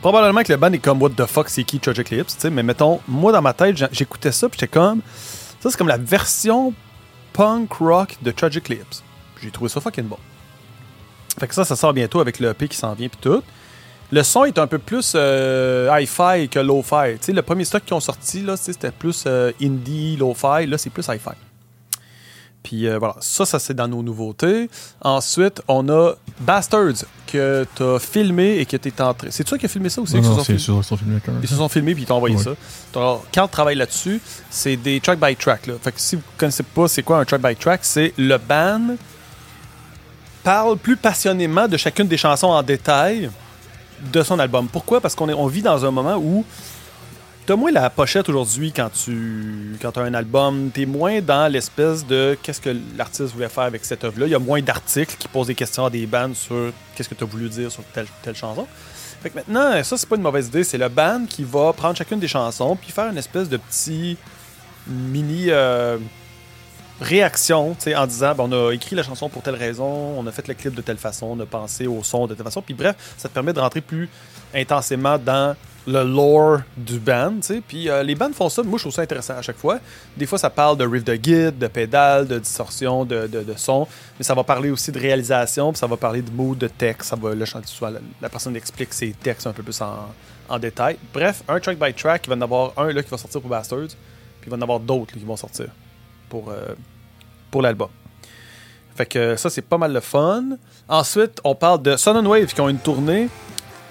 Probablement 0.00 0.42
que 0.42 0.50
le 0.50 0.56
band 0.58 0.72
est 0.72 0.78
comme 0.78 1.02
What 1.02 1.10
the 1.10 1.26
fuck, 1.26 1.50
c'est 1.50 1.64
qui 1.64 1.80
Tragically 1.80 2.20
Hips, 2.20 2.28
tu 2.28 2.34
sais, 2.38 2.50
mais 2.50 2.62
mettons, 2.62 3.00
moi 3.06 3.30
dans 3.30 3.42
ma 3.42 3.52
tête, 3.52 3.76
j'écoutais 3.92 4.32
ça, 4.32 4.48
puis 4.48 4.58
j'étais 4.58 4.72
comme. 4.72 5.02
Ça, 5.60 5.70
c'est 5.70 5.76
comme 5.76 5.88
la 5.88 5.98
version 5.98 6.72
punk 7.34 7.74
rock 7.74 8.16
de 8.22 8.30
Tragically 8.30 8.76
Hips. 8.76 9.02
J'ai 9.42 9.50
trouvé 9.50 9.68
ça 9.68 9.82
fucking 9.82 10.04
bon. 10.04 10.18
Fait 11.38 11.46
que 11.48 11.54
ça, 11.54 11.64
ça 11.64 11.76
sort 11.76 11.92
bientôt 11.92 12.20
avec 12.20 12.38
le 12.40 12.48
EP 12.50 12.68
qui 12.68 12.76
s'en 12.76 12.94
vient 12.94 13.08
puis 13.08 13.18
tout. 13.20 13.42
Le 14.12 14.22
son 14.22 14.44
est 14.44 14.58
un 14.58 14.66
peu 14.68 14.78
plus 14.78 15.12
euh, 15.16 15.90
hi-fi 15.92 16.48
que 16.48 16.60
low-fi. 16.60 17.18
Tu 17.20 17.32
le 17.32 17.42
premier 17.42 17.64
stock 17.64 17.84
qu'ils 17.84 17.94
ont 17.94 18.00
sorti, 18.00 18.40
là, 18.42 18.56
tu 18.56 18.64
c'était 18.72 18.92
plus 18.92 19.24
euh, 19.26 19.50
indie, 19.60 20.16
low-fi. 20.16 20.66
Là, 20.66 20.78
c'est 20.78 20.90
plus 20.90 21.06
hi-fi. 21.08 21.30
Puis 22.62 22.88
euh, 22.88 22.98
voilà, 22.98 23.14
ça, 23.20 23.44
ça 23.46 23.58
c'est 23.58 23.74
dans 23.74 23.86
nos 23.88 24.02
nouveautés. 24.02 24.68
Ensuite, 25.00 25.62
on 25.68 25.88
a 25.88 26.14
Bastards 26.40 27.04
que 27.26 27.64
t'as 27.76 27.98
filmé 28.00 28.58
et 28.58 28.66
que 28.66 28.76
t'es 28.76 29.00
en 29.00 29.14
train. 29.14 29.28
C'est 29.30 29.44
toi 29.44 29.56
qui 29.58 29.66
as 29.66 29.68
filmé 29.68 29.88
ça 29.88 30.00
ou 30.00 30.06
c'est 30.06 30.16
Non, 30.20 30.22
non, 30.30 30.34
sont 30.36 30.38
c'est 30.40 30.44
filmés? 30.46 30.60
sur 30.60 30.84
son 30.84 30.96
film 30.96 31.12
avec 31.12 31.28
un. 31.28 31.34
Ils 31.42 31.48
se 31.48 31.54
sont 31.54 31.68
filmés 31.68 31.94
puis 31.94 32.02
ils 32.02 32.06
t'ont 32.06 32.16
envoyé 32.16 32.36
Ouais. 32.36 32.42
ça. 32.42 32.50
Alors, 32.96 33.24
quand 33.32 33.46
travaille 33.48 33.76
là-dessus, 33.76 34.20
c'est 34.50 34.76
des 34.76 35.00
track 35.00 35.20
by 35.20 35.36
track. 35.36 35.66
Là. 35.68 35.74
Fait 35.80 35.92
que 35.92 36.00
si 36.00 36.16
vous 36.16 36.22
connaissez 36.38 36.62
pas 36.64 36.88
c'est 36.88 37.02
quoi 37.04 37.18
un 37.18 37.24
track 37.24 37.40
by 37.42 37.54
track, 37.54 37.80
c'est 37.82 38.12
le 38.18 38.36
band 38.38 38.96
parle 40.46 40.76
plus 40.78 40.96
passionnément 40.96 41.66
de 41.66 41.76
chacune 41.76 42.06
des 42.06 42.16
chansons 42.16 42.46
en 42.46 42.62
détail 42.62 43.28
de 44.12 44.22
son 44.22 44.38
album. 44.38 44.68
Pourquoi? 44.68 45.00
Parce 45.00 45.16
qu'on 45.16 45.28
on 45.28 45.48
vit 45.48 45.60
dans 45.60 45.84
un 45.84 45.90
moment 45.90 46.18
où 46.18 46.44
t'as 47.46 47.56
moins 47.56 47.72
la 47.72 47.90
pochette 47.90 48.28
aujourd'hui 48.28 48.70
quand 48.70 48.88
tu 48.92 49.76
quand 49.82 49.98
as 49.98 50.02
un 50.02 50.14
album. 50.14 50.70
T'es 50.72 50.86
moins 50.86 51.20
dans 51.20 51.50
l'espèce 51.50 52.06
de 52.06 52.38
qu'est-ce 52.40 52.60
que 52.60 52.70
l'artiste 52.96 53.34
voulait 53.34 53.48
faire 53.48 53.64
avec 53.64 53.84
cette 53.84 54.04
œuvre-là. 54.04 54.26
Il 54.26 54.30
y 54.30 54.36
a 54.36 54.38
moins 54.38 54.62
d'articles 54.62 55.16
qui 55.18 55.26
posent 55.26 55.48
des 55.48 55.56
questions 55.56 55.86
à 55.86 55.90
des 55.90 56.06
bands 56.06 56.32
sur 56.32 56.70
qu'est-ce 56.94 57.08
que 57.08 57.16
tu 57.16 57.24
as 57.24 57.26
voulu 57.26 57.48
dire 57.48 57.72
sur 57.72 57.82
telle, 57.92 58.06
telle 58.22 58.36
chanson. 58.36 58.68
Fait 59.20 59.30
que 59.30 59.34
maintenant, 59.34 59.82
ça, 59.82 59.96
c'est 59.96 60.08
pas 60.08 60.14
une 60.14 60.22
mauvaise 60.22 60.46
idée. 60.46 60.62
C'est 60.62 60.78
le 60.78 60.88
band 60.88 61.22
qui 61.28 61.42
va 61.42 61.72
prendre 61.72 61.96
chacune 61.96 62.20
des 62.20 62.28
chansons 62.28 62.76
puis 62.76 62.92
faire 62.92 63.10
une 63.10 63.18
espèce 63.18 63.48
de 63.48 63.56
petit 63.56 64.16
mini 64.86 65.46
euh, 65.48 65.98
réaction 67.00 67.76
en 67.94 68.06
disant 68.06 68.34
bon, 68.34 68.52
on 68.52 68.68
a 68.68 68.72
écrit 68.72 68.96
la 68.96 69.02
chanson 69.02 69.28
pour 69.28 69.42
telle 69.42 69.54
raison, 69.54 69.84
on 70.18 70.26
a 70.26 70.32
fait 70.32 70.48
le 70.48 70.54
clip 70.54 70.74
de 70.74 70.82
telle 70.82 70.96
façon, 70.96 71.26
on 71.26 71.40
a 71.40 71.46
pensé 71.46 71.86
au 71.86 72.02
son 72.02 72.26
de 72.26 72.34
telle 72.34 72.44
façon. 72.44 72.62
Puis 72.62 72.74
bref, 72.74 72.96
ça 73.16 73.28
te 73.28 73.34
permet 73.34 73.52
de 73.52 73.60
rentrer 73.60 73.80
plus 73.80 74.08
intensément 74.54 75.18
dans 75.18 75.54
le 75.86 76.02
lore 76.02 76.60
du 76.76 76.98
band. 76.98 77.34
tu 77.36 77.42
sais. 77.42 77.62
Puis 77.66 77.88
euh, 77.88 78.02
les 78.02 78.14
bands 78.14 78.32
font 78.32 78.48
ça. 78.48 78.62
Moi, 78.62 78.78
je 78.78 78.84
trouve 78.84 78.92
ça 78.92 79.02
intéressant 79.02 79.34
à 79.34 79.42
chaque 79.42 79.56
fois. 79.56 79.78
Des 80.16 80.26
fois, 80.26 80.38
ça 80.38 80.50
parle 80.50 80.76
de 80.76 80.84
riff 80.84 81.04
de 81.04 81.14
guide, 81.14 81.58
de 81.58 81.66
pédale, 81.68 82.26
de 82.26 82.38
distorsion, 82.38 83.04
de, 83.04 83.26
de, 83.26 83.42
de 83.42 83.54
son. 83.56 83.86
Mais 84.18 84.24
ça 84.24 84.34
va 84.34 84.42
parler 84.42 84.70
aussi 84.70 84.90
de 84.90 84.98
réalisation, 84.98 85.72
puis 85.72 85.78
ça 85.78 85.86
va 85.86 85.96
parler 85.96 86.22
de 86.22 86.30
mood, 86.30 86.58
de 86.58 86.68
texte. 86.68 87.10
Ça 87.10 87.16
va, 87.16 87.34
le 87.34 87.46
soit 87.46 87.92
la, 88.20 88.28
personne 88.28 88.56
explique 88.56 88.92
ses 88.92 89.12
textes 89.12 89.46
un 89.46 89.52
peu 89.52 89.62
plus 89.62 89.80
en, 89.80 90.08
en 90.48 90.58
détail. 90.58 90.96
Bref, 91.14 91.42
un 91.48 91.60
track 91.60 91.78
by 91.78 91.94
track, 91.94 92.22
il 92.26 92.30
va 92.30 92.36
en 92.36 92.40
avoir 92.40 92.72
un 92.76 92.92
là, 92.92 93.02
qui 93.02 93.10
va 93.10 93.18
sortir 93.18 93.40
pour 93.40 93.50
Bastards, 93.50 93.94
puis 94.40 94.48
il 94.48 94.50
va 94.50 94.56
en 94.56 94.62
avoir 94.62 94.80
d'autres 94.80 95.12
qui 95.12 95.24
vont 95.24 95.36
sortir 95.36 95.68
pour, 96.28 96.50
euh, 96.50 96.74
pour 97.50 97.62
l'album. 97.62 97.88
Fait 98.96 99.06
que 99.06 99.36
ça, 99.36 99.50
c'est 99.50 99.62
pas 99.62 99.76
mal 99.78 99.92
le 99.92 100.00
fun. 100.00 100.44
Ensuite, 100.88 101.40
on 101.44 101.54
parle 101.54 101.82
de 101.82 101.96
Sun 101.96 102.16
and 102.16 102.26
Wave 102.26 102.46
qui 102.46 102.60
ont 102.60 102.68
une 102.68 102.78
tournée. 102.78 103.28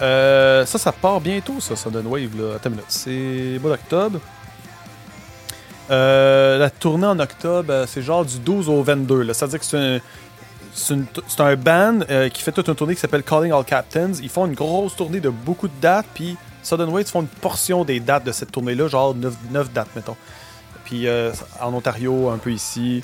Euh, 0.01 0.65
ça, 0.65 0.77
ça 0.77 0.91
part 0.91 1.21
bientôt, 1.21 1.59
ça, 1.59 1.75
Sun 1.75 1.95
and 1.95 2.09
Wave. 2.09 2.35
Là. 2.37 2.55
Attends 2.55 2.69
une 2.69 2.75
minute. 2.75 2.85
C'est 2.89 3.59
mois 3.61 3.71
d'octobre. 3.71 4.19
Euh, 5.91 6.57
la 6.57 6.71
tournée 6.71 7.05
en 7.05 7.19
octobre, 7.19 7.71
euh, 7.71 7.85
c'est 7.87 8.01
genre 8.01 8.25
du 8.25 8.39
12 8.39 8.69
au 8.69 8.81
22. 8.81 9.21
là. 9.21 9.33
C'est-à-dire 9.33 9.59
que 9.59 9.65
c'est 9.65 9.77
un, 9.77 9.99
c'est 10.73 11.41
un 11.41 11.55
band 11.55 11.99
qui 12.33 12.41
fait 12.41 12.51
toute 12.51 12.67
une 12.67 12.75
tournée 12.75 12.95
qui 12.95 13.01
s'appelle 13.01 13.23
Calling 13.23 13.51
All 13.51 13.63
Captains. 13.63 14.11
Ils 14.21 14.29
font 14.29 14.45
une 14.45 14.55
grosse 14.55 14.95
tournée 14.95 15.19
de 15.19 15.29
beaucoup 15.29 15.67
de 15.67 15.73
dates, 15.79 16.07
puis 16.13 16.35
Sudden 16.63 16.89
Waves 16.89 17.05
font 17.05 17.21
une 17.21 17.27
portion 17.27 17.85
des 17.85 17.99
dates 17.99 18.25
de 18.25 18.31
cette 18.31 18.51
tournée-là, 18.51 18.87
genre 18.87 19.15
9, 19.15 19.71
dates, 19.71 19.87
mettons. 19.95 20.17
Puis 20.85 21.07
euh, 21.07 21.33
en 21.61 21.73
Ontario, 21.73 22.29
un 22.29 22.37
peu 22.37 22.51
ici. 22.51 23.03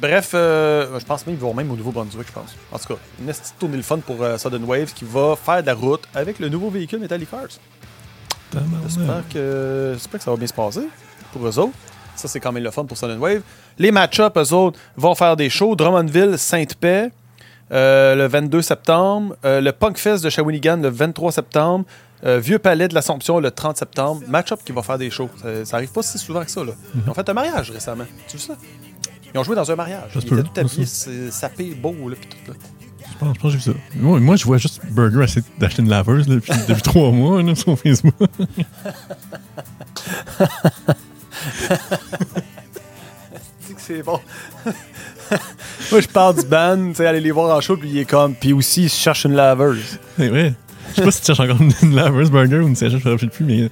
Bref, 0.00 0.30
euh, 0.32 0.98
je 0.98 1.04
pense 1.04 1.26
même 1.26 1.36
qu'ils 1.36 1.44
vont 1.44 1.52
même 1.52 1.70
au 1.70 1.76
Nouveau-Brunswick, 1.76 2.26
je 2.26 2.32
pense. 2.32 2.56
En 2.72 2.78
tout 2.78 2.94
cas, 2.94 3.00
une 3.20 3.26
petite 3.26 3.54
tournée 3.58 3.76
le 3.76 3.82
fun 3.82 3.98
pour 3.98 4.22
euh, 4.22 4.38
Sudden 4.38 4.64
Waves 4.64 4.94
qui 4.94 5.04
va 5.04 5.36
faire 5.36 5.60
de 5.60 5.66
la 5.66 5.74
route 5.74 6.02
avec 6.14 6.38
le 6.38 6.48
nouveau 6.48 6.70
véhicule 6.70 7.00
Metallic 7.00 7.30
Cars. 7.30 7.48
J'espère 8.82 9.22
que, 9.32 9.96
que 10.10 10.18
ça 10.18 10.30
va 10.30 10.36
bien 10.36 10.46
se 10.46 10.54
passer 10.54 10.88
pour 11.32 11.46
eux 11.46 11.58
autres. 11.58 11.74
Ça, 12.16 12.28
c'est 12.28 12.40
quand 12.40 12.52
même 12.52 12.64
le 12.64 12.70
fun 12.70 12.84
pour 12.84 12.96
Sudden 12.96 13.18
Wave. 13.18 13.42
Les 13.78 13.92
match-ups, 13.92 14.36
eux 14.36 14.54
autres, 14.54 14.78
vont 14.96 15.14
faire 15.14 15.36
des 15.36 15.48
shows. 15.48 15.76
Drummondville, 15.76 16.38
Sainte-Paix, 16.38 17.10
euh, 17.72 18.14
le 18.14 18.26
22 18.26 18.62
septembre. 18.62 19.36
Euh, 19.44 19.60
le 19.60 19.72
Punk 19.72 19.98
Fest 19.98 20.24
de 20.24 20.30
Shawinigan, 20.30 20.78
le 20.78 20.88
23 20.88 21.32
septembre. 21.32 21.84
Euh, 22.24 22.38
Vieux 22.38 22.58
Palais 22.58 22.88
de 22.88 22.94
l'Assomption, 22.94 23.40
le 23.40 23.50
30 23.50 23.76
septembre. 23.78 24.22
Match-up 24.28 24.60
qui 24.64 24.72
va 24.72 24.82
faire 24.82 24.98
des 24.98 25.10
shows. 25.10 25.30
Ça, 25.42 25.64
ça 25.64 25.76
arrive 25.76 25.90
pas 25.90 26.02
si 26.02 26.18
souvent 26.18 26.44
que 26.44 26.50
ça, 26.50 26.64
là. 26.64 26.72
Ils 26.94 27.10
ont 27.10 27.14
fait 27.14 27.28
un 27.28 27.32
mariage 27.32 27.70
récemment. 27.70 28.04
Tu 28.28 28.36
vois 28.36 28.54
ça? 28.54 28.60
Ils 29.32 29.38
ont 29.38 29.44
joué 29.44 29.56
dans 29.56 29.70
un 29.70 29.76
mariage. 29.76 30.12
Ça 30.12 30.20
Ils 30.22 30.38
étaient 30.38 30.42
tout 30.42 30.60
habillés, 30.60 30.86
sapés, 31.30 31.74
beaux, 31.74 32.08
là, 32.08 32.16
pis 32.20 32.28
tout, 32.28 32.50
là. 32.50 32.58
Je 33.12 33.18
pense, 33.18 33.34
je 33.34 33.40
pense 33.40 33.52
que 33.52 33.58
j'ai 33.58 33.70
vu 33.72 33.78
ça. 33.78 33.96
Moi, 33.96 34.20
moi, 34.20 34.36
je 34.36 34.44
vois 34.44 34.58
juste 34.58 34.80
Burger 34.90 35.24
essayer 35.24 35.44
d'acheter 35.58 35.82
une 35.82 35.88
laveuse 35.88 36.28
là, 36.28 36.36
depuis, 36.36 36.52
depuis 36.68 36.82
trois 36.90 37.10
mois 37.10 37.42
là, 37.42 37.54
sur 37.54 37.78
Facebook. 37.78 38.14
sais 43.60 43.74
que 43.74 43.80
c'est 43.80 44.02
bon. 44.02 44.20
Moi, 45.90 46.00
je 46.00 46.08
parle 46.08 46.36
du 46.36 46.46
band, 46.46 46.88
tu 46.90 46.96
sais, 46.96 47.06
aller 47.06 47.20
les 47.20 47.30
voir 47.30 47.56
en 47.56 47.60
show, 47.60 47.76
puis 47.76 47.88
il 47.88 47.98
est 47.98 48.04
comme. 48.04 48.34
Puis 48.34 48.52
aussi, 48.52 48.84
il 48.84 48.88
cherche 48.88 49.24
une 49.24 49.34
laveuse. 49.34 49.98
C'est 50.16 50.28
vrai. 50.28 50.54
Je 50.90 50.94
sais 50.96 51.02
pas 51.02 51.10
si 51.10 51.20
tu 51.20 51.26
cherches 51.26 51.40
encore 51.40 51.56
une, 51.82 51.94
laveuse 51.94 52.30
burger 52.30 52.58
ou 52.58 52.68
une 52.68 52.76
sécheuse, 52.76 53.00
je 53.02 53.08
me 53.08 53.14
rappelle 53.14 53.30
plus, 53.30 53.44
mais 53.44 53.68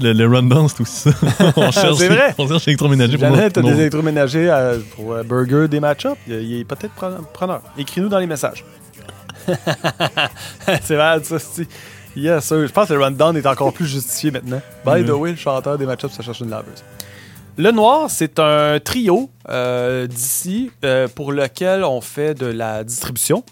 le, 0.00 0.12
le 0.12 0.26
rundown, 0.26 0.68
c'est 0.68 0.80
aussi 0.80 0.92
ça. 1.10 1.10
on 1.56 1.70
cherche, 1.70 1.96
C'est 1.98 2.08
vrai. 2.08 2.34
On 2.38 2.48
cherche 2.48 2.66
l'électroménager 2.66 3.18
pour 3.18 3.36
t'as 3.52 3.60
nos- 3.62 3.68
des 3.70 3.80
électroménagers 3.80 4.50
à- 4.50 4.72
pour 4.96 5.12
euh, 5.12 5.22
Burger, 5.22 5.68
des 5.68 5.80
match-ups? 5.80 6.16
Il, 6.26 6.34
il 6.34 6.60
est 6.60 6.64
peut-être 6.64 6.92
pre- 6.98 7.22
preneur. 7.32 7.62
Écris-nous 7.78 8.08
dans 8.08 8.18
les 8.18 8.26
messages. 8.26 8.64
c'est 10.82 10.96
mal, 10.96 11.24
ça, 11.24 11.38
c'est. 11.38 11.66
Yes, 12.16 12.44
sir. 12.44 12.66
Je 12.66 12.72
pense 12.72 12.88
que 12.88 12.94
le 12.94 13.02
rundown 13.02 13.36
est 13.36 13.46
encore 13.46 13.72
plus 13.72 13.86
justifié 13.86 14.30
maintenant. 14.30 14.60
By 14.84 15.04
the 15.04 15.10
way, 15.10 15.30
le 15.30 15.36
chanteur 15.36 15.78
des 15.78 15.86
match-ups, 15.86 16.12
ça 16.14 16.22
cherche 16.22 16.40
une 16.40 16.50
laveuse. 16.50 16.82
Le 17.56 17.70
Noir, 17.72 18.10
c'est 18.10 18.38
un 18.38 18.78
trio 18.80 19.30
euh, 19.48 20.06
d'ici 20.06 20.70
euh, 20.84 21.08
pour 21.08 21.32
lequel 21.32 21.84
on 21.84 22.00
fait 22.00 22.34
de 22.34 22.46
la 22.46 22.84
distribution. 22.84 23.44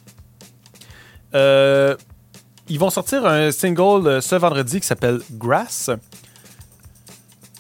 Euh, 1.35 1.95
ils 2.69 2.79
vont 2.79 2.91
sortir 2.91 3.27
un 3.27 3.51
single 3.53 4.07
euh, 4.07 4.21
ce 4.21 4.35
vendredi 4.37 4.81
qui 4.81 4.87
s'appelle 4.87 5.21
Grass. 5.33 5.91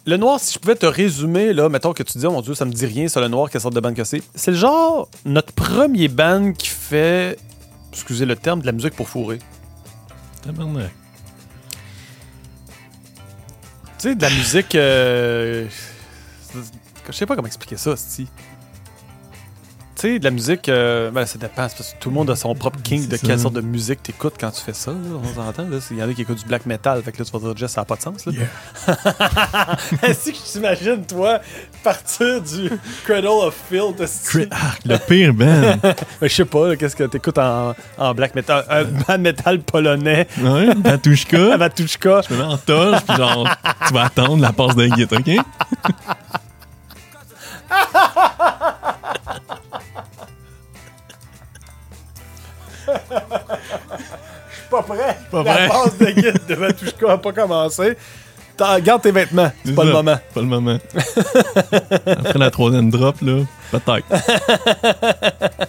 Le 0.06 0.16
Noir, 0.16 0.40
si 0.40 0.54
je 0.54 0.58
pouvais 0.58 0.74
te 0.74 0.86
résumer, 0.86 1.52
là, 1.52 1.68
mettons 1.68 1.92
que 1.92 2.02
tu 2.02 2.16
dis, 2.16 2.26
oh 2.26 2.30
mon 2.32 2.40
Dieu, 2.40 2.54
ça 2.54 2.64
me 2.64 2.72
dit 2.72 2.86
rien, 2.86 3.08
ça, 3.08 3.20
le 3.20 3.28
Noir, 3.28 3.50
quelle 3.50 3.60
sorte 3.60 3.74
de 3.74 3.80
band 3.80 3.92
que 3.92 4.04
c'est. 4.04 4.22
C'est 4.34 4.52
le 4.52 4.56
genre, 4.56 5.08
notre 5.26 5.52
premier 5.52 6.08
band 6.08 6.52
qui 6.52 6.68
fait, 6.68 7.38
excusez 7.92 8.24
le 8.24 8.34
terme, 8.36 8.60
de 8.62 8.66
la 8.66 8.72
musique 8.72 8.94
pour 8.96 9.08
fourrer. 9.08 9.38
Tabarnak. 10.42 10.90
Tu 13.98 14.10
sais, 14.10 14.14
de 14.14 14.22
la 14.22 14.30
musique. 14.30 14.74
euh, 14.76 15.66
Je 17.06 17.12
sais 17.12 17.26
pas 17.26 17.34
comment 17.34 17.48
expliquer 17.48 17.76
ça, 17.76 17.96
si. 17.96 18.28
Tu 20.00 20.02
sais, 20.02 20.18
de 20.20 20.24
la 20.24 20.30
musique, 20.30 20.68
euh, 20.68 21.10
ben, 21.10 21.26
ça 21.26 21.38
dépend. 21.38 21.54
parce 21.62 21.74
que 21.74 21.82
tout 21.98 22.10
le 22.10 22.14
monde 22.14 22.30
a 22.30 22.36
son 22.36 22.54
propre 22.54 22.78
king 22.82 23.08
de 23.08 23.16
quelle 23.16 23.40
sorte 23.40 23.54
de 23.54 23.60
musique 23.60 24.00
t'écoutes 24.00 24.34
quand 24.38 24.50
tu 24.52 24.60
fais 24.60 24.72
ça. 24.72 24.92
là, 24.92 24.96
on 25.20 25.34
s'entend. 25.34 25.64
là. 25.68 25.78
Il 25.90 25.96
y 25.96 26.02
en 26.04 26.08
a 26.08 26.12
qui 26.14 26.22
écoutent 26.22 26.38
du 26.38 26.44
black 26.44 26.66
metal. 26.66 27.02
Fait 27.02 27.10
que 27.10 27.18
là, 27.18 27.24
tu 27.24 27.32
vas 27.32 27.38
dire, 27.40 27.56
Jess, 27.56 27.72
ça 27.72 27.80
n'a 27.80 27.84
pas 27.84 27.96
de 27.96 28.02
sens. 28.02 28.24
Là. 28.26 28.32
Yeah. 28.32 29.76
Est-ce 30.04 30.26
que 30.30 30.36
tu 30.36 30.42
t'imagines, 30.52 31.04
toi, 31.04 31.40
partir 31.82 32.40
du 32.40 32.70
Cradle 33.04 33.26
of 33.26 33.56
Filth? 33.68 33.96
Cri- 34.26 34.46
ah, 34.52 34.74
le 34.84 34.98
pire 34.98 35.34
band. 35.34 35.78
Ben, 35.82 35.94
je 36.22 36.28
sais 36.28 36.44
pas, 36.44 36.68
là, 36.68 36.76
qu'est-ce 36.76 36.94
que 36.94 37.02
t'écoutes 37.04 37.38
en, 37.38 37.74
en 37.98 38.14
black 38.14 38.36
metal? 38.36 38.64
Un 38.70 38.84
band 38.84 39.18
metal 39.18 39.58
polonais, 39.62 40.28
Ouais, 40.40 40.74
Batushka. 40.76 41.56
Matushka. 41.58 42.20
Je 42.28 42.34
me 42.34 42.38
mets 42.38 42.44
en 42.44 42.56
torche, 42.56 43.02
puis 43.04 43.16
genre, 43.16 43.48
tu 43.88 43.94
vas 43.94 44.04
attendre 44.04 44.40
la 44.42 44.52
passe 44.52 44.76
d'un 44.76 44.90
guide, 44.90 45.12
OK? 45.12 45.28
Pas 55.44 55.60
la 55.60 55.68
phase 55.68 55.98
de 55.98 56.06
guide 56.10 56.40
de 56.48 56.54
Matushka 56.54 57.06
n'a 57.06 57.18
pas 57.18 57.32
commencé. 57.32 57.96
Garde 58.82 59.02
tes 59.02 59.12
vêtements, 59.12 59.52
c'est 59.64 59.72
pas 59.74 59.84
le 59.84 59.90
ça. 59.92 59.96
moment. 59.98 60.18
Pas 60.34 60.40
le 60.40 60.46
moment. 60.46 60.78
Après 62.06 62.38
la 62.38 62.50
troisième 62.50 62.90
drop, 62.90 63.14
là, 63.22 63.44
peut-être. 63.70 64.04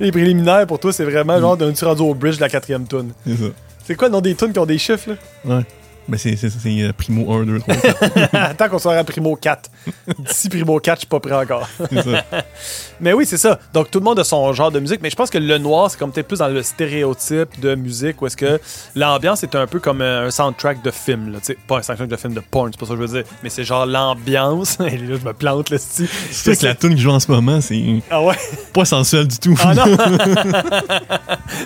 Les 0.00 0.12
préliminaires, 0.12 0.66
pour 0.66 0.78
toi, 0.78 0.92
c'est 0.92 1.04
vraiment 1.04 1.40
genre 1.40 1.56
d'un 1.56 1.72
rendu 1.82 2.02
au 2.02 2.14
bridge 2.14 2.36
de 2.36 2.40
la 2.42 2.48
quatrième 2.48 2.86
tune. 2.86 3.10
C'est 3.26 3.36
ça. 3.36 3.44
C'est 3.84 3.94
quoi 3.96 4.08
le 4.08 4.12
nom 4.12 4.20
des 4.20 4.34
tunes 4.36 4.52
qui 4.52 4.58
ont 4.60 4.66
des 4.66 4.78
chiffres, 4.78 5.10
là? 5.10 5.56
Ouais. 5.56 5.64
Mais 6.06 6.18
c'est 6.18 6.36
c'est- 6.36 6.50
euh, 6.82 6.92
Primo 6.96 7.32
1, 7.32 7.44
2, 7.46 7.58
3, 7.60 7.74
4. 7.76 8.56
Tant 8.56 8.68
qu'on 8.68 8.78
sera 8.78 8.94
à 8.96 9.04
Primo 9.04 9.36
4. 9.36 9.70
D'ici 10.18 10.48
Primo 10.50 10.78
4, 10.78 10.96
je 10.96 11.00
suis 11.00 11.06
pas 11.08 11.20
prêt 11.20 11.34
encore. 11.34 11.66
C'est 11.90 12.02
ça. 12.02 12.24
Mais 13.00 13.12
oui, 13.12 13.26
c'est 13.26 13.36
ça. 13.38 13.58
Donc, 13.72 13.90
tout 13.90 13.98
le 13.98 14.04
monde 14.04 14.18
a 14.20 14.24
son 14.24 14.52
genre 14.52 14.70
de 14.70 14.78
musique. 14.80 15.00
Mais 15.02 15.10
je 15.10 15.16
pense 15.16 15.30
que 15.30 15.38
le 15.38 15.58
noir, 15.58 15.90
c'est 15.90 15.98
comme 15.98 16.12
peut-être 16.12 16.28
plus 16.28 16.38
dans 16.38 16.48
le 16.48 16.62
stéréotype 16.62 17.58
de 17.60 17.74
musique 17.74 18.22
où 18.22 18.26
est-ce 18.26 18.36
que 18.36 18.60
l'ambiance 18.94 19.42
est 19.42 19.54
un 19.56 19.66
peu 19.66 19.80
comme 19.80 20.00
un 20.00 20.30
soundtrack 20.30 20.82
de 20.82 20.90
film. 20.90 21.32
Là, 21.32 21.38
pas 21.66 21.78
un 21.78 21.82
soundtrack 21.82 22.08
de 22.08 22.16
film 22.16 22.34
de 22.34 22.40
porn, 22.40 22.70
c'est 22.72 22.78
pas 22.78 22.86
ça 22.86 22.94
que 22.94 23.00
je 23.00 23.06
veux 23.06 23.22
dire. 23.22 23.30
Mais 23.42 23.50
c'est 23.50 23.64
genre 23.64 23.84
l'ambiance. 23.86 24.78
Et 24.86 24.96
là, 24.98 25.16
je 25.20 25.26
me 25.26 25.32
plante, 25.32 25.70
là, 25.70 25.78
si. 25.78 26.06
C'est 26.30 26.58
que 26.58 26.66
la 26.66 26.74
tune 26.74 26.94
qui 26.94 27.00
joue 27.00 27.10
en 27.10 27.20
ce 27.20 27.30
moment, 27.30 27.60
c'est 27.60 27.82
Ah 28.10 28.22
ouais? 28.22 28.36
pas 28.72 28.84
sensuel 28.84 29.26
du 29.26 29.38
tout. 29.38 29.58
Ah 29.64 29.74
non! 29.74 29.96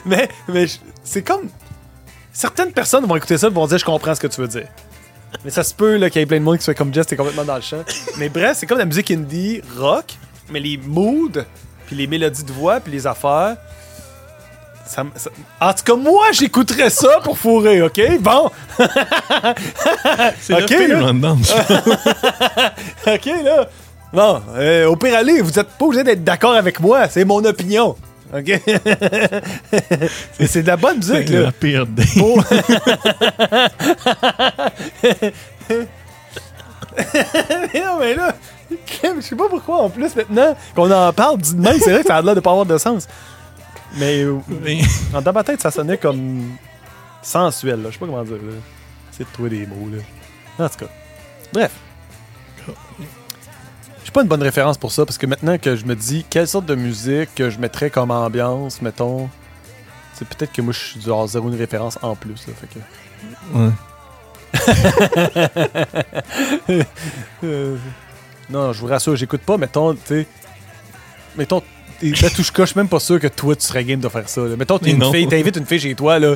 mais 0.07 0.29
mais 0.49 0.67
c'est 1.05 1.23
comme. 1.23 1.49
Certaines 2.33 2.73
personnes 2.73 3.05
vont 3.07 3.17
écouter 3.17 3.39
ça 3.39 3.49
et 3.49 3.51
vont 3.51 3.67
dire 3.67 3.79
Je 3.79 3.85
comprends 3.85 4.15
ce 4.15 4.21
que 4.21 4.27
tu 4.27 4.41
veux 4.41 4.49
dire. 4.49 4.67
Mais 5.45 5.51
ça 5.51 5.63
se 5.63 5.75
peut 5.75 5.97
là, 5.97 6.09
qu'il 6.11 6.21
y 6.21 6.23
ait 6.23 6.27
plein 6.27 6.39
de 6.39 6.45
monde 6.45 6.57
qui 6.59 6.65
soit 6.65 6.75
comme 6.75 6.93
Jess, 6.95 7.07
t'es 7.07 7.17
complètement 7.17 7.45
dans 7.45 7.57
le 7.57 7.61
champ. 7.63 7.85
Mais 8.17 8.29
bref, 8.29 8.57
c'est 8.59 8.67
comme 8.67 8.79
la 8.79 8.85
musique 8.87 9.11
indie, 9.11 9.61
rock, 9.77 10.15
mais 10.51 10.59
les 10.61 10.79
moods, 10.79 11.43
puis 11.87 11.97
les 11.97 12.07
mélodies 12.07 12.45
de 12.45 12.53
voix, 12.53 12.81
puis 12.81 12.93
les 12.93 13.07
affaires. 13.07 13.57
ça 14.87 15.05
me- 15.05 15.11
ça- 15.17 15.29
En 15.61 15.75
tout 15.75 15.85
cas, 15.85 15.95
moi, 15.97 16.27
j'écouterais 16.33 16.89
ça 16.89 17.21
pour 17.23 17.37
fourrer, 17.37 17.83
OK? 17.83 18.01
Bon! 18.21 18.51
c'est 20.41 20.55
Ok, 20.55 20.61
le 20.61 20.67
pire 20.67 20.89
là. 21.01 21.13
OK, 23.15 23.27
là. 23.45 23.69
Bon, 24.13 24.43
euh, 24.57 24.87
au 24.87 24.97
pire, 24.97 25.15
allez, 25.19 25.43
vous 25.43 25.59
êtes 25.59 25.69
pas 25.69 25.85
obligé 25.85 26.05
d'être 26.05 26.25
d'accord 26.25 26.55
avec 26.55 26.81
moi, 26.81 27.07
c'est 27.09 27.27
mon 27.27 27.45
opinion. 27.45 27.97
OK? 28.35 28.45
Mais 30.41 30.47
c'est 30.47 30.63
de 30.63 30.67
la 30.67 30.77
bonne 30.77 31.03
C'est 31.03 31.13
musique, 31.21 31.31
là. 31.31 31.41
la 31.43 31.53
pire 31.53 31.87
day. 31.87 32.05
Pour- 32.19 32.43
mais 37.73 37.81
non, 37.81 37.99
mais 38.01 38.15
là, 38.15 38.35
je 38.71 39.21
sais 39.21 39.37
pas 39.37 39.49
pourquoi 39.49 39.83
en 39.83 39.91
plus 39.91 40.15
maintenant 40.17 40.57
qu'on 40.75 40.91
en 40.91 41.13
parle 41.13 41.39
dit 41.39 41.55
de 41.55 41.61
même, 41.61 41.79
c'est 41.79 41.93
vrai 41.93 42.01
que 42.03 42.07
ça 42.09 42.17
a 42.17 42.23
l'air 42.23 42.35
de 42.35 42.41
pas 42.41 42.51
avoir 42.51 42.67
de 42.67 42.77
sens. 42.79 43.07
Mais 43.97 44.23
euh, 44.23 44.37
Mais- 44.63 44.81
en 45.15 45.23
dans 45.23 45.33
ma 45.33 45.45
tête, 45.45 45.61
ça 45.63 45.71
sonnait 45.71 45.97
comme 45.99 46.57
sensuel, 47.23 47.83
là. 47.83 47.89
Je 47.89 47.95
sais 47.95 47.99
pas 47.99 48.07
comment 48.07 48.23
dire. 48.25 48.35
là. 48.37 48.53
C'est 49.13 49.25
de 49.25 49.33
trouver 49.33 49.51
des 49.51 49.67
mots, 49.67 49.89
là. 49.91 50.65
En 50.65 50.69
tout 50.69 50.79
cas. 50.85 50.91
Bref. 51.53 51.71
J'ai 54.09 54.13
pas 54.13 54.23
une 54.23 54.29
bonne 54.29 54.43
référence 54.43 54.79
pour 54.79 54.91
ça 54.91 55.05
parce 55.05 55.19
que 55.19 55.27
maintenant 55.27 55.59
que 55.59 55.77
je 55.77 55.85
me 55.85 55.95
dis 55.95 56.25
quelle 56.31 56.49
sorte 56.49 56.65
de 56.65 56.75
musique 56.75 57.29
que 57.35 57.51
je 57.51 57.59
mettrais 57.59 57.91
comme 57.91 58.11
ambiance, 58.11 58.81
mettons. 58.81 59.29
C'est 60.15 60.27
peut-être 60.27 60.51
que 60.51 60.63
moi 60.63 60.73
je 60.73 60.79
suis 60.79 60.99
du 60.99 61.05
genre 61.05 61.27
zéro 61.29 61.47
une 61.51 61.55
référence 61.59 61.99
en 62.01 62.17
plus, 62.17 62.47
là. 62.47 62.55
Fait 62.59 62.69
que. 62.69 62.79
Ouais. 63.59 63.71
Euh, 67.45 67.77
non, 68.49 68.73
je 68.73 68.81
vous 68.81 68.87
rassure, 68.87 69.15
j'écoute 69.15 69.43
pas, 69.43 69.59
mettons, 69.59 69.93
tu 69.93 70.01
sais. 70.07 70.27
Mettons, 71.37 71.63
t'es- 72.01 72.13
Batushka, 72.13 72.63
je 72.65 72.71
suis 72.71 72.79
même 72.81 72.89
pas 72.89 73.01
sûr 73.01 73.21
que 73.21 73.29
toi, 73.29 73.55
tu 73.57 73.67
serais 73.67 73.85
game 73.85 74.01
de 74.01 74.09
faire 74.09 74.27
ça. 74.27 74.41
là. 74.41 74.57
Mettons, 74.57 74.79
t'es 74.79 74.93
une 74.93 75.01
non. 75.01 75.13
fille, 75.13 75.29
t'invites 75.29 75.57
une 75.57 75.67
fille 75.67 75.81
chez 75.81 75.95
toi, 75.95 76.19
là. 76.19 76.35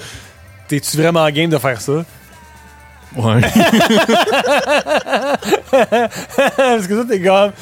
T'es-tu 0.69 0.99
vraiment 0.99 1.27
game 1.31 1.49
de 1.49 1.57
faire 1.57 1.81
ça? 1.81 2.05
Ouais. 3.17 3.41
Parce 6.57 6.87
que 6.87 6.97
ça, 6.97 7.05
t'es 7.09 7.21
comme. 7.21 7.53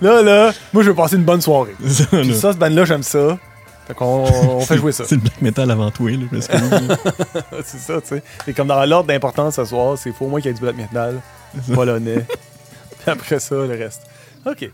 Là, 0.00 0.22
là, 0.22 0.52
moi, 0.72 0.82
je 0.82 0.90
veux 0.90 0.94
passer 0.94 1.16
une 1.16 1.24
bonne 1.24 1.40
soirée. 1.40 1.74
C'est 1.84 2.04
ça, 2.04 2.06
Puis 2.10 2.28
là. 2.28 2.34
ça, 2.34 2.52
ce 2.52 2.58
band-là, 2.58 2.84
j'aime 2.84 3.02
ça. 3.02 3.38
Fait 3.86 3.94
qu'on 3.94 4.24
on 4.24 4.60
fait 4.60 4.76
jouer 4.78 4.92
ça. 4.92 5.04
C'est 5.08 5.14
le 5.14 5.20
black 5.20 5.40
metal 5.40 5.70
avant 5.70 5.90
toi, 5.90 6.10
là. 6.10 6.26
Parce 6.30 6.48
que, 6.48 6.56
c'est 7.64 7.78
ça, 7.78 8.00
tu 8.00 8.08
sais. 8.08 8.22
C'est 8.44 8.52
comme 8.52 8.66
dans 8.68 8.84
l'ordre 8.84 9.06
d'importance 9.06 9.54
ce 9.56 9.64
soir, 9.64 9.96
c'est 9.96 10.12
au 10.20 10.26
moins 10.26 10.40
qu'il 10.40 10.50
y 10.50 10.54
ait 10.54 10.54
du 10.54 10.60
black 10.60 10.76
metal, 10.76 11.20
polonais. 11.72 12.26
Puis 12.98 13.10
après 13.10 13.38
ça, 13.38 13.54
le 13.54 13.68
reste. 13.68 14.02
OK. 14.44 14.68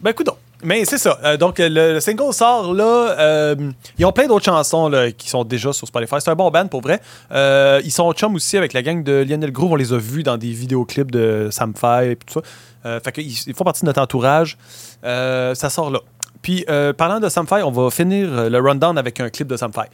Ben, 0.00 0.10
écoute 0.10 0.30
Mais 0.64 0.84
c'est 0.84 0.98
ça. 0.98 1.18
Euh, 1.22 1.36
donc, 1.36 1.58
le, 1.58 1.68
le 1.68 2.00
single 2.00 2.32
sort 2.32 2.72
là. 2.72 3.16
euh, 3.18 3.54
ils 3.98 4.04
ont 4.04 4.12
plein 4.12 4.26
d'autres 4.26 4.44
chansons 4.44 4.88
là, 4.88 5.12
qui 5.12 5.28
sont 5.28 5.44
déjà 5.44 5.72
sur 5.72 5.86
Spotify. 5.86 6.16
C'est 6.18 6.30
un 6.30 6.34
bon 6.34 6.50
band 6.50 6.66
pour 6.66 6.80
vrai. 6.80 7.00
Euh, 7.32 7.80
ils 7.84 7.92
sont 7.92 8.10
chum 8.12 8.34
aussi 8.34 8.56
avec 8.56 8.72
la 8.72 8.82
gang 8.82 9.02
de 9.04 9.24
Lionel 9.28 9.52
Groove. 9.52 9.72
On 9.72 9.76
les 9.76 9.92
a 9.92 9.98
vus 9.98 10.22
dans 10.22 10.38
des 10.38 10.50
vidéoclips 10.50 11.10
de 11.10 11.48
Sam 11.50 11.74
et 12.02 12.16
tout 12.16 12.40
ça. 12.40 13.00
Fait 13.00 13.12
qu'ils 13.12 13.30
ils 13.30 13.54
font 13.54 13.64
partie 13.64 13.82
de 13.82 13.86
notre 13.86 14.00
entourage. 14.00 14.56
Ça 15.02 15.70
sort 15.70 15.90
là. 15.90 16.00
Puis, 16.42 16.64
parlant 16.96 17.20
de 17.20 17.28
Sam 17.28 17.46
Fay, 17.46 17.62
on 17.62 17.70
va 17.70 17.90
finir 17.90 18.50
le 18.50 18.58
rundown 18.58 18.98
avec 18.98 19.20
un 19.20 19.30
clip 19.30 19.48
de 19.48 19.56
Sam 19.56 19.72
Fay. 19.72 19.84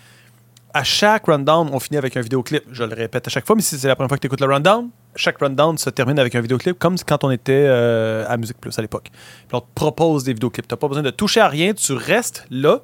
À 0.72 0.84
chaque 0.84 1.26
rundown, 1.26 1.68
on 1.72 1.80
finit 1.80 1.98
avec 1.98 2.16
un 2.16 2.20
vidéoclip. 2.20 2.62
Je 2.70 2.84
le 2.84 2.94
répète 2.94 3.26
à 3.26 3.30
chaque 3.30 3.44
fois, 3.44 3.56
mais 3.56 3.62
si 3.62 3.76
c'est 3.76 3.88
la 3.88 3.96
première 3.96 4.08
fois 4.08 4.16
que 4.18 4.22
tu 4.22 4.26
écoutes 4.28 4.40
le 4.40 4.46
rundown, 4.46 4.88
chaque 5.16 5.38
rundown 5.38 5.76
se 5.76 5.90
termine 5.90 6.18
avec 6.18 6.34
un 6.36 6.40
vidéoclip, 6.40 6.78
comme 6.78 6.96
quand 7.04 7.24
on 7.24 7.30
était 7.32 7.64
euh, 7.66 8.24
à 8.28 8.36
Musique 8.36 8.58
Plus 8.60 8.78
à 8.78 8.82
l'époque. 8.82 9.10
Puis 9.10 9.54
on 9.56 9.60
te 9.60 9.66
propose 9.74 10.22
des 10.22 10.32
vidéoclips. 10.32 10.68
Tu 10.68 10.72
n'as 10.72 10.78
pas 10.78 10.86
besoin 10.86 11.02
de 11.02 11.10
toucher 11.10 11.40
à 11.40 11.48
rien, 11.48 11.72
tu 11.74 11.92
restes 11.92 12.44
là. 12.50 12.80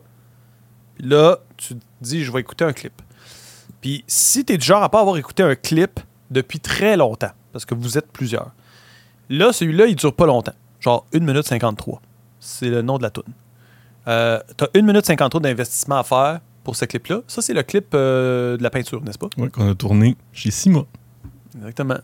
Là, 0.98 1.38
tu 1.56 1.74
te 1.74 1.84
dis, 2.00 2.24
je 2.24 2.32
vais 2.32 2.40
écouter 2.40 2.64
un 2.64 2.72
clip. 2.72 3.00
Puis 3.80 4.02
si 4.08 4.44
tu 4.44 4.54
es 4.54 4.58
du 4.58 4.66
genre 4.66 4.82
à 4.82 4.88
pas 4.88 5.00
avoir 5.00 5.16
écouté 5.16 5.44
un 5.44 5.54
clip 5.54 6.00
depuis 6.30 6.58
très 6.58 6.96
longtemps, 6.96 7.32
parce 7.52 7.64
que 7.64 7.74
vous 7.76 7.96
êtes 7.96 8.10
plusieurs, 8.10 8.50
là, 9.30 9.52
celui-là, 9.52 9.86
il 9.86 9.94
dure 9.94 10.14
pas 10.14 10.26
longtemps. 10.26 10.54
Genre 10.80 11.06
1 11.14 11.20
minute 11.20 11.46
53. 11.46 12.00
C'est 12.40 12.68
le 12.68 12.82
nom 12.82 12.98
de 12.98 13.04
la 13.04 13.10
tune. 13.10 13.22
Euh, 14.08 14.40
tu 14.56 14.64
as 14.64 14.68
1 14.74 14.82
minute 14.82 15.06
53 15.06 15.40
d'investissement 15.40 15.98
à 15.98 16.04
faire 16.04 16.40
pour 16.66 16.74
ce 16.74 16.84
clip-là. 16.84 17.20
Ça, 17.28 17.42
c'est 17.42 17.54
le 17.54 17.62
clip 17.62 17.94
euh, 17.94 18.56
de 18.56 18.62
la 18.64 18.70
peinture, 18.70 19.00
n'est-ce 19.04 19.18
pas? 19.18 19.28
ouais, 19.38 19.48
qu'on 19.50 19.70
a 19.70 19.74
tourné 19.76 20.16
chez 20.32 20.50
Sima. 20.50 20.80
Exactement. 21.56 21.98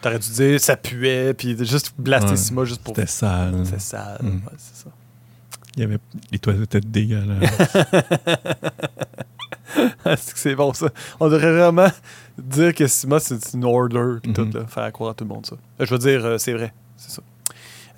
T'aurais 0.00 0.18
dû 0.18 0.30
dire 0.30 0.58
ça 0.58 0.74
puait, 0.78 1.34
puis 1.34 1.54
juste 1.66 1.92
blaster 1.98 2.30
Ouais. 2.30 2.36
Sima 2.38 2.64
juste 2.64 2.82
pour. 2.82 2.96
C'était 2.96 3.06
sale. 3.06 3.54
C'est 3.64 3.78
sale. 3.78 4.20
Mm. 4.22 4.26
Ouais, 4.36 4.52
c'est 4.56 4.84
ça. 4.84 4.90
Il 5.76 5.82
y 5.82 5.84
avait 5.84 5.98
les 6.30 6.38
toilettes 6.38 6.62
étaient 6.74 6.80
dégueulasses. 6.80 7.42
c'est 10.16 10.32
que 10.32 10.38
c'est 10.38 10.54
bon, 10.54 10.72
ça? 10.72 10.88
On 11.20 11.28
devrait 11.28 11.52
vraiment 11.52 11.88
dire 12.38 12.74
que 12.74 12.86
Sima, 12.86 13.20
c'est 13.20 13.52
une 13.52 13.64
order, 13.64 14.14
puis 14.22 14.32
Mhm. 14.32 14.34
tout, 14.34 14.48
là. 14.58 14.66
Faire 14.66 14.90
croire 14.92 15.10
à 15.10 15.14
tout 15.14 15.24
le 15.24 15.28
monde 15.34 15.44
ça. 15.44 15.56
Euh, 15.78 15.84
Je 15.84 15.90
veux 15.90 15.98
dire, 15.98 16.24
euh, 16.24 16.38
c'est 16.38 16.54
vrai. 16.54 16.72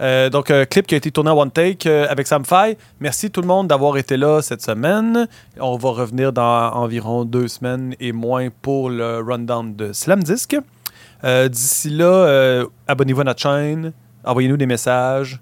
Euh, 0.01 0.29
donc, 0.31 0.51
euh, 0.51 0.65
clip 0.65 0.87
qui 0.87 0.95
a 0.95 0.99
été 0.99 1.11
tourné 1.11 1.31
en 1.31 1.39
one 1.39 1.51
take 1.51 1.89
euh, 1.89 2.07
avec 2.09 2.27
Sam 2.27 2.45
Fay. 2.45 2.77
Merci 3.01 3.31
tout 3.31 3.41
le 3.41 3.47
monde 3.47 3.69
d'avoir 3.69 3.97
été 3.97 4.17
là 4.17 4.43
cette 4.43 4.63
semaine. 4.63 5.29
On 5.61 5.77
va 5.77 5.91
revenir 5.91 6.33
dans 6.33 6.73
environ 6.73 7.25
deux 7.25 7.49
semaines 7.49 7.95
et 8.01 8.13
moins 8.13 8.49
pour 8.63 8.91
le 8.91 9.21
rundown 9.21 9.75
de 9.75 9.93
Slam 9.93 10.23
Disc. 10.23 10.57
Euh, 11.23 11.49
D'ici 11.49 11.91
là, 11.91 12.65
abonnez-vous 12.87 13.21
à 13.21 13.25
notre 13.25 13.41
chaîne, 13.41 13.93
envoyez-nous 14.25 14.57
des 14.57 14.67
messages, 14.67 15.41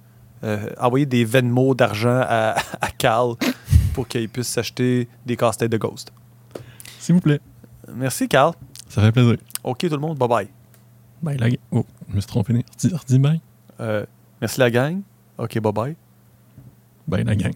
envoyez 0.78 1.06
des 1.06 1.24
Venmo 1.24 1.74
d'argent 1.74 2.20
à, 2.22 2.56
à 2.80 2.90
Carl 2.96 3.34
pour 3.94 4.06
qu'il 4.06 4.28
puisse 4.28 4.48
s'acheter 4.48 5.08
des 5.26 5.36
casse-têtes 5.36 5.72
de 5.72 5.76
Ghost. 5.78 6.12
S'il 6.98 7.14
vous 7.14 7.20
plaît. 7.20 7.40
Merci, 7.94 8.28
Carl. 8.28 8.52
Ça 8.88 9.00
fait 9.00 9.12
plaisir. 9.12 9.36
OK, 9.64 9.78
tout 9.78 9.88
le 9.88 9.98
monde. 9.98 10.18
Bye 10.18 10.28
bye. 10.28 10.48
Bye, 11.22 11.38
la. 11.38 11.46
Oh, 11.70 11.84
je 12.10 12.16
me 12.16 12.20
suis 12.20 12.28
trompé. 12.28 12.52
Redis 12.52 13.18
bye. 13.18 13.40
Euh, 13.80 14.04
Merci 14.42 14.58
la 14.58 14.70
gang. 14.70 15.02
OK, 15.38 15.60
bye 15.60 15.72
bye. 15.72 15.96
Ben 17.06 17.24
la 17.24 17.36
gang. 17.36 17.52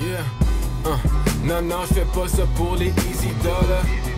yeah. 0.00 0.24
Uh. 0.86 0.96
Non, 1.44 1.60
non, 1.60 1.84
je 1.86 1.92
fais 1.92 2.06
pas 2.14 2.26
ça 2.26 2.44
pour 2.56 2.76
les 2.76 2.88
easy 2.88 3.28
dollars. 3.42 4.13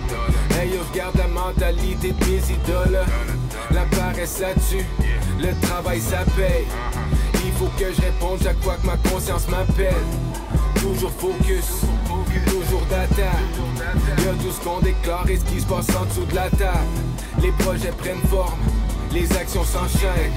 Hey 0.51 0.71
regarde 0.91 1.17
la 1.19 1.29
mentalité 1.29 2.13
de 2.13 2.25
mes 2.27 2.43
idoles. 2.51 3.01
La 3.71 3.83
paresse 3.97 4.31
ça 4.31 4.55
tue, 4.69 4.85
le 5.41 5.53
travail 5.67 6.01
ça 6.01 6.25
paye. 6.37 6.67
Il 7.45 7.53
faut 7.53 7.71
que 7.79 7.93
je 7.93 8.01
réponde 8.01 8.43
chaque 8.43 8.63
fois 8.63 8.77
que 8.77 8.87
ma 8.87 8.97
conscience 9.11 9.49
m'appelle. 9.49 9.95
Toujours 10.81 11.13
focus, 11.13 11.83
toujours 12.47 12.83
data. 12.91 13.31
Y'a 14.19 14.33
tout 14.43 14.53
ce 14.53 14.65
qu'on 14.65 14.81
déclare 14.81 15.29
et 15.29 15.37
ce 15.37 15.45
qui 15.45 15.61
se 15.61 15.67
passe 15.67 15.89
en 15.97 16.05
dessous 16.05 16.27
de 16.27 16.35
la 16.35 16.49
table. 16.51 16.87
Les 17.43 17.53
projets 17.53 17.93
prennent 17.93 18.23
forme, 18.29 18.59
les 19.13 19.31
actions 19.33 19.65
s'enchaînent. 19.65 20.33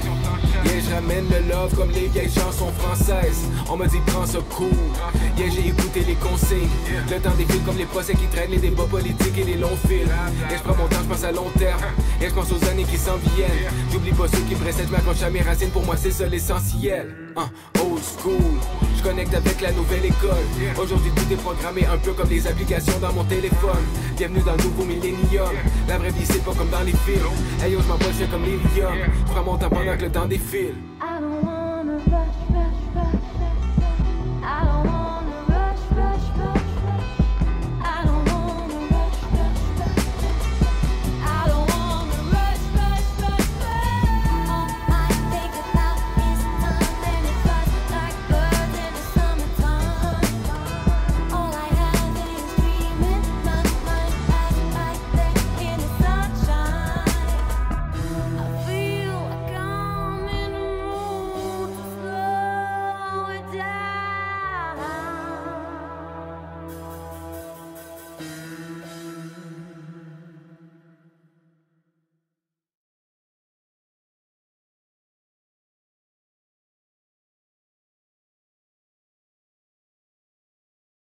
Yeah, 0.64 0.80
je 0.80 0.94
ramène 0.94 1.24
le 1.30 1.48
love 1.50 1.74
comme 1.74 1.90
les 1.90 2.08
vieilles 2.08 2.30
chansons 2.30 2.72
françaises. 2.78 3.42
On 3.70 3.76
me 3.76 3.86
dit 3.86 4.00
prends 4.06 4.26
ça 4.26 4.38
cool. 4.56 4.68
Yeah, 5.36 5.48
j'ai 5.50 5.68
écouté 5.68 6.00
les 6.06 6.14
consignes. 6.14 6.68
Le 7.10 7.18
temps 7.18 7.34
défile 7.38 7.62
comme 7.64 7.78
les 7.78 7.86
procès 7.86 8.14
qui 8.14 8.26
traînent, 8.26 8.50
les 8.50 8.58
débats 8.58 8.84
politiques 8.84 9.38
et 9.38 9.44
les 9.44 9.56
longs 9.56 9.78
fils. 9.88 10.08
Et 10.50 10.56
je 10.56 10.62
prends 10.62 10.76
mon 10.76 10.88
temps, 10.88 11.02
je 11.02 11.08
pense 11.08 11.24
à 11.24 11.32
long 11.32 11.50
terme. 11.58 11.80
Et 12.20 12.28
je 12.28 12.34
pense 12.34 12.50
aux 12.52 12.68
années 12.68 12.84
qui 12.84 12.98
s'en 12.98 13.16
viennent. 13.16 13.70
J'oublie 13.90 14.12
pas 14.12 14.28
ceux 14.28 14.42
qui 14.42 14.54
précèdent, 14.54 14.88
je 14.88 14.92
m'accroche 14.92 15.22
à 15.22 15.30
mes 15.30 15.40
racines. 15.40 15.70
Pour 15.70 15.84
moi, 15.84 15.96
c'est 15.96 16.10
ça 16.10 16.26
l'essentiel. 16.26 17.14
Hein, 17.36 17.48
old 17.80 18.02
school. 18.02 18.34
Je 18.96 19.02
connecte 19.02 19.34
avec 19.34 19.60
la 19.62 19.72
nouvelle 19.72 20.04
école. 20.04 20.44
Aujourd'hui, 20.78 21.10
tout 21.16 21.32
est 21.32 21.36
programmé 21.36 21.86
un 21.86 21.96
peu 21.96 22.12
comme 22.12 22.28
les 22.28 22.46
applications 22.46 22.98
dans 23.00 23.12
mon 23.12 23.24
téléphone. 23.24 23.84
Bienvenue 24.16 24.42
dans 24.44 24.56
le 24.56 24.64
nouveau 24.64 24.84
millénium. 24.84 25.54
La 25.88 25.96
vraie 25.96 26.10
vie, 26.10 26.26
c'est 26.26 26.44
pas 26.44 26.52
comme 26.52 26.68
dans 26.68 26.82
les 26.82 26.92
films. 26.92 27.22
Hey 27.62 27.72
yo, 27.72 27.78
je 27.80 28.12
fais 28.12 28.26
comme 28.26 28.42
l'hélium. 28.42 28.92
Je 29.26 29.32
prends 29.32 29.44
mon 29.44 29.56
temps 29.56 29.70
pendant 29.70 29.96
que 29.96 30.02
le 30.02 30.10
temps 30.10 30.26
défile. 30.26 30.49
I 30.52 31.20
don't 31.20 31.44
wanna 31.46 31.98
rush, 32.08 32.49